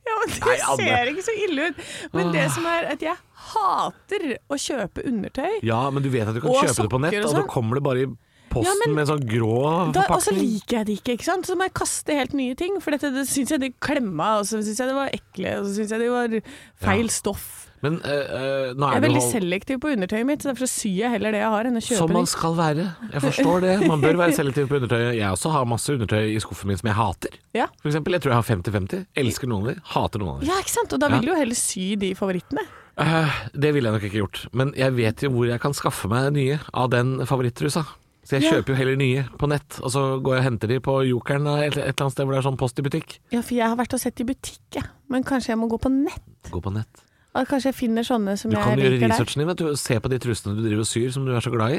ja, 0.07 0.15
men 0.19 0.29
det 0.33 0.57
ser 0.81 1.11
ikke 1.12 1.25
så 1.25 1.35
ille 1.47 1.69
ut. 1.71 1.77
Men 2.17 2.33
det 2.35 2.49
som 2.55 2.67
er 2.67 2.91
at 2.97 3.05
jeg 3.05 3.17
hater 3.53 4.27
å 4.51 4.59
kjøpe 4.59 5.07
undertøy. 5.09 5.61
Ja, 5.67 5.85
men 5.95 6.05
du 6.05 6.11
vet 6.12 6.29
at 6.29 6.37
du 6.37 6.43
kan 6.43 6.59
kjøpe 6.59 6.83
det 6.87 6.93
på 6.93 7.03
nett, 7.05 7.19
og 7.21 7.25
og 7.25 7.31
så 7.31 7.41
sånn. 7.41 7.51
kommer 7.51 7.79
det 7.79 7.85
bare 7.87 8.05
i 8.05 8.11
posten 8.53 8.69
Ja, 8.71 8.77
men 8.85 8.95
med 9.01 9.09
sånn 9.11 9.25
grå 9.27 9.57
forpakning. 9.88 10.15
og 10.17 10.23
så 10.29 10.37
liker 10.37 10.79
jeg 10.83 10.87
det 10.91 10.99
ikke, 11.01 11.17
ikke 11.19 11.29
sant? 11.31 11.49
Så 11.49 11.57
må 11.59 11.67
jeg 11.69 11.75
kaste 11.81 12.19
helt 12.21 12.37
nye 12.38 12.55
ting. 12.59 12.79
For 12.85 12.95
dette 12.95 13.11
det 13.17 13.27
syns 13.33 13.51
jeg 13.57 13.61
de 13.65 13.73
klemma, 13.83 14.38
og 14.43 14.47
så 14.49 14.61
syns 14.62 14.79
jeg 14.85 14.93
det 14.93 14.97
var 15.01 15.11
ekle, 15.17 15.59
og 15.59 15.67
så 15.67 15.75
syns 15.81 15.97
jeg 15.97 16.05
det 16.07 16.12
var 16.12 16.38
feil 16.85 17.09
Ja. 17.09 17.17
stoff. 17.19 17.51
Men 17.83 17.97
øh, 18.07 18.27
øh, 18.38 18.67
Jeg 18.79 18.95
er 18.95 19.01
veldig 19.03 19.23
selektiv 19.27 19.81
på 19.83 19.88
undertøyet 19.91 20.27
mitt, 20.29 20.43
så 20.45 20.53
derfor 20.53 20.69
syr 20.71 21.01
jeg 21.01 21.11
heller 21.17 21.33
det 21.35 21.41
jeg 21.43 21.51
har, 21.51 21.67
enn 21.67 21.75
å 21.81 21.81
kjøpe 21.83 21.99
som 21.99 22.12
man 22.15 22.29
skal 22.31 22.53
være. 22.55 22.85
Jeg 23.11 23.23
forstår 23.25 23.65
det. 23.65 23.73
Man 23.91 24.01
bør 24.05 24.19
være 24.21 24.37
selektiv 24.37 24.69
på 24.71 24.77
undertøy. 24.79 25.01
Jeg 25.19 25.27
også 25.35 25.51
har 25.51 25.65
masse 25.67 25.91
undertøy 25.91 26.29
i 26.31 26.38
skuffen 26.45 26.71
min 26.71 26.79
som 26.79 26.87
jeg 26.93 26.95
hater. 26.95 27.35
Ja. 27.59 27.67
For 27.83 27.91
eksempel, 27.91 28.15
jeg 28.15 28.23
tror 28.23 28.37
jeg 28.37 28.38
har 28.38 28.47
50-50. 28.53 29.03
Elsker 29.25 29.51
noen 29.51 29.67
av 29.67 29.73
de, 29.75 29.83
hater 29.97 30.23
noen 30.23 30.37
av 30.37 30.45
de. 30.45 30.47
ja, 30.53 30.61
ikke 30.62 30.75
sant? 30.77 30.95
Og 30.95 31.03
da 31.03 31.09
vil 31.11 31.27
du 31.27 31.33
jo 31.33 31.41
heller 31.41 31.59
sy 31.59 31.88
de 31.99 32.12
favorittene. 32.15 32.62
Uh, 33.03 33.35
det 33.57 33.75
ville 33.75 33.88
jeg 33.91 33.99
nok 33.99 34.07
ikke 34.12 34.21
gjort. 34.23 34.45
Men 34.53 34.71
jeg 34.79 34.95
vet 35.01 35.27
jo 35.27 35.33
hvor 35.35 35.51
jeg 35.51 35.59
kan 35.67 35.75
skaffe 35.75 36.07
meg 36.12 36.31
nye 36.38 36.61
av 36.73 36.91
den 36.95 37.17
favorittrusa. 37.27 37.83
Så 38.23 38.39
jeg 38.39 38.53
kjøper 38.53 38.71
jo 38.71 38.79
heller 38.79 38.99
nye 39.01 39.23
på 39.39 39.49
nett, 39.51 39.81
og 39.83 39.91
så 39.91 40.03
går 40.23 40.37
jeg 40.37 40.43
og 40.45 40.47
henter 40.47 40.71
de 40.71 40.77
på 40.85 40.93
Jokeren 41.09 41.49
et, 41.57 41.75
et 41.75 41.79
eller 41.81 42.05
annet 42.07 42.15
sted 42.15 42.27
hvor 42.27 42.37
det 42.37 42.43
er 42.43 42.47
sånn 42.47 42.59
post 42.61 42.79
i 42.79 42.85
butikk. 42.87 43.17
Ja, 43.35 43.41
for 43.43 43.57
jeg 43.57 43.67
har 43.67 43.79
vært 43.81 43.97
og 43.97 44.03
sett 44.03 44.23
i 44.23 44.27
butikk, 44.29 44.63
ja. 44.79 44.85
men 45.11 45.27
kanskje 45.27 45.57
jeg 45.57 45.59
må 45.59 45.67
gå 45.73 45.81
på 45.83 45.91
nett? 45.91 46.29
Gå 46.53 46.63
på 46.63 46.71
nett. 46.75 47.03
Og 47.33 47.49
kanskje 47.49 47.71
jeg 47.71 47.79
finner 47.79 48.05
sånne 48.05 48.35
som 48.37 48.53
Du 48.53 48.59
kan 48.59 48.77
jeg 48.77 48.85
gjøre 48.85 48.95
liker 48.99 49.09
der. 49.09 49.15
researchen 49.17 49.41
din. 49.41 49.49
Vet 49.49 49.61
du. 49.63 49.69
Se 49.81 49.97
på 50.05 50.11
de 50.13 50.19
trusene 50.21 50.53
du 50.53 50.61
driver 50.67 50.83
og 50.85 50.89
syr 50.91 51.15
som 51.15 51.25
du 51.25 51.33
er 51.33 51.41
så 51.41 51.53
glad 51.55 51.79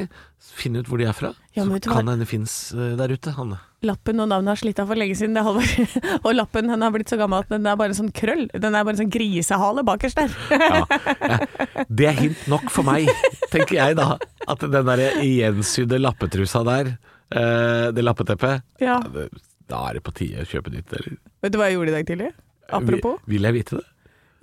Finne 0.58 0.82
ut 0.82 0.90
hvor 0.90 0.98
de 0.98 1.06
er 1.06 1.14
fra. 1.14 1.30
Ja, 1.54 1.62
så 1.62 1.78
kan 1.84 2.08
det 2.08 2.16
hende 2.16 2.26
finnes 2.26 2.56
der 2.74 3.14
ute, 3.14 3.34
Hanne. 3.38 3.60
Lappen 3.84 4.20
og 4.24 4.28
navnet 4.30 4.52
har 4.54 4.60
slitt 4.60 4.78
av 4.82 4.88
for 4.90 4.98
lenge 4.98 5.16
siden, 5.18 5.34
det 5.36 5.42
Halvor. 5.44 5.68
Og 6.24 6.30
lappen 6.34 6.70
den 6.72 6.84
har 6.84 6.92
blitt 6.94 7.10
så 7.12 7.18
gammel 7.20 7.44
at 7.44 7.50
den 7.52 7.66
er 7.68 7.76
bare 7.80 7.92
en 7.92 7.98
sånn 7.98 8.12
krøll. 8.16 8.46
Den 8.52 8.74
er 8.74 8.84
bare 8.86 8.96
en 8.96 9.00
sånn 9.02 9.12
grisehale 9.12 9.84
bakerst 9.86 10.20
der. 10.20 10.36
Ja. 10.50 10.80
Ja. 10.80 11.38
Det 12.00 12.06
er 12.08 12.16
hint 12.18 12.46
nok 12.50 12.70
for 12.72 12.86
meg, 12.86 13.10
tenker 13.52 13.76
jeg 13.76 13.96
da. 13.98 14.14
At 14.50 14.62
den 14.64 14.88
der 14.88 15.02
gjensydde 15.20 15.98
lappetrusa 16.00 16.62
der, 16.66 16.94
eh, 17.34 17.88
det 17.94 18.04
lappeteppet, 18.04 18.64
Ja. 18.82 19.00
da 19.04 19.82
er 19.88 19.98
det 19.98 20.04
på 20.06 20.14
tide 20.16 20.44
å 20.44 20.48
kjøpe 20.48 20.72
nytt, 20.74 20.92
eller? 20.96 21.18
Vet 21.44 21.52
du 21.54 21.58
hva 21.60 21.68
jeg 21.68 21.76
gjorde 21.78 21.92
i 21.92 21.96
dag 21.98 22.08
tidlig? 22.08 22.30
Apropos. 22.74 23.18
Vil, 23.26 23.36
vil 23.36 23.48
jeg 23.50 23.56
vite 23.60 23.78
det? 23.80 23.84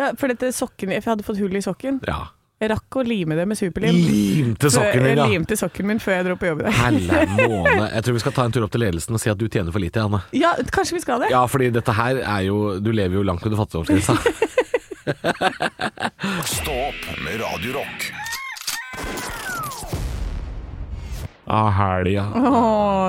Ja, 0.02 0.12
for 0.18 0.32
dette 0.32 0.50
sokken, 0.56 0.94
jeg 0.96 1.04
hadde 1.06 1.26
fått 1.26 1.42
hull 1.42 1.58
i 1.58 1.62
sokken. 1.66 2.00
Ja. 2.10 2.28
Jeg 2.62 2.70
rakk 2.70 2.96
å 3.02 3.02
lime 3.02 3.34
det 3.34 3.48
med 3.50 3.58
superlim. 3.58 3.96
Limte 3.98 4.70
sokken 4.70 5.02
din, 5.08 5.18
ja. 5.18 5.26
limte 5.32 5.56
sokken 5.58 5.88
min 5.90 6.02
før 6.02 6.20
jeg 6.20 6.28
dro 6.28 6.36
på 6.38 6.46
jobb 6.46 6.62
i 6.62 6.68
dag. 6.68 6.76
Helle 6.78 7.22
måne. 7.50 7.88
Jeg 7.90 8.06
tror 8.06 8.18
vi 8.20 8.22
skal 8.22 8.36
ta 8.36 8.46
en 8.46 8.54
tur 8.54 8.68
opp 8.68 8.76
til 8.76 8.84
ledelsen 8.86 9.18
og 9.18 9.24
si 9.24 9.32
at 9.34 9.40
du 9.42 9.48
tjener 9.48 9.74
for 9.74 9.82
lite, 9.82 10.04
Anne. 10.06 10.22
Ja, 10.38 10.54
kanskje 10.70 11.00
vi 11.00 11.02
skal 11.02 11.26
det? 11.26 11.32
Ja, 11.34 11.42
fordi 11.50 11.72
dette 11.74 11.96
her 11.98 12.22
er 12.22 12.46
jo 12.46 12.78
Du 12.78 12.92
lever 12.94 13.18
jo 13.18 13.26
langt 13.26 13.42
under 13.50 13.58
fattigdomsgrensa. 13.64 14.14
Stå 16.46 16.78
opp 16.92 17.10
med 17.26 17.42
Radio 17.42 17.82
Ah, 21.52 21.68
helga. 21.76 22.24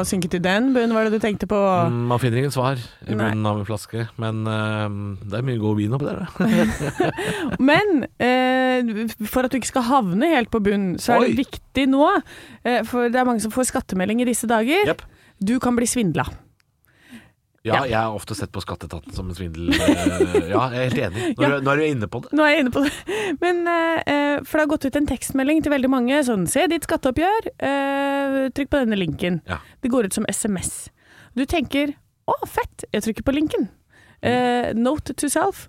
Synket 0.08 0.34
i 0.34 0.40
den 0.42 0.72
bunnen, 0.74 0.94
var 0.96 1.06
det 1.06 1.14
du 1.14 1.22
tenkte 1.22 1.46
på? 1.46 1.58
Mm, 1.86 2.00
Man 2.10 2.18
finner 2.18 2.40
ingen 2.40 2.54
svar 2.54 2.80
i 3.06 3.14
bunnen 3.14 3.46
av 3.46 3.60
en 3.60 3.68
flaske, 3.68 4.08
men 4.22 4.42
uh, 4.48 4.88
det 5.22 5.38
er 5.38 5.46
mye 5.46 5.60
god 5.62 5.78
vin 5.78 5.94
oppi 5.94 6.08
der, 6.08 6.24
da. 6.24 7.10
Men 7.70 8.02
uh, 8.02 9.04
for 9.22 9.46
at 9.46 9.52
du 9.52 9.60
ikke 9.60 9.70
skal 9.70 9.86
havne 9.86 10.32
helt 10.34 10.50
på 10.50 10.62
bunnen, 10.64 10.96
så 10.98 11.14
er 11.14 11.22
Oi. 11.22 11.30
det 11.30 11.44
viktig 11.44 11.86
nå, 11.92 12.08
uh, 12.18 12.80
for 12.88 13.12
det 13.12 13.20
er 13.20 13.28
mange 13.28 13.44
som 13.44 13.54
får 13.54 13.70
skattemelding 13.70 14.24
i 14.24 14.30
disse 14.32 14.50
dager, 14.50 14.90
yep. 14.90 15.06
du 15.38 15.58
kan 15.62 15.78
bli 15.78 15.86
svindla. 15.86 16.26
Ja, 17.64 17.84
jeg 17.86 17.94
har 17.94 18.10
ofte 18.10 18.34
sett 18.34 18.50
på 18.50 18.58
Skatteetaten 18.62 19.12
som 19.14 19.28
en 19.30 19.36
svindel. 19.38 19.68
eh, 19.70 20.48
Ja, 20.50 20.64
jeg 20.74 20.80
er 20.80 20.96
helt 20.96 20.96
enig. 21.14 21.26
Nå, 21.36 21.42
Ja. 21.46 21.60
du, 21.60 21.68
er 21.70 21.76
du 21.76 21.82
inne 21.86 22.08
på 22.10 22.20
det. 22.24 22.32
Nå 22.34 22.42
er 22.42 22.56
jeg 22.56 22.64
inne 22.64 22.72
på 22.74 22.82
det. 22.82 22.92
Men, 23.44 23.60
eh, 23.70 24.40
for 24.42 24.58
det 24.58 24.64
har 24.64 24.70
gått 24.72 24.86
ut 24.88 24.96
en 24.98 25.06
tekstmelding 25.06 25.62
til 25.62 25.70
veldig 25.70 25.90
mange, 25.92 26.18
sånn 26.26 26.48
se 26.50 26.66
ditt 26.66 26.82
skatteoppgjør, 26.88 27.46
uh, 27.62 28.48
trykk 28.50 28.72
på 28.72 28.80
denne 28.82 28.98
linken. 28.98 29.38
Ja. 29.46 29.60
Det 29.80 29.92
går 29.94 30.10
ut 30.10 30.12
som 30.18 30.26
SMS. 30.26 30.88
Du 31.38 31.44
tenker 31.46 31.94
å 32.26 32.34
fett, 32.50 32.84
jeg 32.92 33.02
trykker 33.06 33.22
på 33.30 33.36
linken. 33.36 33.68
Uh, 34.26 34.72
note 34.74 35.14
to 35.14 35.30
self, 35.30 35.68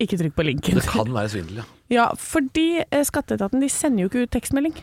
ikke 0.00 0.16
trykk 0.20 0.34
på 0.40 0.44
linken. 0.48 0.80
Det 0.80 0.88
kan 0.88 1.12
være 1.12 1.28
svindel, 1.36 1.60
ja. 1.60 1.68
Ja, 1.94 2.06
fordi 2.16 2.80
skatteetaten 3.04 3.60
de 3.60 3.68
sender 3.68 4.06
jo 4.06 4.08
ikke 4.08 4.24
ut 4.24 4.32
tekstmelding. 4.32 4.74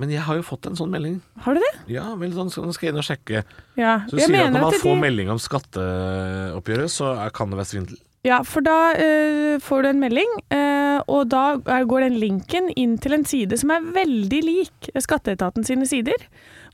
Men 0.00 0.08
jeg 0.14 0.22
har 0.24 0.38
jo 0.38 0.44
fått 0.46 0.64
en 0.70 0.76
sånn 0.78 0.90
melding. 0.94 1.18
Har 1.44 1.56
du 1.56 1.60
det? 1.60 1.72
Ja, 1.92 2.06
vel 2.16 2.32
sånn, 2.32 2.48
så 2.52 2.62
skal 2.72 2.88
jeg 2.88 2.94
inn 2.94 3.00
og 3.02 3.04
sjekke. 3.06 3.42
Ja, 3.76 3.98
Så 4.08 4.16
du 4.16 4.22
jeg 4.22 4.30
sier 4.30 4.46
at 4.46 4.54
når 4.54 4.64
man 4.64 4.78
får 4.80 4.94
de- 4.96 5.02
melding 5.04 5.32
om 5.34 5.40
skatteoppgjøret, 5.42 6.90
så 6.92 7.10
er, 7.26 7.30
kan 7.36 7.50
det 7.52 7.58
være 7.60 7.70
svindel? 7.70 7.98
Ja, 8.24 8.42
for 8.44 8.60
da 8.60 8.92
eh, 9.00 9.58
får 9.64 9.82
du 9.82 9.88
en 9.88 10.00
melding, 10.02 10.32
eh, 10.52 10.98
og 11.08 11.28
da 11.32 11.44
er, 11.56 11.86
går 11.88 12.00
den 12.04 12.18
linken 12.20 12.66
inn 12.76 12.98
til 13.00 13.14
en 13.16 13.24
side 13.24 13.56
som 13.60 13.70
er 13.72 13.86
veldig 13.96 14.40
lik 14.44 14.90
Skatteetaten 15.00 15.64
sine 15.64 15.86
sider, 15.88 16.26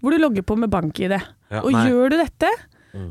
hvor 0.03 0.11
du 0.11 0.19
logger 0.19 0.43
på 0.43 0.57
med 0.59 0.71
bank-ID. 0.73 1.15
Ja, 1.15 1.61
og 1.63 1.71
nei. 1.71 1.85
Mm. 1.85 1.91
gjør 1.93 2.11
du 2.11 2.17
dette, 2.23 2.51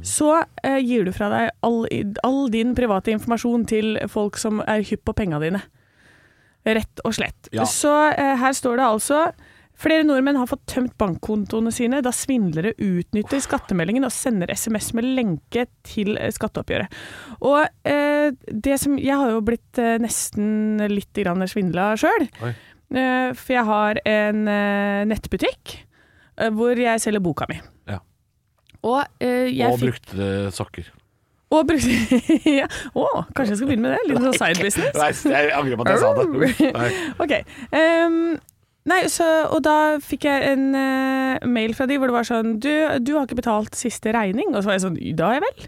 så 0.02 0.32
eh, 0.66 0.80
gir 0.82 1.06
du 1.06 1.12
fra 1.14 1.28
deg 1.30 1.52
all, 1.64 1.84
all 2.26 2.48
din 2.52 2.74
private 2.76 3.14
informasjon 3.14 3.68
til 3.70 4.00
folk 4.10 4.36
som 4.42 4.60
er 4.66 4.82
hypp 4.84 5.04
på 5.06 5.14
penga 5.16 5.40
dine. 5.44 5.62
Rett 6.66 7.04
og 7.06 7.14
slett. 7.14 7.48
Ja. 7.54 7.64
Så 7.70 7.92
eh, 8.18 8.36
her 8.42 8.56
står 8.58 8.80
det 8.82 8.86
altså 8.90 9.20
Flere 9.76 10.06
nordmenn 10.08 10.38
har 10.40 10.48
fått 10.48 10.64
tømt 10.72 10.94
bankkontoene 11.02 11.72
sine 11.76 12.00
da 12.06 12.12
svindlere 12.16 12.72
utnytter 12.80 13.42
skattemeldingen 13.44 14.08
og 14.08 14.14
sender 14.16 14.52
SMS 14.56 14.94
med 14.96 15.08
lenke 15.18 15.66
til 15.88 16.16
eh, 16.16 16.32
skatteoppgjøret. 16.32 16.96
Og 17.44 17.66
eh, 17.88 18.30
det 18.48 18.78
som 18.82 18.96
Jeg 19.02 19.20
har 19.20 19.34
jo 19.34 19.44
blitt 19.46 19.82
eh, 19.82 19.98
nesten 20.02 20.80
litt 20.92 21.20
svindla 21.52 21.92
sjøl. 22.00 22.28
Eh, 22.96 23.34
for 23.36 23.54
jeg 23.56 23.66
har 23.68 24.00
en 24.08 24.48
eh, 24.48 25.04
nettbutikk 25.10 25.76
eh, 26.38 26.52
hvor 26.56 26.78
jeg 26.80 27.02
selger 27.04 27.24
boka 27.24 27.48
mi. 27.50 27.60
Ja. 27.90 28.00
Og 28.86 29.02
jeg 29.20 29.72
Og 29.74 29.80
brukte 29.82 30.52
sokker. 30.54 30.92
og 31.52 31.68
brukte 31.68 31.90
ja. 32.62 32.68
oh, 32.94 33.24
kanskje 33.34 33.56
jeg 33.56 33.58
skal 33.58 33.70
begynne 33.72 33.90
med 33.90 33.96
det? 33.98 34.10
Litt 34.12 34.22
sånn 34.24 34.38
side 34.40 34.62
business? 34.62 35.24
Nei, 35.26 35.36
jeg 35.36 35.54
angrer 35.58 35.80
på 35.80 35.86
at 35.88 35.94
jeg 35.96 36.04
sa 36.04 36.14
det. 36.20 36.72
Nei. 36.76 36.90
Ok. 37.26 37.34
ehm, 37.82 38.20
nei, 38.90 39.02
så, 39.12 39.26
og 39.50 39.64
da 39.66 39.98
fikk 40.04 40.28
jeg 40.30 40.54
en 40.54 40.70
uh, 40.78 41.48
mail 41.50 41.76
fra 41.78 41.88
de 41.90 41.98
hvor 42.00 42.12
det 42.12 42.18
var 42.18 42.28
sånn 42.28 42.58
du, 42.62 42.72
du 43.02 43.16
har 43.16 43.26
ikke 43.26 43.42
betalt 43.42 43.78
siste 43.78 44.14
regning. 44.16 44.54
Og 44.54 44.62
så 44.62 44.72
var 44.72 44.80
jeg 44.80 44.86
sånn 44.88 45.02
Da 45.18 45.34
ja 45.38 45.44
vel. 45.44 45.68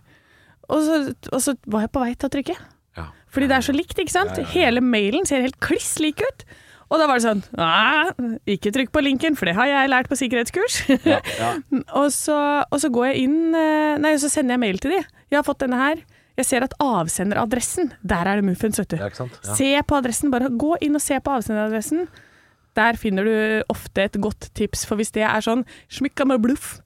Og 0.68 0.84
så, 0.84 1.02
og 1.32 1.44
så 1.44 1.56
var 1.66 1.86
jeg 1.86 1.94
på 1.96 2.04
vei 2.04 2.14
til 2.14 2.28
å 2.30 2.34
trykke. 2.34 2.56
Ja. 3.00 3.10
Fordi 3.34 3.50
det 3.50 3.58
er 3.58 3.68
så 3.68 3.76
likt, 3.76 4.00
ikke 4.02 4.16
sant? 4.16 4.40
Hele 4.54 4.84
mailen 4.84 5.28
ser 5.28 5.46
helt 5.46 5.60
kliss 5.64 5.96
lik 6.04 6.24
ut. 6.24 6.48
Og 6.88 7.02
da 7.02 7.08
var 7.10 7.20
det 7.20 7.26
sånn 7.26 7.42
«Nei, 7.60 8.36
Ikke 8.56 8.72
trykk 8.76 8.94
på 8.96 9.04
linken, 9.04 9.36
for 9.36 9.50
det 9.50 9.58
har 9.58 9.68
jeg 9.68 9.92
lært 9.92 10.12
på 10.12 10.18
sikkerhetskurs. 10.20 10.78
Ja, 11.04 11.20
ja. 11.40 11.50
og, 12.00 12.12
så, 12.16 12.38
og 12.64 12.80
så 12.84 12.92
går 12.94 13.10
jeg 13.10 13.26
inn 13.28 13.58
eh, 13.58 13.98
Nei, 14.00 14.14
så 14.22 14.32
sender 14.32 14.56
jeg 14.56 14.64
mail 14.64 14.80
til 14.84 14.96
de. 14.96 15.02
Jeg 15.28 15.40
har 15.40 15.48
fått 15.48 15.66
denne 15.66 15.80
her. 15.82 16.06
Jeg 16.38 16.48
ser 16.48 16.64
at 16.64 16.76
avsenderadressen, 16.84 17.92
der 18.06 18.30
er 18.30 18.40
det 18.40 18.46
muffens, 18.46 18.80
vet 18.80 18.94
du. 18.94 19.00
Ja? 19.02 19.10
Ja. 19.10 19.56
Se 19.58 19.70
på 19.90 19.98
adressen, 19.98 20.32
bare 20.32 20.52
gå 20.54 20.76
inn 20.86 20.96
og 20.96 21.04
se 21.04 21.18
på 21.20 21.34
avsenderadressen. 21.34 22.06
Der 22.78 22.98
finner 23.02 23.26
du 23.28 23.34
ofte 23.74 24.06
et 24.06 24.20
godt 24.22 24.52
tips, 24.58 24.86
for 24.86 25.00
hvis 25.00 25.12
det 25.18 25.26
er 25.26 25.42
sånn 25.46 25.66
smykka 25.90 26.28
med 26.30 26.44
bluff 26.46 26.78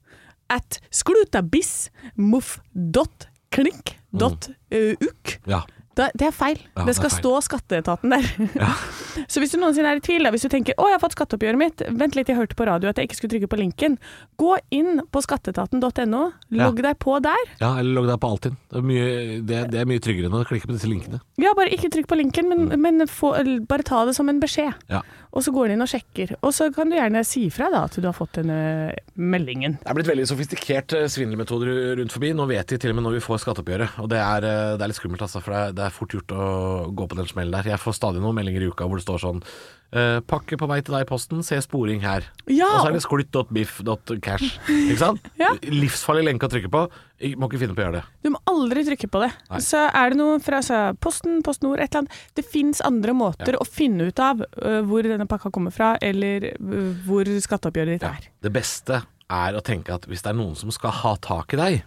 at 0.52 0.80
sklutabis 0.92 1.90
muff 2.16 2.58
dot 2.72 3.28
klink 3.52 3.94
dot 4.12 4.50
uh, 4.72 4.92
uk, 5.00 5.30
ja. 5.48 5.62
da, 5.96 6.06
det 6.16 6.26
er 6.28 6.34
feil. 6.36 6.58
Ja, 6.74 6.82
det 6.82 6.90
det 6.90 6.94
skal 6.98 7.08
feil. 7.12 7.20
stå 7.22 7.30
skatteetaten 7.46 8.12
der. 8.12 8.26
så 9.32 9.40
hvis 9.40 9.52
du 9.54 9.58
noensinne 9.60 9.92
er 9.94 10.00
i 10.00 10.04
tvil, 10.04 10.28
hvis 10.32 10.44
du 10.44 10.50
tenker 10.52 10.76
'Å, 10.76 10.88
jeg 10.90 10.96
har 10.98 11.02
fått 11.02 11.16
skatteoppgjøret 11.16 11.60
mitt', 11.60 11.84
vent 12.00 12.16
litt, 12.16 12.28
jeg 12.28 12.36
hørte 12.36 12.56
på 12.56 12.66
radio 12.68 12.90
at 12.92 13.00
jeg 13.00 13.08
ikke 13.08 13.18
skulle 13.20 13.32
trykke 13.36 13.48
på 13.52 13.60
linken. 13.60 13.96
Gå 14.40 14.56
inn 14.72 15.00
på 15.12 15.22
skatteetaten.no, 15.24 16.22
logg 16.60 16.82
deg 16.84 16.98
på 17.00 17.16
der. 17.24 17.44
ja, 17.60 17.72
eller 17.80 17.92
logg 18.00 18.08
deg 18.12 18.20
på 18.20 18.32
Altinn. 18.32 18.56
Det, 18.68 18.80
er 18.82 18.86
mye- 18.88 19.40
det, 19.48 19.62
det 19.72 19.80
er 19.80 19.88
mye 19.88 20.04
tryggere 20.04 20.28
enn 20.28 20.36
å 20.40 20.44
klikke 20.48 20.68
på 20.68 20.76
disse 20.76 20.88
linkene. 20.92 21.20
Ja, 21.40 21.52
bare 21.56 21.72
ikke 21.72 21.92
trykk 21.92 22.08
på 22.12 22.20
linken, 22.20 22.48
men, 22.52 22.68
men 22.80 23.08
få, 23.08 23.32
bare 23.68 23.84
ta 23.88 24.04
det 24.08 24.16
som 24.16 24.28
en 24.32 24.40
beskjed. 24.44 24.76
Og 25.32 25.44
så 25.44 25.52
går 25.54 25.70
de 25.70 25.76
inn 25.76 25.84
og 25.84 25.88
sjekker. 25.88 26.34
Og 26.44 26.52
så 26.52 26.68
kan 26.74 26.90
du 26.90 26.96
gjerne 26.98 27.22
si 27.24 27.46
fra 27.52 27.70
da 27.72 27.86
at 27.88 27.96
du 27.96 28.04
har 28.04 28.16
fått 28.16 28.36
denne 28.42 28.92
meldingen. 29.16 29.78
Det 29.80 29.88
er 29.88 29.96
blitt 29.96 30.10
veldig 30.10 30.26
sofistikert 30.28 30.92
eh, 30.98 31.08
svindelmetoder 31.12 31.96
rundt 32.00 32.12
forbi. 32.12 32.34
Nå 32.36 32.46
vet 32.50 32.74
de 32.74 32.80
til 32.82 32.92
og 32.92 32.98
med 32.98 33.06
når 33.08 33.16
vi 33.16 33.24
får 33.24 33.44
skatteoppgjøret. 33.46 34.00
Og 34.04 34.10
det 34.12 34.20
er, 34.20 34.48
eh, 34.48 34.72
det 34.76 34.84
er 34.84 34.92
litt 34.92 35.00
skummelt, 35.00 35.24
altså. 35.24 35.40
For 35.44 35.72
det 35.72 35.86
er 35.86 35.94
fort 35.96 36.16
gjort 36.18 36.36
å 36.36 36.48
gå 36.92 37.08
på 37.08 37.20
den 37.20 37.30
smellen 37.30 37.56
der. 37.56 37.72
Jeg 37.72 37.80
får 37.80 37.96
stadig 37.96 38.20
noen 38.20 38.36
meldinger 38.36 38.66
i 38.66 38.72
uka 38.72 38.88
hvor 38.88 39.00
det 39.00 39.06
står 39.06 39.24
sånn 39.24 39.40
eh, 39.94 40.18
Pakke 40.28 40.58
på 40.58 40.68
vei 40.70 40.80
til 40.84 40.96
deg 40.96 41.04
i 41.04 41.08
posten, 41.08 41.42
se 41.46 41.58
sporing 41.64 42.02
her. 42.04 42.26
Ja. 42.48 42.68
Og 42.68 42.80
så 42.80 42.90
er 42.90 42.96
det 42.96 43.02
sklutt.biff.cash. 43.04 44.58
Ikke 44.72 44.98
sant? 45.00 45.30
Ja. 45.42 45.50
Livsfarlig 45.66 46.22
lenke 46.26 46.46
å 46.46 46.52
trykke 46.52 46.70
på. 46.70 46.82
Jeg 47.22 47.38
må 47.40 47.48
ikke 47.48 47.58
finne 47.62 47.74
på 47.74 47.82
å 47.82 47.86
gjøre 47.86 48.00
det. 48.00 48.02
Du 48.22 48.28
må 48.34 48.40
aldri 48.50 48.84
trykke 48.86 49.08
på 49.10 49.22
det. 49.24 49.30
Nei. 49.50 49.60
Så 49.64 49.80
er 49.88 50.12
det 50.12 50.18
noe 50.20 50.36
fra 50.42 50.60
så, 50.62 50.82
Posten, 51.02 51.40
PostNord, 51.46 51.80
et 51.82 51.90
eller 51.90 52.04
annet. 52.04 52.20
Det 52.38 52.44
fins 52.46 52.82
andre 52.86 53.14
måter 53.16 53.58
å 53.58 53.66
finne 53.66 54.06
ut 54.10 54.22
av 54.22 54.44
uh, 54.44 54.80
hvor 54.86 55.06
denne 55.06 55.26
pakka 55.30 55.50
kommer 55.54 55.74
fra, 55.74 55.96
eller 56.02 56.52
uh, 56.54 56.92
hvor 57.06 57.26
skatteoppgjøret 57.26 57.98
ditt 57.98 58.06
er. 58.06 58.28
Det 58.44 58.52
beste 58.54 59.02
er 59.32 59.58
å 59.58 59.64
tenke 59.66 59.96
at 59.96 60.06
hvis 60.10 60.22
det 60.22 60.30
er 60.30 60.38
noen 60.38 60.54
som 60.58 60.70
skal 60.74 60.94
ha 61.02 61.16
tak 61.22 61.56
i 61.56 61.60
deg 61.60 61.82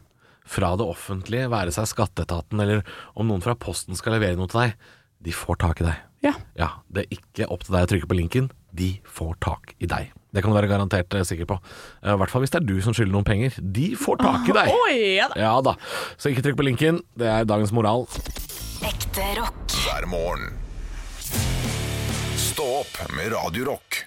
fra 0.45 0.73
det 0.77 0.85
offentlige, 0.85 1.49
være 1.51 1.73
seg 1.73 1.89
skatteetaten 1.89 2.59
eller 2.61 2.83
om 3.17 3.29
noen 3.29 3.43
fra 3.43 3.55
posten 3.57 3.97
skal 3.97 4.17
levere 4.17 4.37
noe 4.39 4.51
til 4.51 4.65
deg, 4.65 4.75
de 5.25 5.33
får 5.33 5.61
tak 5.63 5.81
i 5.81 5.87
deg. 5.87 6.03
Ja. 6.25 6.33
Ja, 6.57 6.69
Det 6.91 7.05
er 7.05 7.17
ikke 7.19 7.47
opp 7.53 7.63
til 7.67 7.75
deg 7.75 7.85
å 7.85 7.89
trykke 7.93 8.09
på 8.09 8.17
linken, 8.17 8.49
de 8.75 8.95
får 9.07 9.35
tak 9.45 9.75
i 9.79 9.87
deg. 9.87 10.09
Det 10.35 10.41
kan 10.43 10.51
du 10.51 10.57
være 10.57 10.67
garantert 10.67 11.13
eh, 11.15 11.23
sikker 11.23 11.47
på. 11.47 11.55
Eh, 12.03 12.11
I 12.11 12.17
hvert 12.19 12.33
fall 12.33 12.43
hvis 12.43 12.51
det 12.51 12.59
er 12.63 12.67
du 12.67 12.75
som 12.83 12.95
skylder 12.97 13.13
noen 13.15 13.27
penger. 13.27 13.55
De 13.61 13.85
får 13.99 14.19
tak 14.19 14.49
i 14.51 14.55
deg! 14.57 14.71
Oh, 14.73 14.89
ja 14.91 15.29
da. 15.31 15.37
Ja 15.39 15.53
da. 15.63 15.75
Så 16.19 16.33
ikke 16.33 16.43
trykk 16.49 16.57
på 16.59 16.67
linken. 16.67 16.99
Det 17.15 17.29
er 17.31 17.47
dagens 17.47 17.71
moral. 17.75 18.03
Ekte 18.83 19.29
rock. 19.39 19.77
hver 19.85 20.09
morgen. 20.11 20.51
Stå 22.35 22.67
opp 22.81 22.99
med 23.15 23.31
Radio 23.35 23.69
Rock. 23.71 24.01